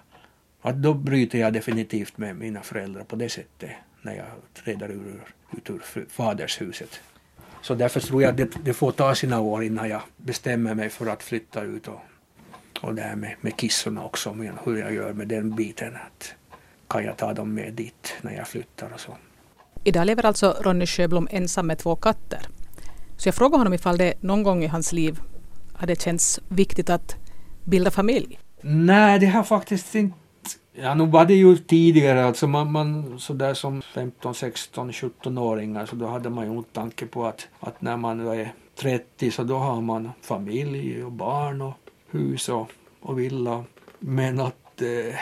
Att 0.62 0.76
då 0.76 0.94
bryter 0.94 1.40
jag 1.40 1.54
definitivt 1.54 2.18
med 2.18 2.36
mina 2.36 2.62
föräldrar 2.62 3.04
på 3.04 3.16
det 3.16 3.30
sättet 3.30 3.72
när 4.04 4.16
jag 4.16 4.26
träder 4.54 4.92
ur 4.92 5.22
ut 5.58 5.70
ur 5.70 6.06
fadershuset. 6.10 7.00
Så 7.62 7.76
därför 7.76 8.00
tror 8.00 8.22
jag 8.22 8.32
att 8.32 8.38
det, 8.38 8.50
det 8.64 8.74
får 8.74 8.92
ta 8.92 9.16
sina 9.16 9.40
år 9.40 9.64
innan 9.64 9.90
jag 9.90 10.02
bestämmer 10.18 10.74
mig 10.74 10.90
för 10.90 11.06
att 11.06 11.24
flytta 11.24 11.62
ut 11.62 11.88
och, 11.88 12.02
och 12.82 12.96
det 12.96 13.02
här 13.02 13.16
med, 13.16 13.36
med 13.42 13.58
kissorna 13.58 14.04
också, 14.04 14.34
med 14.34 14.54
hur 14.66 14.78
jag 14.78 14.94
gör 14.94 15.14
med 15.14 15.28
den 15.28 15.56
biten. 15.56 15.96
Att 15.96 16.34
kan 16.88 17.04
jag 17.04 17.18
ta 17.18 17.34
dem 17.34 17.54
med 17.54 17.74
dit 17.74 18.14
när 18.22 18.34
jag 18.34 18.48
flyttar 18.48 18.94
och 18.94 19.00
så. 19.00 19.18
Idag 19.84 20.06
lever 20.08 20.26
alltså 20.26 20.58
Ronny 20.62 20.86
Sjöblom 20.86 21.28
ensam 21.32 21.68
med 21.68 21.78
två 21.78 21.96
katter. 21.96 22.48
Så 23.18 23.28
jag 23.28 23.36
frågade 23.36 23.58
honom 23.58 23.74
ifall 23.74 23.98
det 23.98 24.14
någon 24.22 24.44
gång 24.44 24.64
i 24.64 24.68
hans 24.68 24.92
liv 24.92 25.20
hade 25.74 25.96
känts 25.96 26.40
viktigt 26.48 26.90
att 26.90 27.16
bilda 27.64 27.92
familj. 27.92 28.40
Nej, 28.62 29.20
det 29.20 29.26
har 29.26 29.44
faktiskt 29.44 29.96
inte 29.96 30.18
Ja, 30.76 30.94
nu 30.94 31.06
var 31.06 31.26
det 31.26 31.34
ju 31.34 31.58
tidigare, 31.58 32.26
alltså 32.26 32.48
man, 32.48 32.72
man 32.72 33.20
sådär 33.20 33.54
som 33.54 33.82
15, 33.82 34.36
16, 34.36 34.92
17-åringar 34.92 35.86
så 35.86 35.96
då 35.96 36.08
hade 36.08 36.30
man 36.30 36.52
ju 36.52 36.58
inte 36.58 36.74
tanke 36.74 37.06
på 37.06 37.26
att, 37.26 37.48
att 37.60 37.82
när 37.82 37.98
man 37.98 38.28
är 38.28 38.54
30 38.76 39.32
så 39.32 39.44
då 39.44 39.58
har 39.58 39.82
man 39.82 40.12
familj 40.22 41.04
och 41.04 41.12
barn 41.12 41.62
och 41.62 41.74
hus 42.12 42.50
och, 42.50 42.72
och 43.02 43.20
villa. 43.20 43.64
Men 44.00 44.40
att 44.40 44.82
eh, 44.82 45.16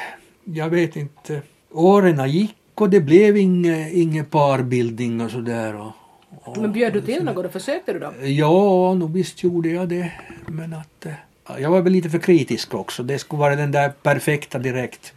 jag 0.43 0.69
vet 0.69 0.95
inte, 0.95 1.41
åren 1.71 2.29
gick 2.29 2.55
och 2.75 2.89
det 2.89 2.99
blev 2.99 3.37
inget 3.37 3.93
inge 3.93 4.23
parbildning 4.23 5.21
och 5.21 5.31
sådär. 5.31 5.75
Och, 5.75 5.91
och, 6.29 6.57
Men 6.57 6.73
bjöd 6.73 6.93
du 6.93 7.01
till 7.01 7.23
något? 7.23 7.51
Försökte 7.51 7.93
du 7.93 7.99
då? 7.99 8.13
Ja, 8.21 8.93
nog 8.93 9.13
visst 9.13 9.43
gjorde 9.43 9.69
jag 9.69 9.89
det. 9.89 10.11
Men 10.47 10.73
att 10.73 11.05
eh, 11.05 11.13
jag 11.59 11.69
var 11.69 11.81
väl 11.81 11.93
lite 11.93 12.09
för 12.09 12.19
kritisk 12.19 12.73
också. 12.73 13.03
Det 13.03 13.19
skulle 13.19 13.39
vara 13.39 13.55
den 13.55 13.71
där 13.71 13.89
perfekta 13.89 14.59
direkt. 14.59 15.13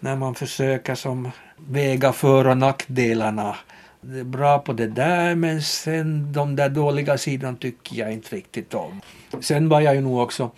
När 0.00 0.16
man 0.16 0.34
försöker 0.34 0.94
som 0.94 1.30
väga 1.56 2.12
för 2.12 2.46
och 2.46 2.58
nackdelarna. 2.58 3.56
Det 4.00 4.18
är 4.18 4.24
bra 4.24 4.58
på 4.58 4.72
det 4.72 4.86
där 4.86 5.34
men 5.34 5.62
sen 5.62 6.32
de 6.32 6.56
där 6.56 6.68
dåliga 6.68 7.18
sidorna 7.18 7.56
tycker 7.60 7.96
jag 7.96 8.12
inte 8.12 8.36
riktigt 8.36 8.74
om. 8.74 9.00
Sen 9.40 9.68
var 9.68 9.80
jag 9.80 9.94
ju 9.94 10.00
nog 10.00 10.18
också 10.18 10.50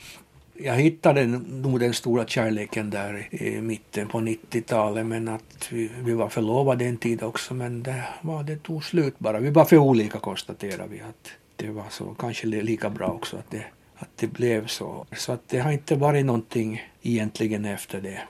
jag 0.63 0.75
hittade 0.75 1.27
nog 1.27 1.81
den 1.81 1.95
stora 1.95 2.27
kärleken 2.27 2.91
där 2.91 3.29
i 3.31 3.61
mitten 3.61 4.09
på 4.09 4.19
90-talet 4.19 5.07
men 5.07 5.29
att 5.29 5.69
vi, 5.71 5.91
vi, 6.03 6.13
var 6.13 6.29
förlovade 6.29 6.85
en 6.85 6.97
tid 6.97 7.23
också 7.23 7.55
men 7.55 7.83
det, 7.83 8.05
var, 8.21 8.43
det 8.43 8.57
tog 8.57 8.85
slut 8.85 9.19
bara. 9.19 9.39
Vi 9.39 9.51
var 9.51 9.65
för 9.65 9.77
olika 9.77 10.19
konstaterade 10.19 10.89
vi 10.89 11.01
att 11.01 11.31
det 11.57 11.71
var 11.71 11.85
så 11.91 12.15
kanske 12.19 12.47
lika 12.47 12.91
bra 12.91 13.07
också 13.07 13.37
att 13.37 13.51
det, 13.51 13.65
att 13.97 14.09
det 14.17 14.27
blev 14.27 14.67
så. 14.67 15.07
Så 15.17 15.33
att 15.33 15.49
det 15.49 15.59
har 15.59 15.73
inte 15.73 15.97
varit 15.97 16.27
någonting 16.27 16.83
egentligen 17.03 17.65
efter 17.65 18.01
det. 18.01 18.21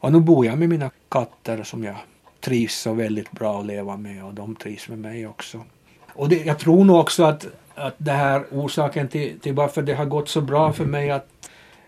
Och 0.00 0.12
nu 0.12 0.20
bor 0.20 0.46
jag 0.46 0.58
med 0.58 0.68
mina 0.68 0.90
katter 1.08 1.62
som 1.62 1.84
jag 1.84 1.96
trivs 2.40 2.74
så 2.74 2.92
väldigt 2.92 3.30
bra 3.30 3.60
att 3.60 3.66
leva 3.66 3.96
med 3.96 4.24
och 4.24 4.34
de 4.34 4.56
trivs 4.56 4.88
med 4.88 4.98
mig 4.98 5.26
också. 5.26 5.64
Och 6.12 6.28
det, 6.28 6.44
jag 6.44 6.58
tror 6.58 6.84
nog 6.84 7.00
också 7.00 7.24
att, 7.24 7.46
att 7.74 7.94
det 7.98 8.12
här 8.12 8.44
orsaken 8.50 9.08
till, 9.08 9.40
till 9.40 9.54
varför 9.54 9.82
det 9.82 9.94
har 9.94 10.04
gått 10.04 10.28
så 10.28 10.40
bra 10.40 10.72
för 10.72 10.84
mig 10.84 11.10
att 11.10 11.28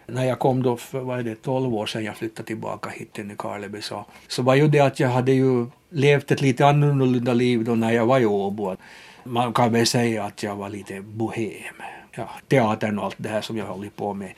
när 0.06 0.24
jag 0.24 0.38
kom 0.38 0.62
då 0.62 0.76
för 0.76 1.00
vad 1.00 1.18
är 1.18 1.22
det, 1.22 1.42
12 1.42 1.74
år 1.74 1.86
sedan 1.86 2.04
jag 2.04 2.16
flyttade 2.16 2.46
tillbaka 2.46 2.90
hit 2.90 3.12
till 3.12 3.26
Nykarleby 3.26 3.82
så, 3.82 4.04
så 4.28 4.42
var 4.42 4.54
ju 4.54 4.68
det 4.68 4.80
att 4.80 5.00
jag 5.00 5.08
hade 5.08 5.32
ju 5.32 5.66
levt 5.90 6.30
ett 6.30 6.40
lite 6.40 6.66
annorlunda 6.66 7.34
liv 7.34 7.64
då 7.64 7.74
när 7.74 7.90
jag 7.92 8.06
var 8.06 8.20
i 8.20 8.26
Åbo. 8.26 8.76
Man 9.24 9.52
kan 9.52 9.72
väl 9.72 9.86
säga 9.86 10.24
att 10.24 10.42
jag 10.42 10.56
var 10.56 10.68
lite 10.68 11.00
bohem. 11.00 11.74
Ja, 12.16 12.28
teatern 12.48 12.98
och 12.98 13.04
allt 13.04 13.16
det 13.18 13.28
här 13.28 13.40
som 13.40 13.56
jag 13.56 13.66
håller 13.66 13.88
på 13.88 14.14
med 14.14 14.32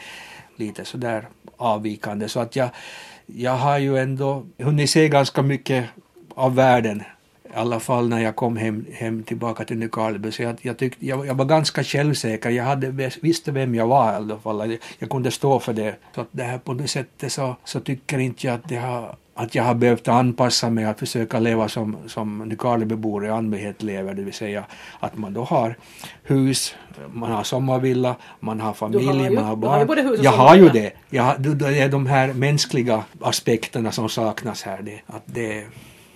lite 0.57 0.85
sådär 0.85 1.29
avvikande 1.57 2.29
så 2.29 2.41
att 2.41 2.57
jag, 2.57 2.69
jag 3.27 3.57
har 3.57 3.79
ju 3.79 3.99
ändå 3.99 4.47
hunnit 4.59 4.91
se 4.91 5.09
ganska 5.09 5.43
mycket 5.43 5.85
av 6.35 6.55
världen 6.55 7.03
i 7.55 7.57
alla 7.57 7.81
fall 7.81 8.09
när 8.09 8.21
jag 8.21 8.37
kom 8.37 8.57
hem, 8.57 8.87
hem 8.93 9.23
tillbaka 9.23 9.65
till 9.65 9.79
Nykarleby. 9.79 10.33
Så 10.33 10.43
jag, 10.43 10.57
jag, 10.63 10.79
tyckte, 10.79 11.07
jag, 11.07 11.27
jag, 11.27 11.35
var 11.35 11.45
ganska 11.45 11.85
självsäker. 11.85 12.51
Jag 12.51 12.65
hade, 12.65 13.11
visste 13.23 13.53
vem 13.53 13.75
jag 13.75 13.87
var 13.87 14.13
i 14.13 14.17
alla 14.17 14.39
fall. 14.39 14.71
Jag, 14.71 14.79
jag 14.99 15.11
kunde 15.11 15.31
stå 15.31 15.61
för 15.61 15.73
det. 15.73 15.97
Så 16.15 16.21
att 16.21 16.29
det 16.31 16.43
här 16.43 16.59
på 16.59 16.75
det 16.75 16.89
sättet 16.89 17.33
så, 17.33 17.57
så 17.65 17.81
tycker 17.81 18.19
inte 18.19 18.47
jag 18.47 18.55
att 18.55 18.69
det 18.69 18.77
har 18.77 19.17
att 19.35 19.55
jag 19.55 19.65
har 19.65 19.75
behövt 19.75 20.09
anpassa 20.09 20.71
mig 20.71 20.85
att 20.85 20.99
försöka 20.99 21.39
leva 21.39 21.69
som, 21.69 21.97
som 22.07 22.39
Nykarlebybor 22.39 23.27
i 23.27 23.31
allmänhet 23.31 23.83
lever, 23.83 24.15
det 24.15 24.23
vill 24.23 24.35
säga 24.35 24.65
att 25.01 25.17
man 25.17 25.35
då 25.35 25.45
har 25.45 25.77
hus, 26.23 26.75
man 27.13 27.33
har 27.33 27.43
sommarvilla, 27.43 28.17
man 28.41 28.61
har 28.61 28.73
familj, 28.73 29.07
har 29.07 29.15
ju, 29.15 29.31
man 29.31 29.45
har 29.45 29.57
barn. 29.57 29.89
Har 29.89 30.25
jag 30.25 30.31
har 30.31 30.57
ju 30.57 30.69
det. 30.69 30.93
Jag, 31.11 31.41
det 31.41 31.79
är 31.81 31.89
de 31.89 32.07
här 32.07 32.33
mänskliga 32.33 33.05
aspekterna 33.21 33.93
som 33.93 34.09
saknas 34.09 34.63
här. 34.63 34.83
Det, 34.83 35.01
att 35.07 35.23
det, 35.27 35.67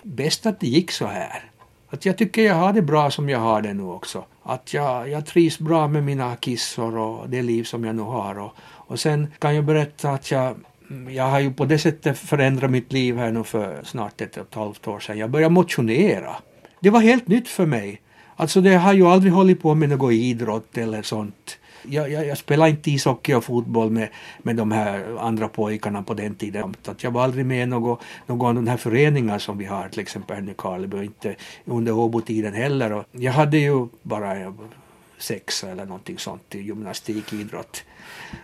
bäst 0.03 0.45
att 0.45 0.59
det 0.59 0.67
gick 0.67 0.91
så 0.91 1.05
här. 1.05 1.43
Att 1.89 2.05
jag 2.05 2.17
tycker 2.17 2.41
jag 2.41 2.55
har 2.55 2.73
det 2.73 2.81
bra 2.81 3.11
som 3.11 3.29
jag 3.29 3.39
har 3.39 3.61
det 3.61 3.73
nu 3.73 3.83
också. 3.83 4.23
Att 4.43 4.73
jag, 4.73 5.09
jag 5.09 5.25
trivs 5.25 5.59
bra 5.59 5.87
med 5.87 6.03
mina 6.03 6.35
kissor 6.35 6.97
och 6.97 7.29
det 7.29 7.41
liv 7.41 7.63
som 7.63 7.83
jag 7.83 7.95
nu 7.95 8.01
har. 8.01 8.39
Och, 8.39 8.51
och 8.61 8.99
sen 8.99 9.33
kan 9.39 9.55
jag 9.55 9.65
berätta 9.65 10.09
att 10.09 10.31
jag, 10.31 10.55
Mm, 10.89 11.13
jag 11.13 11.23
har 11.23 11.39
ju 11.39 11.53
på 11.53 11.65
det 11.65 11.79
sättet 11.79 12.17
förändrat 12.17 12.71
mitt 12.71 12.93
liv 12.93 13.17
här 13.17 13.31
nu 13.31 13.43
för 13.43 13.83
snart 13.83 14.21
ett 14.21 14.37
och 14.37 14.47
ett 14.47 14.55
halvt 14.55 14.87
år 14.87 14.99
sedan. 14.99 15.17
Jag 15.17 15.29
började 15.29 15.53
motionera. 15.53 16.35
Det 16.79 16.89
var 16.89 16.99
helt 16.99 17.27
nytt 17.27 17.47
för 17.47 17.65
mig. 17.65 18.01
Alltså 18.35 18.61
det 18.61 18.75
har 18.75 18.93
ju 18.93 19.07
aldrig 19.07 19.33
hållit 19.33 19.61
på 19.61 19.75
med 19.75 19.89
någon 19.89 20.11
idrott 20.11 20.77
eller 20.77 21.01
sånt 21.01 21.59
jag, 21.83 22.11
jag, 22.11 22.27
jag 22.27 22.37
spelade 22.37 22.69
inte 22.69 22.91
ishockey 22.91 23.33
och 23.33 23.43
fotboll 23.43 23.89
med, 23.89 24.09
med 24.37 24.55
de 24.55 24.71
här 24.71 25.17
andra 25.19 25.47
pojkarna 25.47 26.03
på 26.03 26.13
den 26.13 26.35
tiden. 26.35 26.75
Att 26.85 27.03
jag 27.03 27.11
var 27.11 27.23
aldrig 27.23 27.45
med 27.45 27.63
i 27.63 27.65
någon, 27.65 27.97
någon 28.25 28.47
av 28.47 28.55
de 28.55 28.67
här 28.67 28.77
föreningarna 28.77 29.39
som 29.39 29.57
vi 29.57 29.65
har 29.65 29.89
till 29.89 29.99
exempel 29.99 30.35
här 30.35 30.51
i 30.51 30.53
Karleby 30.57 30.97
och 30.97 31.03
inte 31.03 31.35
under 31.65 31.91
Åbo-tiden 31.91 32.53
heller. 32.53 32.93
Och 32.93 33.05
jag 33.11 33.31
hade 33.31 33.57
ju 33.57 33.87
bara 34.01 34.53
sex 35.17 35.63
eller 35.63 35.85
någonting 35.85 36.17
sånt 36.17 36.55
i 36.55 36.61
gymnastik, 36.61 37.33
idrott. 37.33 37.83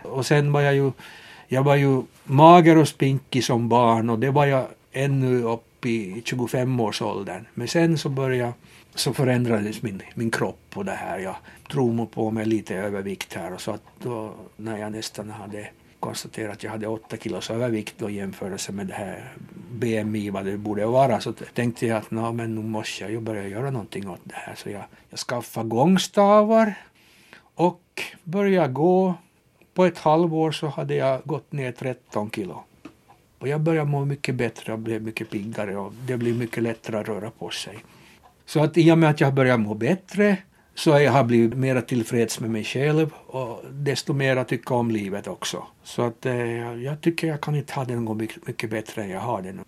Och 0.02 0.26
sen 0.26 0.52
var 0.52 0.60
jag 0.60 0.74
ju, 0.74 0.92
jag 1.48 1.62
var 1.62 1.76
ju 1.76 2.02
mager 2.24 2.78
och 2.78 2.88
spinkig 2.88 3.44
som 3.44 3.68
barn 3.68 4.10
och 4.10 4.18
det 4.18 4.30
var 4.30 4.46
jag 4.46 4.66
ännu 4.92 5.42
upp 5.42 5.86
i 5.86 6.22
25-årsåldern. 6.24 7.46
Men 7.54 7.68
sen 7.68 7.98
så 7.98 8.08
började 8.08 8.52
så 8.94 9.12
förändrades 9.12 9.82
min, 9.82 10.02
min 10.14 10.30
kropp 10.30 10.72
och 10.74 10.84
det 10.84 10.92
här. 10.92 11.18
Jag 11.18 11.36
drog 11.70 12.10
på 12.10 12.30
mig 12.30 12.46
lite 12.46 12.74
övervikt 12.74 13.34
här 13.34 13.52
och 13.52 13.60
så 13.60 13.70
att 13.70 13.82
då 14.02 14.32
när 14.56 14.78
jag 14.78 14.92
nästan 14.92 15.30
hade 15.30 15.68
konstaterat 16.00 16.52
att 16.52 16.62
jag 16.62 16.70
hade 16.70 16.86
åtta 16.86 17.16
kilos 17.16 17.50
övervikt 17.50 18.02
i 18.02 18.12
jämförelse 18.12 18.72
med 18.72 18.86
det 18.86 18.94
här 18.94 19.32
BMI 19.70 20.30
vad 20.30 20.44
det 20.44 20.56
borde 20.56 20.86
vara 20.86 21.20
så 21.20 21.32
tänkte 21.32 21.86
jag 21.86 21.96
att 21.96 22.10
men 22.10 22.54
nu 22.54 22.62
måste 22.62 23.02
jag 23.02 23.10
ju 23.10 23.20
börja 23.20 23.48
göra 23.48 23.70
någonting 23.70 24.08
åt 24.08 24.20
det 24.24 24.34
här 24.34 24.54
så 24.54 24.70
jag, 24.70 24.84
jag 25.10 25.18
skaffade 25.18 25.68
gångstavar 25.68 26.74
och 27.54 28.02
började 28.24 28.72
gå. 28.72 29.14
På 29.76 29.84
ett 29.84 29.98
halvår 29.98 30.50
så 30.50 30.66
hade 30.66 30.94
jag 30.94 31.20
gått 31.24 31.52
ner 31.52 31.72
13 31.72 32.30
kilo. 32.30 32.62
Och 33.38 33.48
jag 33.48 33.60
började 33.60 33.90
må 33.90 34.04
mycket 34.04 34.34
bättre 34.34 34.72
och 34.72 34.78
blev 34.78 35.02
mycket 35.02 35.30
piggare 35.30 35.76
och 35.76 35.92
det 36.06 36.16
blev 36.16 36.34
mycket 36.34 36.62
lättare 36.62 36.96
att 36.96 37.08
röra 37.08 37.30
på 37.30 37.50
sig. 37.50 37.78
Så 38.46 38.60
att 38.62 38.78
i 38.78 38.92
och 38.92 38.98
med 38.98 39.10
att 39.10 39.20
jag 39.20 39.34
börjar 39.34 39.58
må 39.58 39.74
bättre 39.74 40.36
så 40.74 40.90
jag 40.90 41.12
har 41.12 41.24
blivit 41.24 41.58
mer 41.58 41.80
tillfreds 41.80 42.40
med 42.40 42.50
mig 42.50 42.64
själv 42.64 43.10
och 43.26 43.64
desto 43.70 44.12
mer 44.12 44.44
tycka 44.44 44.74
om 44.74 44.90
livet 44.90 45.26
också. 45.26 45.62
Så 45.82 46.02
att 46.02 46.26
eh, 46.26 46.34
jag 46.74 47.00
tycker 47.00 47.26
jag 47.26 47.40
kan 47.40 47.54
inte 47.54 47.72
ha 47.72 47.84
det 47.84 47.96
något 47.96 48.16
mycket, 48.16 48.46
mycket 48.46 48.70
bättre 48.70 49.02
än 49.02 49.10
jag 49.10 49.20
har 49.20 49.42
det 49.42 49.52
nu. 49.52 49.62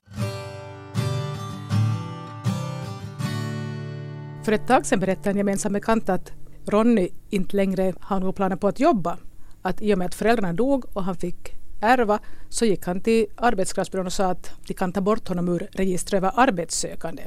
För 4.44 4.52
ett 4.52 4.66
tag 4.66 4.86
sedan 4.86 5.00
berättade 5.00 5.30
en 5.30 5.36
gemensam 5.36 5.72
bekant 5.72 6.08
att 6.08 6.32
Ronny 6.66 7.08
inte 7.30 7.56
längre 7.56 7.92
har 8.00 8.20
några 8.20 8.32
planer 8.32 8.56
på 8.56 8.68
att 8.68 8.80
jobba. 8.80 9.18
Att 9.62 9.82
i 9.82 9.94
och 9.94 9.98
med 9.98 10.06
att 10.06 10.14
föräldrarna 10.14 10.52
dog 10.52 10.84
och 10.92 11.04
han 11.04 11.16
fick 11.16 11.54
ärva 11.80 12.18
så 12.48 12.64
gick 12.64 12.86
han 12.86 13.00
till 13.00 13.26
arbetskraftsbyrån 13.36 14.06
och 14.06 14.12
sa 14.12 14.30
att 14.30 14.52
de 14.66 14.74
kan 14.74 14.92
ta 14.92 15.00
bort 15.00 15.28
honom 15.28 15.48
ur 15.48 15.68
registret 15.72 16.18
över 16.18 16.32
arbetssökande. 16.34 17.22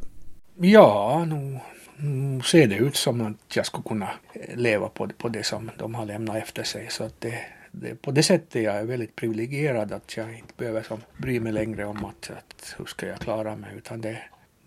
Ja, 0.56 1.26
nu, 1.26 1.60
nu 1.98 2.41
ser 2.41 2.67
det 2.67 2.76
ut 2.76 2.96
som 2.96 3.22
att 3.22 3.56
jag 3.56 3.65
skulle 3.65 3.84
kunna 3.84 4.10
leva 4.56 4.89
på, 4.89 5.08
på 5.08 5.30
det 5.30 5.44
som 5.44 5.72
de 5.78 5.96
har 5.96 6.06
lämnat 6.06 6.36
efter 6.36 6.63
sig. 6.63 6.88
Så 6.89 7.04
att 7.04 7.22
det, 7.22 7.39
det, 7.72 8.02
på 8.02 8.12
det 8.12 8.24
sättet 8.24 8.63
jag 8.63 8.76
är 8.76 8.84
väldigt 8.84 9.15
privilegierad 9.15 9.91
att 9.91 10.17
jag 10.17 10.38
inte 10.38 10.54
behöver 10.58 10.84
som, 10.84 11.02
bry 11.17 11.39
mig 11.39 11.52
längre 11.52 11.86
om 11.86 12.06
att, 12.06 12.32
att 12.32 12.76
hur 12.78 12.86
ska 12.86 13.08
jag 13.08 13.20
klara 13.20 13.56
mig 13.56 13.70
utan 13.78 14.02
det, 14.02 14.17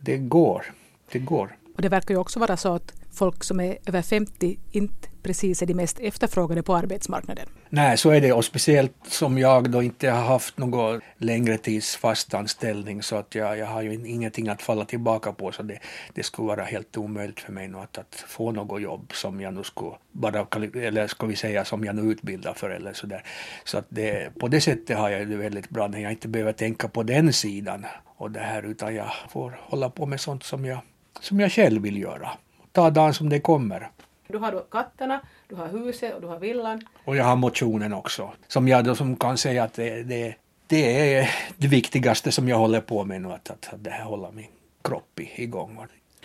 det 0.00 0.16
går. 0.16 0.64
Det 1.12 1.18
går. 1.18 1.57
Och 1.77 1.83
det 1.83 1.88
verkar 1.88 2.14
ju 2.14 2.20
också 2.20 2.40
vara 2.40 2.57
så 2.57 2.74
att 2.74 2.92
folk 3.14 3.44
som 3.44 3.61
är 3.61 3.79
över 3.87 4.03
50 4.03 4.59
inte 4.70 5.09
precis 5.24 5.62
är 5.62 5.66
de 5.66 5.74
mest 5.74 5.98
efterfrågade 5.98 6.62
på 6.62 6.77
arbetsmarknaden. 6.77 7.48
Nej, 7.68 7.96
så 7.96 8.11
är 8.11 8.20
det 8.20 8.33
och 8.33 8.44
speciellt 8.44 8.92
som 9.09 9.38
jag 9.38 9.70
då 9.70 9.83
inte 9.83 10.11
har 10.11 10.22
haft 10.22 10.59
någon 10.59 11.00
längre 11.18 11.59
tids 11.59 11.96
fast 11.96 12.35
anställning 12.35 13.03
så 13.03 13.16
att 13.16 13.35
jag, 13.35 13.59
jag 13.59 13.66
har 13.66 13.83
ju 13.83 13.92
ingenting 13.92 14.48
att 14.48 14.62
falla 14.62 14.85
tillbaka 14.85 15.33
på 15.33 15.53
så 15.53 15.62
det, 15.62 15.79
det 16.14 16.22
skulle 16.22 16.49
vara 16.49 16.64
helt 16.64 16.97
omöjligt 16.97 17.41
för 17.41 17.53
mig 17.53 17.68
nu 17.68 17.78
att, 17.78 17.99
att 17.99 18.24
få 18.28 18.53
något 18.53 18.82
jobb 18.82 19.12
som 19.14 19.41
jag 19.41 19.55
nu 19.55 19.64
skulle 19.64 19.97
bara, 20.12 20.47
eller 20.74 21.07
ska 21.07 21.26
vi 21.26 21.36
säga 21.36 21.64
som 21.64 21.84
jag 21.84 21.97
nu 21.97 22.03
utbildar 22.03 22.55
för 22.55 22.70
eller 22.70 22.93
sådär. 22.93 23.22
Så 23.64 23.78
att 23.78 23.86
det, 23.88 24.38
på 24.38 24.49
det 24.49 24.61
sättet 24.61 24.99
har 24.99 25.11
jag 25.11 25.28
det 25.28 25.36
väldigt 25.36 25.70
bra 25.70 25.86
när 25.86 25.99
jag 25.99 26.12
inte 26.12 26.28
behöver 26.28 26.53
tänka 26.53 26.88
på 26.88 27.03
den 27.03 27.32
sidan 27.32 27.86
och 28.16 28.30
det 28.30 28.41
här 28.41 28.62
utan 28.62 28.95
jag 28.95 29.11
får 29.28 29.59
hålla 29.61 29.91
på 29.91 30.07
med 30.07 30.20
sånt 30.20 30.43
som 30.43 30.64
jag, 30.64 30.78
som 31.20 31.41
jag 31.41 31.53
själv 31.53 31.82
vill 31.82 31.99
göra. 32.03 32.30
Ta 32.75 32.91
dagen 32.91 33.14
som 33.14 33.29
det 33.29 33.41
kommer. 33.41 33.91
Du 34.29 34.39
har 34.39 34.53
då 34.53 34.61
katterna, 34.61 35.20
du 35.49 35.55
har 35.55 35.68
huset 35.68 36.14
och 36.14 36.20
du 36.20 36.27
har 36.27 36.39
villan. 36.39 36.81
Och 37.05 37.16
jag 37.16 37.25
har 37.25 37.37
motionen 37.37 37.93
också. 37.93 38.33
Som 38.49 38.68
jag 38.68 38.85
då 38.85 38.95
som 38.95 39.16
kan 39.16 39.39
säga 39.39 39.64
att 39.64 39.75
det, 39.75 40.03
det, 40.03 40.35
det 40.66 41.14
är 41.14 41.31
det 41.57 41.68
viktigaste 41.68 42.33
som 42.33 42.49
jag 42.49 42.59
håller 42.59 42.81
på 42.81 43.05
med 43.05 43.22
nu. 43.22 43.29
Att, 43.29 43.51
att, 43.51 43.75
att 43.75 43.85
det 43.85 43.91
här 43.91 44.05
håller 44.05 44.33
min 44.33 44.47
kropp 44.83 45.20
igång. 45.37 45.79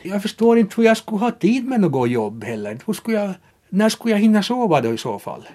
Jag 0.03 0.21
förstår 0.21 0.57
inte 0.57 0.73
hur 0.77 0.83
jag 0.83 0.97
skulle 0.97 1.19
ha 1.19 1.31
tid 1.31 1.67
med 1.67 1.79
något 1.79 2.09
jobb 2.09 2.43
heller. 2.43 2.79
Hur 2.85 2.93
skulle 2.93 3.17
jag, 3.17 3.33
när 3.69 3.89
skulle 3.89 4.13
jag 4.13 4.19
hinna 4.19 4.43
sova 4.43 4.81
då 4.81 4.93
i 4.93 4.97
så 4.97 5.19
fall? 5.19 5.47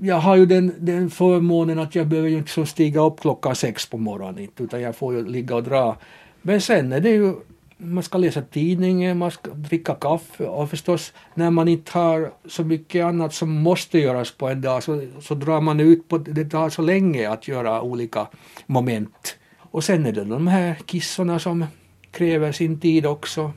jag 0.00 0.16
har 0.16 0.36
ju 0.36 0.46
den, 0.46 0.74
den 0.78 1.10
förmånen 1.10 1.78
att 1.78 1.94
jag 1.94 2.06
behöver 2.06 2.28
ju 2.28 2.38
inte 2.38 2.50
så 2.50 2.66
stiga 2.66 3.00
upp 3.00 3.20
klockan 3.20 3.54
sex 3.54 3.86
på 3.86 3.98
morgonen 3.98 4.48
utan 4.58 4.80
jag 4.80 4.96
får 4.96 5.14
ju 5.14 5.26
ligga 5.26 5.56
och 5.56 5.62
dra. 5.62 5.96
Men 6.42 6.60
sen 6.60 6.92
är 6.92 7.00
det 7.00 7.10
ju 7.10 7.34
man 7.82 8.02
ska 8.02 8.18
läsa 8.18 8.42
tidningen, 8.42 9.18
man 9.18 9.30
ska 9.30 9.50
dricka 9.50 9.94
kaffe 9.94 10.44
och 10.44 10.70
förstås 10.70 11.12
när 11.34 11.50
man 11.50 11.68
inte 11.68 11.98
har 11.98 12.32
så 12.48 12.64
mycket 12.64 13.04
annat 13.04 13.34
som 13.34 13.50
måste 13.50 13.98
göras 13.98 14.32
på 14.32 14.48
en 14.48 14.60
dag 14.60 14.82
så, 14.82 15.02
så 15.20 15.34
drar 15.34 15.60
man 15.60 15.80
ut 15.80 16.08
på, 16.08 16.18
det 16.18 16.44
tar 16.44 16.70
så 16.70 16.82
länge 16.82 17.30
att 17.30 17.48
göra 17.48 17.82
olika 17.82 18.26
moment. 18.66 19.36
Och 19.58 19.84
sen 19.84 20.06
är 20.06 20.12
det 20.12 20.24
de 20.24 20.46
här 20.46 20.74
kissorna 20.86 21.38
som 21.38 21.66
kräver 22.10 22.52
sin 22.52 22.80
tid 22.80 23.06
också. 23.06 23.52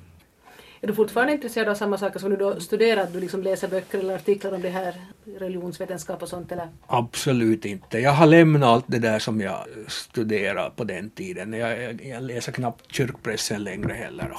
Är 0.86 0.88
du 0.88 0.96
fortfarande 0.96 1.34
intresserad 1.34 1.68
av 1.68 1.76
samma 1.76 1.98
saker 1.98 2.20
som 2.20 2.30
du 2.30 2.38
då 2.38 2.60
studerar? 2.60 3.04
Att 3.04 3.14
du 3.14 3.20
liksom 3.20 3.44
läser 3.44 3.68
böcker 3.68 4.00
eller 4.00 4.16
artiklar 4.16 4.52
om 4.52 4.62
det 4.62 4.70
här 4.70 4.96
religionsvetenskap 5.40 6.22
och 6.22 6.30
sånt 6.30 6.52
eller? 6.52 6.70
Absolut 6.88 7.66
inte. 7.66 8.00
Jag 8.00 8.12
har 8.12 8.26
lämnat 8.26 8.70
allt 8.70 8.86
det 8.88 9.00
där 9.00 9.20
som 9.20 9.42
jag 9.42 9.66
studerade 9.88 10.72
på 10.76 10.84
den 10.84 11.10
tiden. 11.10 11.54
Jag, 11.54 11.84
jag, 11.84 12.06
jag 12.06 12.24
läser 12.24 12.52
knappt 12.52 12.96
kyrkpressen 12.96 13.64
längre 13.64 13.94
heller. 13.94 14.38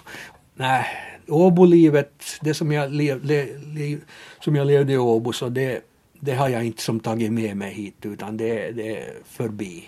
Nej, 0.54 0.86
Åbolivet, 1.28 2.22
det 2.40 2.54
som 2.54 2.72
jag, 2.72 2.92
lev, 2.92 3.24
le, 3.24 3.46
le, 3.74 3.98
som 4.40 4.56
jag 4.56 4.66
levde 4.66 4.92
i 4.92 4.98
Åbo, 4.98 5.32
så 5.32 5.48
det, 5.48 5.80
det 6.20 6.32
har 6.32 6.48
jag 6.48 6.64
inte 6.64 6.82
som 6.82 7.00
tagit 7.00 7.32
med 7.32 7.56
mig 7.56 7.74
hit 7.74 7.96
utan 8.02 8.36
det, 8.36 8.70
det 8.70 8.96
är 8.96 9.14
förbi. 9.24 9.84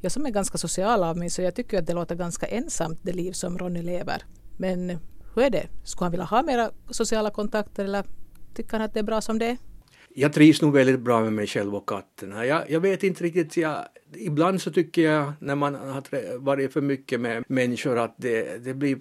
Jag 0.00 0.12
som 0.12 0.26
är 0.26 0.30
ganska 0.30 0.58
social 0.58 1.02
av 1.02 1.16
mig 1.16 1.30
så 1.30 1.42
jag 1.42 1.54
tycker 1.54 1.78
att 1.78 1.86
det 1.86 1.94
låter 1.94 2.14
ganska 2.14 2.46
ensamt 2.46 2.98
det 3.02 3.12
liv 3.12 3.32
som 3.32 3.58
Ronny 3.58 3.82
lever. 3.82 4.22
Men 4.60 4.98
hur 5.34 5.42
är 5.42 5.50
det? 5.50 5.68
Skulle 5.84 6.04
han 6.04 6.10
vilja 6.10 6.24
ha 6.24 6.42
mera 6.42 6.70
sociala 6.90 7.30
kontakter 7.30 7.84
eller 7.84 8.04
tycker 8.54 8.72
han 8.72 8.82
att 8.82 8.94
det 8.94 9.00
är 9.00 9.04
bra 9.04 9.20
som 9.20 9.38
det 9.38 9.46
är? 9.46 9.56
Jag 10.14 10.32
trivs 10.32 10.62
nog 10.62 10.72
väldigt 10.72 11.00
bra 11.00 11.20
med 11.20 11.32
mig 11.32 11.46
själv 11.46 11.74
och 11.74 11.88
katten. 11.88 12.30
Jag, 12.30 12.70
jag 12.70 12.80
vet 12.80 13.02
inte 13.02 13.24
riktigt, 13.24 13.56
jag, 13.56 13.84
ibland 14.16 14.62
så 14.62 14.70
tycker 14.70 15.02
jag 15.02 15.32
när 15.40 15.54
man 15.54 15.74
har 15.74 16.38
varit 16.38 16.72
för 16.72 16.80
mycket 16.80 17.20
med 17.20 17.44
människor 17.48 17.98
att 17.98 18.14
det, 18.18 18.64
det, 18.64 18.74
blir, 18.74 18.98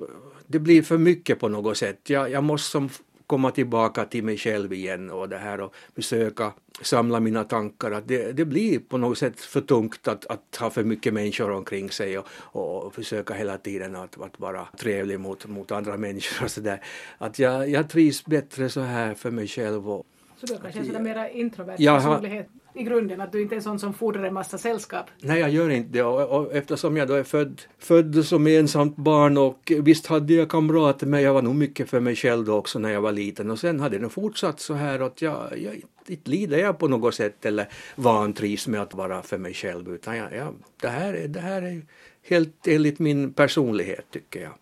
det 0.48 0.60
blir 0.60 0.82
för 0.82 0.98
mycket 0.98 1.40
på 1.40 1.48
något 1.48 1.78
sätt. 1.78 2.10
Jag, 2.10 2.32
jag 2.32 2.44
måste 2.44 2.72
som 2.72 2.90
komma 3.30 3.52
tillbaka 3.52 4.06
till 4.06 4.24
mig 4.24 4.38
själv 4.38 4.74
igen 4.74 5.10
och 5.10 5.30
det 5.30 5.38
här 5.38 5.62
och 5.62 5.76
försöka 5.96 6.54
samla 6.82 7.20
mina 7.20 7.44
tankar. 7.44 7.92
Att 7.92 8.08
det, 8.08 8.32
det 8.32 8.46
blir 8.46 8.80
på 8.80 8.98
något 8.98 9.18
sätt 9.18 9.40
för 9.40 9.62
tungt 9.62 10.08
att, 10.08 10.26
att 10.26 10.56
ha 10.60 10.70
för 10.70 10.84
mycket 10.84 11.14
människor 11.14 11.52
omkring 11.52 11.92
sig 11.92 12.18
och, 12.18 12.28
och 12.52 12.94
försöka 12.96 13.34
hela 13.34 13.58
tiden 13.58 13.96
att, 13.96 14.22
att 14.22 14.40
vara 14.40 14.68
trevlig 14.78 15.20
mot, 15.20 15.46
mot 15.46 15.72
andra 15.72 15.98
människor. 16.08 16.46
Och 16.46 16.52
så 16.52 16.62
där. 16.62 16.84
Att 17.18 17.40
jag, 17.40 17.70
jag 17.70 17.90
trivs 17.90 18.26
bättre 18.26 18.70
så 18.70 18.82
här 18.82 19.14
för 19.14 19.32
mig 19.32 19.48
själv. 19.48 19.90
Och, 19.90 20.06
så 20.38 20.46
du 20.46 20.54
är 20.54 20.60
kanske 20.60 20.86
sån 20.86 21.04
mera 21.04 21.30
introvert 21.30 21.78
personlighet 21.78 22.50
i 22.74 22.84
grunden? 22.84 23.22
Att 23.22 23.32
du 23.32 23.42
inte 23.42 23.56
är 23.56 23.58
en 23.58 23.64
sån 23.64 23.80
som 23.80 23.94
fordrar 23.94 24.24
en 24.24 24.34
massa 24.34 24.58
sällskap? 24.58 25.06
Nej, 25.22 25.40
jag 25.40 25.50
gör 25.50 25.70
inte 25.70 25.90
det. 25.90 26.04
Och, 26.04 26.40
och, 26.40 26.54
eftersom 26.54 26.98
jag 26.98 27.08
då 27.08 27.14
är 27.14 27.24
född, 27.24 27.62
född 27.80 28.26
som 28.26 28.48
ensamt 28.48 28.96
barn 28.96 29.38
och 29.38 29.72
visst 29.82 30.08
hade 30.08 30.34
jag 30.34 30.50
kamrater 30.50 31.08
men 31.08 31.22
jag 31.22 31.34
var 31.34 31.42
nog 31.42 31.56
mycket 31.56 31.90
för 31.90 32.00
mig 32.00 32.16
själv 32.16 32.46
då 32.46 32.56
också 32.56 32.80
när 32.80 32.90
jag 32.90 33.02
var 33.02 33.12
liten. 33.12 33.52
Och 33.52 33.60
sen 33.60 33.80
hade 33.80 33.98
det 33.98 34.10
fortsatt 34.10 34.60
så 34.60 34.74
här 34.74 35.00
att 35.00 35.22
jag, 35.22 35.60
jag 35.60 35.82
inte 36.08 36.32
lider 36.32 36.58
jag 36.58 36.78
på 36.78 36.88
något 36.88 37.16
sätt 37.16 37.46
eller 37.46 37.68
vantrivs 37.96 38.68
med 38.68 38.82
att 38.82 38.94
vara 38.94 39.22
för 39.22 39.38
mig 39.38 39.54
själv 39.54 39.94
utan 39.94 40.18
jag, 40.18 40.34
jag, 40.34 40.54
det, 40.82 40.88
här 40.88 41.14
är, 41.14 41.28
det 41.28 41.40
här 41.40 41.62
är 41.62 41.82
helt 42.30 42.68
enligt 42.68 43.00
min 43.00 43.34
personlighet 43.34 44.06
tycker 44.12 44.42
jag. 44.42 44.54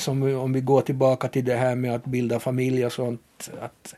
Som 0.00 0.22
om 0.22 0.52
vi 0.52 0.60
går 0.60 0.80
tillbaka 0.80 1.28
till 1.28 1.44
det 1.44 1.54
här 1.54 1.76
med 1.76 1.94
att 1.94 2.04
bilda 2.04 2.40
familj 2.40 2.86
och 2.86 2.92
sånt. 2.92 3.50
Att 3.60 3.94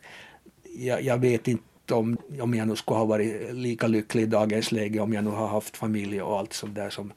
jag, 0.78 1.02
jag 1.02 1.18
vet 1.18 1.48
inte 1.48 1.64
om, 1.90 2.16
om 2.40 2.54
jag 2.54 2.68
nu 2.68 2.76
skulle 2.76 2.98
ha 2.98 3.04
varit 3.04 3.54
lika 3.54 3.86
lycklig 3.86 4.22
i 4.22 4.26
dagens 4.26 4.72
läge 4.72 5.00
om 5.00 5.12
jag 5.12 5.24
nu 5.24 5.30
har 5.30 5.46
haft 5.46 5.76
familj 5.76 6.22
och 6.22 6.38
allt 6.38 6.52
sånt 6.52 6.74
där 6.74 6.90
som, 6.90 7.12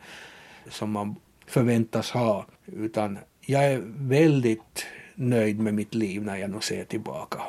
som 0.70 0.92
man 0.92 1.16
förväntas 1.46 2.12
ha. 2.12 2.46
Utan 2.66 3.18
jag 3.42 3.66
är 3.66 3.82
väldigt 3.98 4.86
nöjd 5.16 5.60
med 5.60 5.74
mitt 5.74 5.96
liv 5.96 6.24
när 6.24 6.38
jag 6.38 6.50
nu 6.50 6.60
ser 6.62 6.84
tillbaka. 6.84 7.40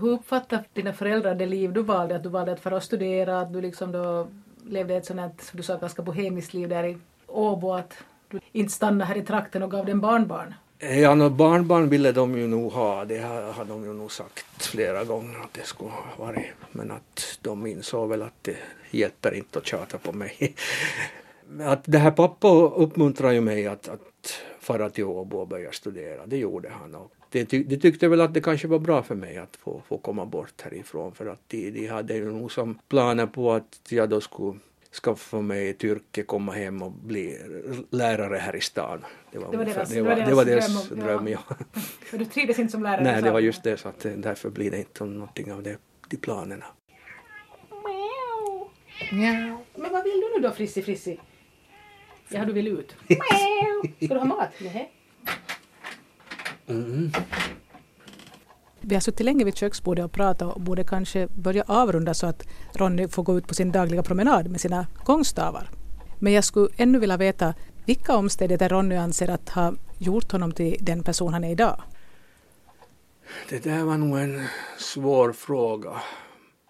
Hur 0.00 0.08
uppfattar 0.08 0.64
dina 0.72 0.92
föräldrar 0.92 1.34
det 1.34 1.46
liv 1.46 1.72
du 1.72 1.82
valde? 1.82 2.16
Att 2.16 2.22
du 2.22 2.28
valde 2.28 2.52
att 2.52 2.60
fara 2.60 2.76
och 2.76 2.82
studera, 2.82 3.40
att 3.40 3.52
du 3.52 3.60
liksom 3.60 3.92
då 3.92 4.28
levde 4.68 4.96
ett 4.96 5.06
sånt, 5.06 5.42
som 5.42 5.56
du 5.56 5.62
sa, 5.62 5.76
ganska 5.76 6.02
bohemiskt 6.02 6.54
liv 6.54 6.68
där 6.68 6.84
i 6.84 6.98
Åbo, 7.26 7.72
att 7.72 7.94
du 8.28 8.40
inte 8.52 8.72
stannade 8.72 9.04
här 9.04 9.16
i 9.16 9.22
trakten 9.22 9.62
och 9.62 9.70
gav 9.70 9.86
den 9.86 10.00
barnbarn? 10.00 10.54
Eh, 10.78 11.00
ja, 11.00 11.14
no, 11.14 11.30
barnbarn 11.30 11.88
ville 11.88 12.12
de 12.12 12.38
ju 12.38 12.46
nog 12.46 12.72
ha, 12.72 13.04
det 13.04 13.18
har, 13.18 13.52
har 13.52 13.64
de 13.64 13.84
ju 13.84 13.92
nog 13.92 14.12
sagt 14.12 14.66
flera 14.66 15.04
gånger 15.04 15.38
att 15.38 15.54
det 15.54 15.62
skulle 15.62 15.90
ha 15.90 16.26
varit. 16.26 16.46
Men 16.72 16.90
att 16.90 17.38
de 17.42 17.66
insåg 17.66 18.08
väl 18.08 18.22
att 18.22 18.34
det 18.42 18.56
hjälper 18.90 19.34
inte 19.34 19.58
att 19.58 19.66
tjata 19.66 19.98
på 19.98 20.12
mig. 20.12 20.54
Att 21.60 21.82
det 21.84 21.98
här 21.98 22.10
pappa 22.10 22.48
uppmuntrade 22.52 23.34
ju 23.34 23.40
mig 23.40 23.66
att, 23.66 23.88
att 23.88 24.40
fara 24.60 24.90
till 24.90 25.04
Åbo 25.04 25.38
och 25.38 25.48
börja 25.48 25.72
studera, 25.72 26.26
det 26.26 26.36
gjorde 26.36 26.68
han. 26.80 26.94
Och 26.94 27.12
det, 27.30 27.44
de 27.44 27.76
tyckte 27.76 28.08
väl 28.08 28.20
att 28.20 28.34
det 28.34 28.40
kanske 28.40 28.68
var 28.68 28.78
bra 28.78 29.02
för 29.02 29.14
mig 29.14 29.36
att 29.36 29.56
få, 29.56 29.82
få 29.88 29.98
komma 29.98 30.26
bort 30.26 30.62
härifrån 30.62 31.14
för 31.14 31.26
att 31.26 31.40
de, 31.46 31.70
de 31.70 31.86
hade 31.86 32.14
ju 32.14 32.32
nog 32.32 32.52
som 32.52 32.78
planer 32.88 33.26
på 33.26 33.52
att 33.52 33.80
jag 33.88 34.08
då 34.08 34.20
skulle 34.20 34.58
skaffa 34.96 35.40
mig 35.40 35.68
ett 35.68 35.84
yrke, 35.84 36.22
komma 36.22 36.52
hem 36.52 36.82
och 36.82 36.92
bli 36.92 37.38
lärare 37.90 38.36
här 38.36 38.56
i 38.56 38.60
stan. 38.60 39.04
Det 39.32 39.38
var, 39.38 39.50
det 39.50 39.56
var 39.56 39.64
deras, 39.64 39.88
det 39.88 40.02
var, 40.02 40.16
det 40.16 40.34
var 40.34 40.44
deras 40.44 40.88
dröm. 40.88 41.00
dröm 41.00 41.28
ja. 41.28 41.38
För 42.04 42.18
du 42.18 42.24
trivdes 42.24 42.58
inte 42.58 42.72
som 42.72 42.82
lärare? 42.82 43.02
Nej, 43.02 43.22
det 43.22 43.30
var 43.30 43.40
just 43.40 43.62
det, 43.62 43.76
så 43.76 43.88
att 43.88 44.06
därför 44.16 44.50
blir 44.50 44.70
det 44.70 44.78
inte 44.78 45.04
någonting 45.04 45.52
av 45.52 45.62
det, 45.62 45.78
de 46.08 46.16
planerna. 46.16 46.66
Ja. 49.10 49.62
Men 49.74 49.92
vad 49.92 50.04
vill 50.04 50.20
du 50.20 50.32
nu 50.36 50.48
då, 50.48 50.54
Frissi 50.54 50.82
Frissi? 50.82 51.20
Ja, 52.28 52.44
du 52.44 52.52
vill 52.52 52.68
ut. 52.68 52.96
Ska 54.04 54.14
du 54.14 54.18
ha 54.18 54.24
mat? 54.24 54.50
Nej. 54.60 54.92
Mm. 56.68 57.10
Vi 58.88 58.94
har 58.94 59.00
suttit 59.00 59.24
länge 59.24 59.44
vid 59.44 59.56
köksbordet 59.56 60.04
och 60.04 60.12
pratat 60.12 60.54
och 60.54 60.60
borde 60.60 60.84
kanske 60.84 61.26
börja 61.26 61.64
avrunda 61.66 62.14
så 62.14 62.26
att 62.26 62.46
Ronny 62.72 63.08
får 63.08 63.22
gå 63.22 63.38
ut 63.38 63.46
på 63.46 63.54
sin 63.54 63.72
dagliga 63.72 64.02
promenad 64.02 64.50
med 64.50 64.60
sina 64.60 64.86
gångstavar. 65.04 65.70
Men 66.18 66.32
jag 66.32 66.44
skulle 66.44 66.68
ännu 66.76 66.98
vilja 66.98 67.16
veta 67.16 67.54
vilka 67.86 68.16
omständigheter 68.16 68.68
Ronny 68.68 68.96
anser 68.96 69.30
att 69.30 69.48
ha 69.48 69.72
gjort 69.98 70.32
honom 70.32 70.52
till 70.52 70.76
den 70.80 71.02
person 71.02 71.32
han 71.32 71.44
är 71.44 71.50
idag? 71.50 71.82
Det 73.48 73.64
där 73.64 73.84
var 73.84 73.96
nog 73.98 74.18
en 74.18 74.46
svår 74.78 75.32
fråga. 75.32 75.90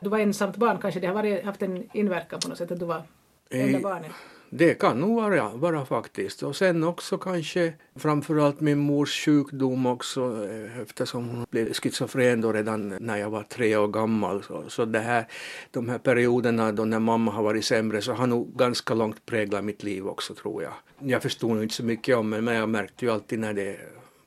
Du 0.01 0.09
var 0.09 0.19
ensamt 0.19 0.57
barn, 0.57 0.79
kanske 0.83 1.01
det 1.01 1.07
har 1.07 1.15
varit, 1.15 1.45
haft 1.45 1.63
en 1.63 1.89
inverkan 1.93 2.41
på 2.41 2.49
något 2.49 2.59
sätt 2.59 2.71
att 2.71 2.81
du 2.81 2.87
var 2.87 3.03
enda 3.51 3.81
barnet? 3.81 4.13
Det 4.51 4.75
kan 4.75 5.01
nog 5.01 5.17
vara, 5.17 5.49
vara 5.49 5.85
faktiskt. 5.85 6.43
Och 6.43 6.57
sen 6.57 6.85
också 6.85 7.19
kanske 7.19 7.73
framförallt 7.97 8.61
min 8.61 8.79
mors 8.79 9.25
sjukdom 9.25 9.87
också 9.87 10.49
eh, 10.51 10.81
eftersom 10.81 11.29
hon 11.29 11.47
blev 11.51 11.73
schizofren 11.73 12.41
då 12.41 12.53
redan 12.53 12.89
när 13.01 13.17
jag 13.17 13.31
var 13.31 13.43
tre 13.43 13.77
år 13.77 13.89
gammal. 13.89 14.43
Så, 14.43 14.65
så 14.69 14.85
det 14.85 14.99
här, 14.99 15.27
de 15.71 15.89
här 15.89 15.99
perioderna 15.99 16.73
då 16.73 16.85
när 16.85 16.99
mamma 16.99 17.33
har 17.33 17.43
varit 17.43 17.65
sämre 17.65 18.03
så 18.03 18.13
har 18.13 18.27
nog 18.27 18.57
ganska 18.57 18.95
långt 18.95 19.27
präglat 19.27 19.65
mitt 19.65 19.83
liv 19.83 20.07
också 20.07 20.35
tror 20.35 20.63
jag. 20.63 20.73
Jag 20.99 21.23
förstod 21.23 21.51
nog 21.51 21.63
inte 21.63 21.75
så 21.75 21.85
mycket 21.85 22.17
om 22.17 22.31
det 22.31 22.41
men 22.41 22.55
jag 22.55 22.69
märkte 22.69 23.05
ju 23.05 23.11
alltid 23.11 23.39
när 23.39 23.53
det 23.53 23.77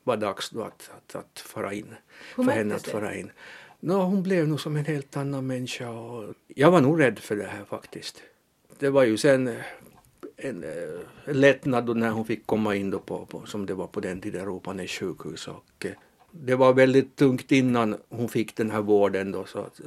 var 0.03 0.17
dags 0.17 0.49
då 0.49 0.61
att, 0.61 0.91
att, 0.97 1.15
att 1.15 1.39
fara 1.39 1.73
in. 1.73 1.95
Hur 2.35 2.43
för 2.43 2.51
henne 2.51 2.75
att 2.75 2.87
fara 2.87 3.15
in. 3.15 3.31
No, 3.79 3.93
hon 3.93 4.23
blev 4.23 4.47
nog 4.47 4.59
som 4.59 4.75
en 4.75 4.85
helt 4.85 5.17
annan 5.17 5.47
människa 5.47 5.89
och 5.89 6.33
jag 6.47 6.71
var 6.71 6.81
nog 6.81 6.99
rädd 6.99 7.19
för 7.19 7.35
det 7.35 7.45
här 7.45 7.65
faktiskt. 7.65 8.23
Det 8.79 8.89
var 8.89 9.03
ju 9.03 9.17
sen 9.17 9.55
en, 10.41 10.63
en 11.25 11.39
lättnad 11.41 11.85
då 11.85 11.93
när 11.93 12.09
hon 12.09 12.25
fick 12.25 12.45
komma 12.45 12.75
in 12.75 12.89
då 12.89 12.99
på, 12.99 13.25
på 13.25 13.45
som 13.45 13.65
det 13.65 13.73
var 13.73 13.87
på 13.87 13.99
den 13.99 14.21
tiden, 14.21 14.45
Ropanäs 14.45 14.91
sjukhus. 14.91 15.47
Och, 15.47 15.85
eh, 15.85 15.91
det 16.31 16.55
var 16.55 16.73
väldigt 16.73 17.15
tungt 17.15 17.51
innan 17.51 17.97
hon 18.09 18.29
fick 18.29 18.55
den 18.55 18.71
här 18.71 18.81
vården 18.81 19.31
då, 19.31 19.45
så 19.45 19.59
att, 19.59 19.79
eh, 19.79 19.85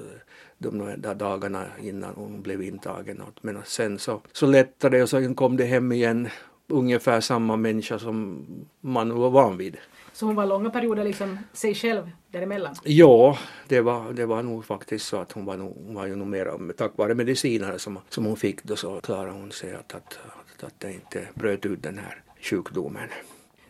de 0.58 0.94
där 0.96 1.14
dagarna 1.14 1.66
innan 1.82 2.14
hon 2.14 2.42
blev 2.42 2.62
intagen. 2.62 3.22
Men 3.40 3.58
sen 3.64 3.98
så, 3.98 4.20
så 4.32 4.46
lättade 4.46 4.96
det 4.96 5.02
och 5.02 5.08
så 5.08 5.34
kom 5.34 5.56
det 5.56 5.64
hem 5.64 5.92
igen 5.92 6.28
ungefär 6.68 7.20
samma 7.20 7.56
människa 7.56 7.98
som 7.98 8.46
man 8.80 9.14
var 9.14 9.30
van 9.30 9.56
vid. 9.56 9.76
Så 10.12 10.26
hon 10.26 10.34
var 10.34 10.46
långa 10.46 10.70
perioder 10.70 11.04
liksom 11.04 11.38
sig 11.52 11.74
själv 11.74 12.10
däremellan? 12.30 12.74
Ja, 12.84 13.38
det 13.68 13.80
var, 13.80 14.12
det 14.12 14.26
var 14.26 14.42
nog 14.42 14.64
faktiskt 14.64 15.06
så 15.06 15.16
att 15.16 15.32
hon 15.32 15.44
var, 15.44 15.56
nog, 15.56 15.76
hon 15.86 15.94
var 15.94 16.06
ju 16.06 16.16
nog 16.16 16.28
mer 16.28 16.72
tack 16.72 16.92
vare 16.96 17.14
mediciner 17.14 17.78
som, 17.78 17.98
som 18.08 18.24
hon 18.24 18.36
fick 18.36 18.62
då 18.62 18.76
så 18.76 19.00
klarade 19.00 19.32
hon 19.32 19.52
sig 19.52 19.74
att, 19.74 19.94
att, 19.94 20.18
att, 20.62 20.72
att 20.72 20.80
det 20.80 20.92
inte 20.92 21.28
bröt 21.34 21.66
ut 21.66 21.82
den 21.82 21.98
här 21.98 22.22
sjukdomen. 22.40 23.08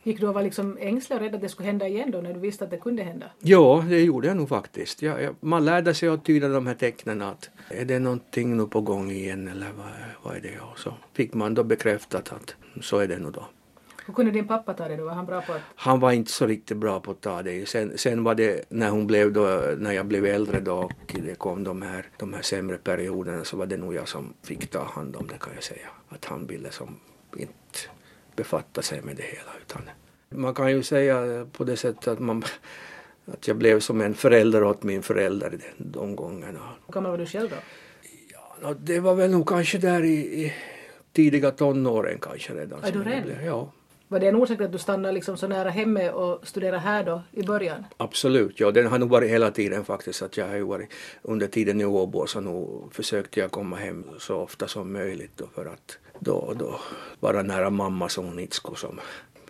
Gick 0.05 0.21
du 0.21 0.29
och 0.29 0.35
var 0.35 0.43
liksom 0.43 0.79
ängslig 0.81 1.17
och 1.17 1.23
rädd 1.23 1.35
att 1.35 1.41
det 1.41 1.49
skulle 1.49 1.67
hända 1.67 1.89
igen 1.89 2.11
då 2.11 2.21
när 2.21 2.35
du 2.35 2.41
visste 2.41 2.65
att 2.65 2.71
det 2.71 2.77
kunde 2.77 3.03
hända? 3.03 3.27
Ja, 3.41 3.85
det 3.89 4.01
gjorde 4.01 4.29
jag 4.29 4.37
nog 4.37 4.49
faktiskt. 4.49 5.03
Jag, 5.03 5.35
man 5.41 5.65
lärde 5.65 5.95
sig 5.95 6.09
att 6.09 6.25
tyda 6.25 6.49
de 6.49 6.67
här 6.67 6.75
tecknen 6.75 7.23
att 7.23 7.51
är 7.69 7.85
det 7.85 7.99
någonting 7.99 8.57
nu 8.57 8.67
på 8.67 8.81
gång 8.81 9.11
igen 9.11 9.49
eller 9.49 9.73
vad, 9.73 9.87
vad 10.23 10.37
är 10.37 10.41
det? 10.41 10.59
Och 10.73 10.79
så 10.79 10.95
fick 11.13 11.35
man 11.35 11.55
då 11.55 11.65
bekräftat 11.65 12.33
att 12.33 12.55
så 12.81 12.99
är 12.99 13.09
det 13.09 13.19
nog 13.19 13.33
då. 13.33 13.45
Hur 14.07 14.15
kunde 14.15 14.33
din 14.33 14.49
pappa 14.49 14.75
ta 14.75 14.89
det 14.89 14.97
då? 14.97 15.05
Var 15.05 15.13
han 15.13 15.27
bra 15.27 15.41
på 15.41 15.53
att... 15.53 15.61
Han 15.75 16.01
var 16.01 16.13
inte 16.13 16.33
så 16.33 16.47
riktigt 16.47 16.77
bra 16.77 17.01
på 17.01 17.11
att 17.11 17.21
ta 17.21 17.43
det. 17.43 17.69
Sen, 17.69 17.99
sen 17.99 18.25
var 18.25 18.35
det 18.35 18.65
när 18.69 18.91
hon 18.91 19.07
blev 19.07 19.33
då, 19.33 19.75
när 19.79 19.93
jag 19.93 20.07
blev 20.07 20.27
äldre 20.27 20.61
då 20.61 20.75
och 20.75 21.15
det 21.25 21.39
kom 21.39 21.65
de 21.65 21.83
här, 21.83 22.07
de 22.17 22.33
här 22.33 22.43
sämre 22.43 22.79
perioderna 22.79 23.45
så 23.45 23.57
var 23.57 23.67
det 23.67 23.77
nog 23.77 23.95
jag 23.95 24.09
som 24.09 24.35
fick 24.43 24.71
ta 24.71 24.85
hand 24.85 25.17
om 25.17 25.27
det 25.27 25.39
kan 25.41 25.53
jag 25.55 25.65
säga. 25.65 25.89
Att 26.09 26.25
han 26.25 26.47
ville 26.47 26.71
som 26.71 26.97
inte 27.37 27.79
befatta 28.37 28.83
sig 28.83 29.03
med 29.03 29.17
det 29.17 29.23
hela 29.23 29.51
utan 29.61 29.83
man 30.35 30.55
kan 30.55 30.71
ju 30.71 30.83
säga 30.83 31.47
på 31.53 31.65
det 31.65 31.77
sättet 31.77 32.09
att 32.09 32.19
man 32.19 32.45
att 33.27 33.49
jag 33.49 33.57
blev 33.57 33.81
som 33.81 34.01
en 34.01 34.15
förälder 34.15 34.65
åt 34.65 34.83
min 34.83 35.03
förälder 35.03 35.61
de 35.77 36.17
gångerna. 36.17 36.61
Hur 36.87 36.93
gammal 36.93 37.11
var 37.11 37.19
du 37.19 37.27
själv 37.27 37.51
då? 37.51 37.57
Ja, 38.63 38.75
det 38.75 39.01
var 39.01 39.15
väl 39.15 39.31
nog 39.31 39.49
kanske 39.49 39.79
där 39.79 40.05
i, 40.05 40.45
i 40.45 40.53
tidiga 41.13 41.51
tonåren 41.51 42.19
kanske 42.21 42.55
redan. 42.55 42.85
Är 42.85 42.93
du 42.93 43.03
rädd? 43.03 43.39
Ja. 43.45 43.73
Var 44.13 44.21
det 44.21 44.29
en 44.29 44.37
orsak 44.37 44.61
att 44.61 44.73
du 44.73 44.79
stannade 44.79 45.15
liksom 45.15 45.37
så 45.37 45.49
nära 45.49 45.71
hemmet 45.71 46.15
och 46.15 46.49
studerade 46.49 46.79
här 46.79 47.05
då 47.05 47.23
i 47.33 47.43
början? 47.43 47.85
Absolut, 47.97 48.61
ja 48.61 48.71
den 48.71 48.87
har 48.87 48.99
nog 48.99 49.09
varit 49.09 49.31
hela 49.31 49.51
tiden 49.51 49.85
faktiskt. 49.85 50.23
Att 50.23 50.37
jag 50.37 50.49
har 50.49 50.55
ju 50.55 50.63
varit 50.63 50.89
under 51.23 51.47
tiden 51.47 51.81
i 51.81 51.85
Åbo 51.85 52.27
så 52.27 52.41
nog 52.41 52.95
försökte 52.95 53.41
jag 53.41 53.51
komma 53.51 53.77
hem 53.77 54.05
så 54.19 54.37
ofta 54.37 54.69
som 54.69 54.93
möjligt 54.93 55.33
då 55.37 55.47
för 55.55 55.67
att 55.67 55.99
då, 56.19 56.53
då 56.57 56.81
vara 57.21 57.43
nära 57.43 57.71
mamma 57.71 58.09
som 58.09 58.25
hon 58.25 58.39
inte 58.39 58.57
skulle 58.57 58.77
som 58.77 59.01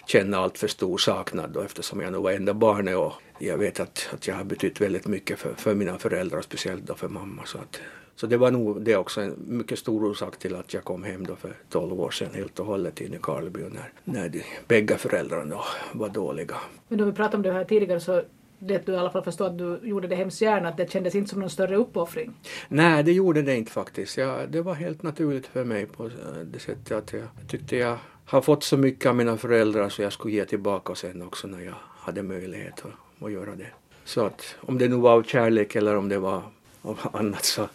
känna 0.06 0.38
allt 0.38 0.58
för 0.58 0.68
stor 0.68 0.98
saknad 0.98 1.50
då 1.50 1.60
eftersom 1.60 2.00
jag 2.00 2.12
nog 2.12 2.22
var 2.22 2.32
enda 2.32 2.54
barnet 2.54 2.96
och 2.96 3.12
jag 3.38 3.58
vet 3.58 3.80
att, 3.80 4.08
att 4.12 4.26
jag 4.28 4.34
har 4.34 4.44
betytt 4.44 4.80
väldigt 4.80 5.06
mycket 5.06 5.38
för, 5.38 5.54
för 5.54 5.74
mina 5.74 5.98
föräldrar, 5.98 6.40
speciellt 6.40 6.86
då 6.86 6.94
för 6.94 7.08
mamma. 7.08 7.42
Så, 7.46 7.58
att, 7.58 7.80
så 8.16 8.26
det 8.26 8.36
var 8.36 8.50
nog 8.50 8.82
det 8.82 8.96
också 8.96 9.20
en 9.20 9.34
mycket 9.48 9.78
stor 9.78 10.04
orsak 10.04 10.38
till 10.38 10.54
att 10.54 10.74
jag 10.74 10.84
kom 10.84 11.02
hem 11.02 11.26
då 11.26 11.36
för 11.36 11.56
12 11.70 12.00
år 12.00 12.10
sedan 12.10 12.34
helt 12.34 12.60
och 12.60 12.66
hållet 12.66 13.00
in 13.00 13.14
i 13.14 13.18
Karleby 13.22 13.60
när, 13.60 13.92
när 14.04 14.28
de 14.28 14.42
bägge 14.68 14.96
föräldrarna 14.96 15.56
var 15.92 16.08
dåliga. 16.08 16.56
Men 16.88 16.98
då 16.98 17.04
vi 17.04 17.12
pratade 17.12 17.36
om 17.36 17.42
det 17.42 17.52
här 17.52 17.64
tidigare 17.64 18.00
så 18.00 18.22
det 18.58 18.86
du 18.86 18.92
i 18.92 18.96
alla 18.96 19.10
fall 19.10 19.24
förstår 19.24 19.46
att 19.46 19.58
du 19.58 19.80
gjorde 19.82 20.08
det 20.08 20.16
hemskt 20.16 20.40
gärna, 20.40 20.68
att 20.68 20.76
det 20.76 20.92
kändes 20.92 21.14
inte 21.14 21.30
som 21.30 21.40
någon 21.40 21.50
större 21.50 21.76
uppoffring? 21.76 22.34
Nej, 22.68 23.02
det 23.02 23.12
gjorde 23.12 23.42
det 23.42 23.56
inte 23.56 23.72
faktiskt. 23.72 24.16
Ja, 24.16 24.38
det 24.48 24.62
var 24.62 24.74
helt 24.74 25.02
naturligt 25.02 25.46
för 25.46 25.64
mig 25.64 25.86
på 25.86 26.10
det 26.44 26.58
sättet 26.58 26.92
att 26.92 27.12
jag 27.12 27.22
tyckte 27.48 27.76
jag 27.76 27.98
har 28.24 28.40
fått 28.40 28.64
så 28.64 28.76
mycket 28.76 29.06
av 29.06 29.16
mina 29.16 29.36
föräldrar 29.36 29.88
så 29.88 30.02
jag 30.02 30.12
skulle 30.12 30.34
ge 30.34 30.44
tillbaka 30.44 30.94
sen 30.94 31.22
också 31.22 31.48
när 31.48 31.60
jag 31.60 31.74
hade 31.98 32.22
möjlighet 32.22 32.84
att, 32.84 33.24
att 33.24 33.32
göra 33.32 33.54
det. 33.54 33.66
Så 34.04 34.26
att 34.26 34.56
om 34.60 34.78
det 34.78 34.88
nu 34.88 34.96
var 34.96 35.12
av 35.12 35.22
kärlek 35.22 35.76
eller 35.76 35.96
om 35.96 36.08
det 36.08 36.18
var 36.18 36.42
av 36.82 36.98
annat 37.12 37.44
så 37.44 37.68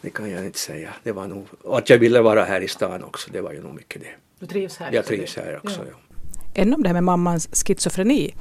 det 0.00 0.10
kan 0.10 0.30
jag 0.30 0.44
inte 0.44 0.58
säga. 0.58 0.94
Det 1.02 1.12
var 1.12 1.26
nog, 1.26 1.46
och 1.62 1.78
att 1.78 1.90
jag 1.90 1.98
ville 1.98 2.20
vara 2.20 2.44
här 2.44 2.60
i 2.60 2.68
stan 2.68 3.04
också, 3.04 3.30
det 3.32 3.40
var 3.40 3.52
ju 3.52 3.62
nog 3.62 3.74
mycket 3.74 4.02
det. 4.02 4.10
Du 4.40 4.46
trivs 4.46 4.76
här? 4.76 4.92
Jag 4.92 5.04
trivs 5.04 5.36
här 5.36 5.60
också, 5.64 5.80
ja. 5.80 5.86
ja. 5.90 6.18
Ännu 6.54 6.74
om 6.74 6.82
det 6.82 6.88
här 6.88 6.94
med 6.94 7.04
mammans 7.04 7.66
schizofreni. 7.66 8.34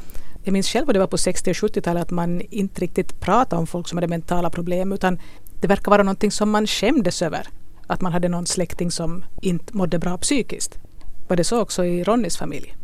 Jag 0.43 0.53
minns 0.53 0.70
själv 0.70 0.86
vad 0.86 0.95
det 0.95 0.99
var 0.99 1.08
på 1.08 1.18
60 1.18 1.51
och 1.51 1.55
70-talet 1.55 2.03
att 2.03 2.12
man 2.12 2.41
inte 2.41 2.82
riktigt 2.82 3.20
pratade 3.20 3.60
om 3.60 3.68
folk 3.68 3.88
som 3.88 3.97
hade 3.97 4.08
mentala 4.08 4.49
problem 4.49 4.91
utan 4.91 5.20
det 5.62 5.68
verkar 5.68 5.91
vara 5.91 6.03
någonting 6.03 6.32
som 6.32 6.49
man 6.49 6.68
skämdes 6.68 7.22
över. 7.22 7.47
Att 7.88 8.01
man 8.01 8.12
hade 8.12 8.30
någon 8.30 8.45
släkting 8.45 8.91
som 8.91 9.26
inte 9.41 9.78
mådde 9.78 9.99
bra 9.99 10.18
psykiskt. 10.18 10.80
Var 11.28 11.38
det 11.38 11.43
så 11.43 11.62
också 11.62 11.86
i 11.86 12.03
Ronnys 12.03 12.38
familj? 12.38 12.76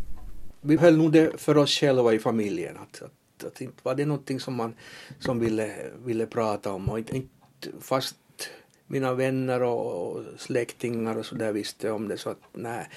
Vi 0.62 0.78
höll 0.78 0.98
nog 0.98 1.12
det 1.12 1.42
för 1.42 1.58
oss 1.58 1.80
själva 1.80 2.14
i 2.14 2.20
familjen. 2.20 2.78
Att, 2.78 3.02
att, 3.02 3.12
att 3.46 3.62
inte 3.62 3.80
var 3.84 3.96
det 3.96 4.06
någonting 4.06 4.40
som 4.40 4.56
man 4.56 4.76
som 5.20 5.40
ville, 5.40 5.76
ville 6.06 6.26
prata 6.26 6.74
om. 6.74 6.90
Och 6.90 7.00
inte, 7.00 7.16
inte 7.16 7.32
fast 7.80 8.16
mina 8.88 9.14
vänner 9.14 9.64
och 9.64 10.24
släktingar 10.38 11.18
och 11.18 11.26
sådär 11.26 11.52
visste 11.52 11.92
om 11.92 12.08
det 12.08 12.18
så 12.18 12.30
att 12.30 12.42
nej, 12.54 12.90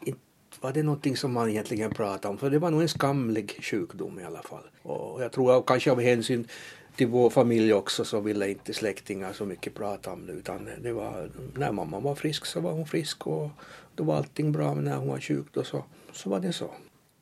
inte 0.00 0.20
var 0.60 0.72
det 0.72 0.82
någonting 0.82 1.16
som 1.16 1.32
man 1.32 1.48
egentligen 1.48 1.90
pratade 1.90 2.32
om. 2.32 2.38
För 2.38 2.50
det 2.50 2.58
var 2.58 2.70
nog 2.70 2.82
en 2.82 2.88
skamlig 2.88 3.58
sjukdom 3.60 4.20
i 4.20 4.24
alla 4.24 4.42
fall. 4.42 4.64
Och 4.82 5.22
jag 5.22 5.32
tror 5.32 5.58
att 5.58 5.66
kanske 5.66 5.92
av 5.92 6.00
hänsyn 6.00 6.48
till 6.96 7.06
vår 7.06 7.30
familj 7.30 7.72
också 7.72 8.04
så 8.04 8.20
ville 8.20 8.50
inte 8.50 8.72
släktingar 8.72 9.32
så 9.32 9.44
mycket 9.44 9.74
prata 9.74 10.12
om 10.12 10.26
det 10.26 10.32
utan 10.32 10.68
det 10.82 10.92
var 10.92 11.30
när 11.54 11.72
mamma 11.72 12.00
var 12.00 12.14
frisk 12.14 12.46
så 12.46 12.60
var 12.60 12.72
hon 12.72 12.86
frisk 12.86 13.26
och 13.26 13.50
då 13.94 14.04
var 14.04 14.16
allting 14.16 14.52
bra 14.52 14.74
men 14.74 14.84
när 14.84 14.96
hon 14.96 15.08
var 15.08 15.20
sjuk 15.20 15.46
då 15.52 15.64
så, 15.64 15.84
så 16.12 16.30
var 16.30 16.40
det 16.40 16.52
så. 16.52 16.70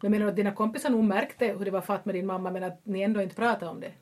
Jag 0.03 0.11
menar 0.11 0.27
du 0.27 0.31
att 0.31 0.37
dina 0.37 0.53
kompisar 0.53 0.91
nog 0.91 1.05
märkte 1.05 1.47
hur 1.47 1.65
det 1.65 1.71
var 1.71 1.81
fatt 1.81 2.05
med 2.05 2.15
din 2.15 2.27
mamma 2.27 2.51
men 2.51 2.63
att 2.63 2.81
ni 2.85 3.03
ändå 3.03 3.23
inte 3.23 3.35
pratade 3.35 3.71
om 3.71 3.81
det? 3.81 3.93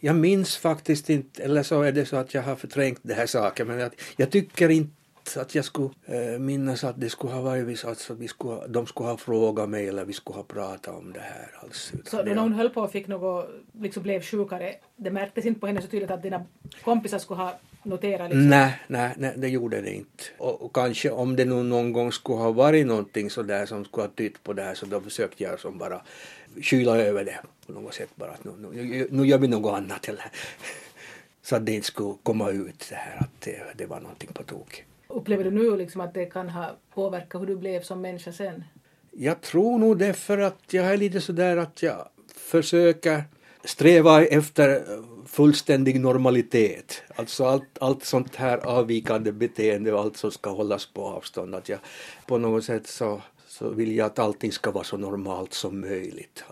Jag 0.00 0.16
minns 0.16 0.56
faktiskt 0.56 1.10
inte, 1.10 1.42
eller 1.42 1.62
så 1.62 1.82
är 1.82 1.92
det 1.92 2.06
så 2.06 2.16
att 2.16 2.34
jag 2.34 2.42
har 2.42 2.56
förträngt 2.56 3.00
den 3.02 3.16
här 3.16 3.26
saken 3.26 3.66
men 3.66 3.78
jag, 3.78 3.92
jag 4.16 4.30
tycker 4.30 4.68
inte 4.68 4.95
att 5.36 5.54
jag 5.54 5.64
skulle 5.64 5.90
äh, 6.06 6.38
minnas 6.38 6.84
att 6.84 7.00
det 7.00 7.10
skulle 7.10 7.32
ha 7.32 7.40
varit 7.40 7.78
så 7.78 7.88
att 7.88 8.10
vi 8.18 8.28
skulle, 8.28 8.66
de 8.66 8.86
skulle 8.86 9.08
ha 9.08 9.16
frågat 9.16 9.68
mig 9.68 9.88
eller 9.88 10.04
vi 10.04 10.12
skulle 10.12 10.36
ha 10.36 10.42
pratat 10.42 10.94
om 10.94 11.12
det 11.12 11.20
här 11.20 11.50
alls. 11.62 11.92
Så 12.04 12.22
när 12.22 12.36
hon 12.36 12.52
höll 12.52 12.70
på 12.70 12.80
och 12.80 12.92
fick 12.92 13.08
något, 13.08 13.48
liksom 13.80 14.02
blev 14.02 14.22
sjukare, 14.22 14.74
det 14.96 15.10
märktes 15.10 15.46
inte 15.46 15.60
på 15.60 15.66
henne 15.66 15.82
så 15.82 15.88
tydligt 15.88 16.10
att 16.10 16.22
dina 16.22 16.44
kompisar 16.84 17.18
skulle 17.18 17.40
ha 17.40 17.58
noterat? 17.82 18.30
Liksom? 18.30 18.48
Nej, 18.48 18.80
nej, 18.86 19.14
nej, 19.16 19.34
det 19.36 19.48
gjorde 19.48 19.80
det 19.80 19.94
inte. 19.94 20.24
Och, 20.38 20.62
och, 20.62 20.74
kanske 20.74 21.10
om 21.10 21.36
det 21.36 21.44
nu 21.44 21.62
någon 21.62 21.92
gång 21.92 22.12
skulle 22.12 22.38
ha 22.38 22.52
varit 22.52 22.86
någonting 22.86 23.30
sådär 23.30 23.66
som 23.66 23.84
skulle 23.84 24.06
ha 24.06 24.12
tytt 24.14 24.42
på 24.42 24.52
det 24.52 24.62
här 24.62 24.74
så 24.74 24.86
då 24.86 25.00
försökte 25.00 25.42
jag 25.42 25.60
som 25.60 25.78
bara 25.78 26.00
kyla 26.62 26.96
över 26.96 27.24
det 27.24 27.38
på 27.66 27.72
något 27.72 27.94
sätt 27.94 28.10
bara 28.14 28.30
att 28.30 28.44
nu, 28.44 28.52
nu, 28.72 29.08
nu 29.10 29.26
gör 29.26 29.38
vi 29.38 29.48
något 29.48 29.74
annat 29.74 30.08
eller 30.08 30.24
så 31.42 31.56
att 31.56 31.66
det 31.66 31.72
inte 31.72 31.86
skulle 31.86 32.14
komma 32.22 32.50
ut 32.50 32.86
det 32.90 32.96
här 32.96 33.16
att 33.20 33.40
det, 33.40 33.62
det 33.76 33.86
var 33.86 34.00
någonting 34.00 34.30
på 34.32 34.42
tok. 34.42 34.84
Upplever 35.16 35.44
du 35.44 35.50
nu 35.50 35.76
liksom 35.76 36.00
att 36.00 36.14
det 36.14 36.26
kan 36.26 36.48
ha 36.48 36.76
påverkat 36.94 37.40
hur 37.40 37.46
du 37.46 37.56
blev 37.56 37.82
som 37.82 38.00
människa 38.00 38.32
sen? 38.32 38.64
Jag 39.10 39.40
tror 39.40 39.78
nog 39.78 39.98
det 39.98 40.12
för 40.12 40.38
att 40.38 40.72
jag 40.72 40.86
är 40.86 40.96
lite 40.96 41.20
sådär 41.20 41.56
att 41.56 41.82
jag 41.82 42.08
försöker 42.36 43.24
sträva 43.64 44.24
efter 44.24 44.82
fullständig 45.26 46.00
normalitet. 46.00 47.02
Alltså 47.14 47.44
allt, 47.44 47.78
allt 47.80 48.04
sånt 48.04 48.36
här 48.36 48.58
avvikande 48.58 49.32
beteende 49.32 49.92
och 49.92 50.00
allt 50.00 50.16
som 50.16 50.30
ska 50.30 50.50
hållas 50.50 50.86
på 50.86 51.04
avstånd. 51.04 51.54
Att 51.54 51.68
jag 51.68 51.78
på 52.26 52.38
något 52.38 52.64
sätt 52.64 52.86
så, 52.86 53.22
så 53.46 53.70
vill 53.70 53.96
jag 53.96 54.06
att 54.06 54.18
allting 54.18 54.52
ska 54.52 54.70
vara 54.70 54.84
så 54.84 54.96
normalt 54.96 55.52
som 55.52 55.80
möjligt. 55.80 56.44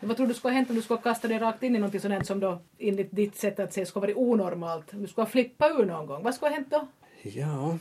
Vad 0.00 0.16
tror 0.16 0.26
du 0.26 0.34
skulle 0.34 0.52
ha 0.52 0.56
hänt 0.56 0.70
om 0.70 0.76
du 0.76 0.82
skulle 0.82 1.00
kasta 1.00 1.28
dig 1.28 1.38
rakt 1.38 1.62
in 1.62 1.76
i 1.76 1.78
något 1.78 2.02
sådant 2.02 2.26
som 2.26 2.40
då 2.40 2.58
enligt 2.78 3.08
ditt 3.10 3.36
sätt 3.36 3.58
att 3.58 3.72
se 3.72 3.86
skulle 3.86 4.00
varit 4.00 4.16
onormalt? 4.16 4.86
Du 4.90 5.06
skulle 5.06 5.24
ha 5.24 5.30
flippat 5.30 5.70
ur 5.78 5.84
någon 5.84 6.06
gång. 6.06 6.22
Vad 6.22 6.34
skulle 6.34 6.50
ha 6.50 6.56
hänt 6.56 6.70
då? 6.70 6.88
Ja, 7.22 7.78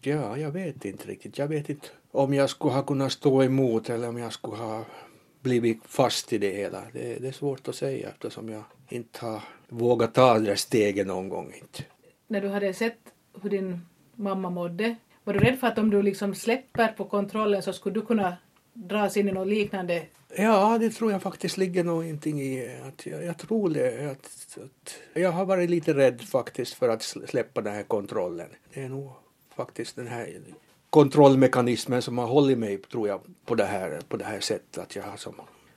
ja, 0.00 0.36
jag 0.36 0.50
vet 0.50 0.84
inte 0.84 1.08
riktigt. 1.08 1.38
Jag 1.38 1.48
vet 1.48 1.68
inte 1.68 1.86
om 2.10 2.34
jag 2.34 2.50
skulle 2.50 2.74
ha 2.74 2.82
kunnat 2.82 3.12
stå 3.12 3.42
emot 3.42 3.90
eller 3.90 4.08
om 4.08 4.18
jag 4.18 4.32
skulle 4.32 4.56
ha 4.56 4.84
blivit 5.40 5.80
fast 5.84 6.32
i 6.32 6.38
det 6.38 6.50
hela. 6.50 6.82
Det, 6.92 7.18
det 7.20 7.28
är 7.28 7.32
svårt 7.32 7.68
att 7.68 7.74
säga 7.74 8.08
eftersom 8.08 8.48
jag 8.48 8.62
inte 8.88 9.26
har 9.26 9.42
vågat 9.68 10.14
ta 10.14 10.34
det 10.34 10.46
där 10.46 10.54
steget 10.54 11.06
någon 11.06 11.28
gång. 11.28 11.52
Inte. 11.60 11.84
När 12.26 12.40
du 12.40 12.48
hade 12.48 12.74
sett 12.74 12.98
hur 13.42 13.50
din 13.50 13.80
mamma 14.14 14.50
mådde, 14.50 14.96
var 15.24 15.34
du 15.34 15.40
rädd 15.40 15.58
för 15.58 15.66
att 15.66 15.78
om 15.78 15.90
du 15.90 16.02
liksom 16.02 16.34
släpper 16.34 16.88
på 16.88 17.04
kontrollen 17.04 17.62
så 17.62 17.72
skulle 17.72 17.94
du 17.94 18.06
kunna 18.06 18.36
dras 18.72 19.16
in 19.16 19.28
i 19.28 19.32
något 19.32 19.48
liknande? 19.48 20.06
Ja, 20.36 20.78
det 20.80 20.90
tror 20.90 21.12
jag 21.12 21.22
faktiskt 21.22 21.56
ligger 21.56 21.84
någonting 21.84 22.40
i. 22.40 22.78
Att 22.88 23.06
jag, 23.06 23.24
jag 23.24 23.38
tror 23.38 23.70
det. 23.70 24.10
Att, 24.10 24.58
att, 24.64 24.94
jag 25.14 25.32
har 25.32 25.44
varit 25.44 25.70
lite 25.70 25.94
rädd 25.94 26.20
faktiskt 26.20 26.74
för 26.74 26.88
att 26.88 27.02
släppa 27.02 27.60
den 27.60 27.74
här 27.74 27.82
kontrollen. 27.82 28.48
Det 28.74 28.82
är 28.82 28.88
nog 28.88 29.12
faktiskt 29.64 29.96
den 29.96 30.06
här 30.06 30.40
kontrollmekanismen 30.90 32.02
som 32.02 32.18
har 32.18 32.26
hållit 32.26 32.58
mig, 32.58 32.78
tror 32.78 33.08
jag, 33.08 33.20
på 33.44 33.54
det 33.54 33.64
här, 33.64 34.00
på 34.08 34.16
det 34.16 34.24
här 34.24 34.40
sättet. 34.40 34.78
Att 34.78 34.96
jag 34.96 35.02
har, 35.02 35.16
som, 35.16 35.34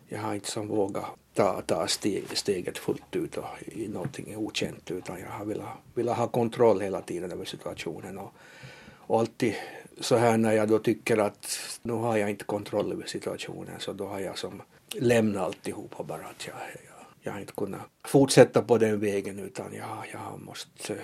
jag 0.08 0.20
har 0.20 0.34
inte 0.34 0.52
som 0.52 0.68
vågat 0.68 1.06
ta, 1.34 1.62
ta 1.62 1.88
steg, 1.88 2.38
steget 2.38 2.78
fullt 2.78 3.16
ut 3.16 3.38
och 3.38 3.46
i 3.62 3.88
någonting 3.88 4.38
okänt 4.38 4.92
utan 4.92 5.20
jag 5.20 5.30
har 5.30 5.46
velat, 5.46 5.78
velat 5.94 6.18
ha 6.18 6.28
kontroll 6.28 6.82
hela 6.82 7.02
tiden 7.02 7.32
över 7.32 7.46
situationen. 7.46 8.18
Och, 8.18 8.34
och 9.08 9.20
alltid 9.20 9.56
så 10.00 10.16
här 10.16 10.38
när 10.38 10.52
jag 10.52 10.68
då 10.68 10.80
tycker 10.80 11.18
att 11.18 11.60
nu 11.82 11.94
har 11.94 12.18
jag 12.18 12.30
inte 12.30 12.46
kontroll 12.46 12.92
över 12.92 13.06
situationen 13.06 13.80
så 13.80 13.94
då 13.94 14.08
har 14.08 14.20
jag 14.20 14.38
som 14.38 14.62
lämnat 14.96 15.44
alltihopa 15.44 16.04
bara 16.04 16.26
att 16.26 16.48
jag, 16.48 16.56
jag, 16.56 17.06
jag 17.22 17.34
har 17.34 17.40
inte 17.40 17.54
kunnat 17.54 17.82
fortsätta 18.08 18.62
på 18.62 18.78
den 18.78 19.00
vägen 19.00 19.40
utan 19.40 19.74
jag, 19.74 19.88
jag 20.12 20.20
har 20.20 20.38
måste 20.38 20.94
eh, 20.94 21.00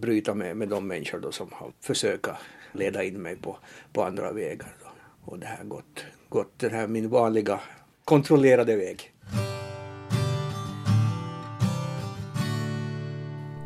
bryta 0.00 0.34
med, 0.34 0.56
med 0.56 0.68
de 0.68 0.86
människor 0.86 1.18
då 1.18 1.32
som 1.32 1.48
har 1.52 1.72
försökt 1.80 2.28
leda 2.72 3.04
in 3.04 3.22
mig 3.22 3.36
på, 3.36 3.56
på 3.92 4.04
andra 4.04 4.32
vägar. 4.32 4.76
Då. 4.80 4.88
Och 5.24 5.38
det 5.38 5.46
här 5.46 5.64
gått, 5.64 6.04
gått 6.28 6.58
den 6.58 6.70
här 6.70 6.86
min 6.86 7.08
vanliga 7.08 7.60
kontrollerade 8.04 8.76
väg. 8.76 9.14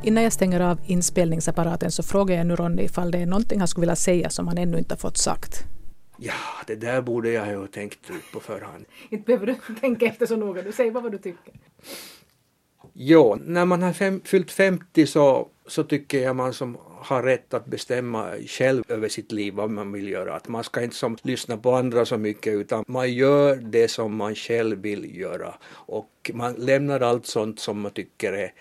Innan 0.03 0.23
jag 0.23 0.33
stänger 0.33 0.61
av 0.61 0.81
inspelningsapparaten 0.87 1.91
så 1.91 2.03
frågar 2.03 2.37
jag 2.37 2.47
nu 2.47 2.57
Ronny 2.57 2.83
ifall 2.83 3.11
det 3.11 3.19
är 3.19 3.27
någonting 3.27 3.59
han 3.59 3.69
skulle 3.69 3.83
vilja 3.83 3.97
säga 3.97 4.31
som 4.31 4.49
han 4.49 4.59
ännu 4.59 4.79
inte 4.79 4.95
har 4.95 4.99
fått 4.99 5.17
sagt. 5.17 5.65
Ja, 6.19 6.33
det 6.67 6.75
där 6.75 7.03
borde 7.03 7.31
jag 7.31 7.59
ha 7.59 7.67
tänkt 7.67 8.11
ut 8.11 8.33
på 8.33 8.41
förhand. 8.41 8.85
Inte 9.11 9.25
behöver 9.25 9.47
du 9.47 9.75
tänka 9.81 10.07
efter 10.07 10.27
så 10.27 10.37
noga, 10.37 10.63
du 10.63 10.73
säger 10.73 10.91
bara 10.91 11.03
vad 11.03 11.13
du 11.13 11.19
tycker. 11.19 11.55
Jo, 12.93 13.39
när 13.45 13.65
man 13.65 13.83
har 13.83 13.93
fem, 13.93 14.21
fyllt 14.25 14.51
50 14.51 15.07
så, 15.07 15.49
så 15.69 15.85
tycker 15.85 16.23
jag 16.23 16.37
man 16.37 16.53
som 16.53 16.77
har 17.01 17.23
rätt 17.23 17.55
att 17.55 17.67
bestämma 17.67 18.31
själv 18.47 18.85
över 18.89 19.09
sitt 19.09 19.33
liv 19.33 19.55
vad 19.55 19.71
man 19.71 19.93
vill 19.93 20.09
göra. 20.09 20.35
Att 20.35 20.49
man 20.49 20.65
ska 20.65 20.83
inte 20.83 20.97
som 20.97 21.17
lyssna 21.23 21.57
på 21.57 21.73
andra 21.73 22.05
så 22.05 22.19
mycket 22.19 22.55
utan 22.55 22.85
man 22.89 23.13
gör 23.13 23.57
det 23.57 23.89
som 23.89 24.17
man 24.17 24.35
själv 24.35 24.79
vill 24.79 25.17
göra 25.17 25.55
och 25.71 26.31
man 26.35 26.55
lämnar 26.55 27.01
allt 27.01 27.27
sånt 27.27 27.61
som 27.61 27.81
man 27.81 27.91
tycker 27.91 28.33
är, 28.33 28.53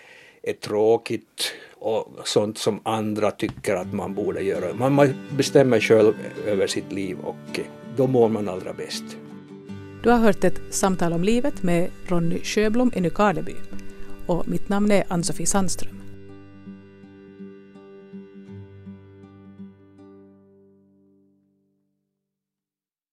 är 0.42 0.52
tråkigt 0.52 1.52
och 1.74 2.18
sånt 2.24 2.58
som 2.58 2.80
andra 2.82 3.30
tycker 3.30 3.74
att 3.74 3.92
man 3.92 4.14
borde 4.14 4.42
göra. 4.42 4.74
Man, 4.74 4.92
man 4.92 5.14
bestämmer 5.36 5.80
själv 5.80 6.14
över 6.46 6.66
sitt 6.66 6.92
liv 6.92 7.18
och 7.20 7.60
då 7.96 8.06
mår 8.06 8.28
man 8.28 8.48
allra 8.48 8.72
bäst. 8.72 9.04
Du 10.02 10.10
har 10.10 10.18
hört 10.18 10.44
ett 10.44 10.60
samtal 10.70 11.12
om 11.12 11.24
livet 11.24 11.62
med 11.62 11.90
Ronny 12.06 12.40
Sjöblom 12.44 12.92
i 12.94 13.00
Nykarleby 13.00 13.54
och 14.26 14.48
mitt 14.48 14.68
namn 14.68 14.90
är 14.90 15.04
Ann-Sofie 15.08 15.46
Sandström. 15.46 15.97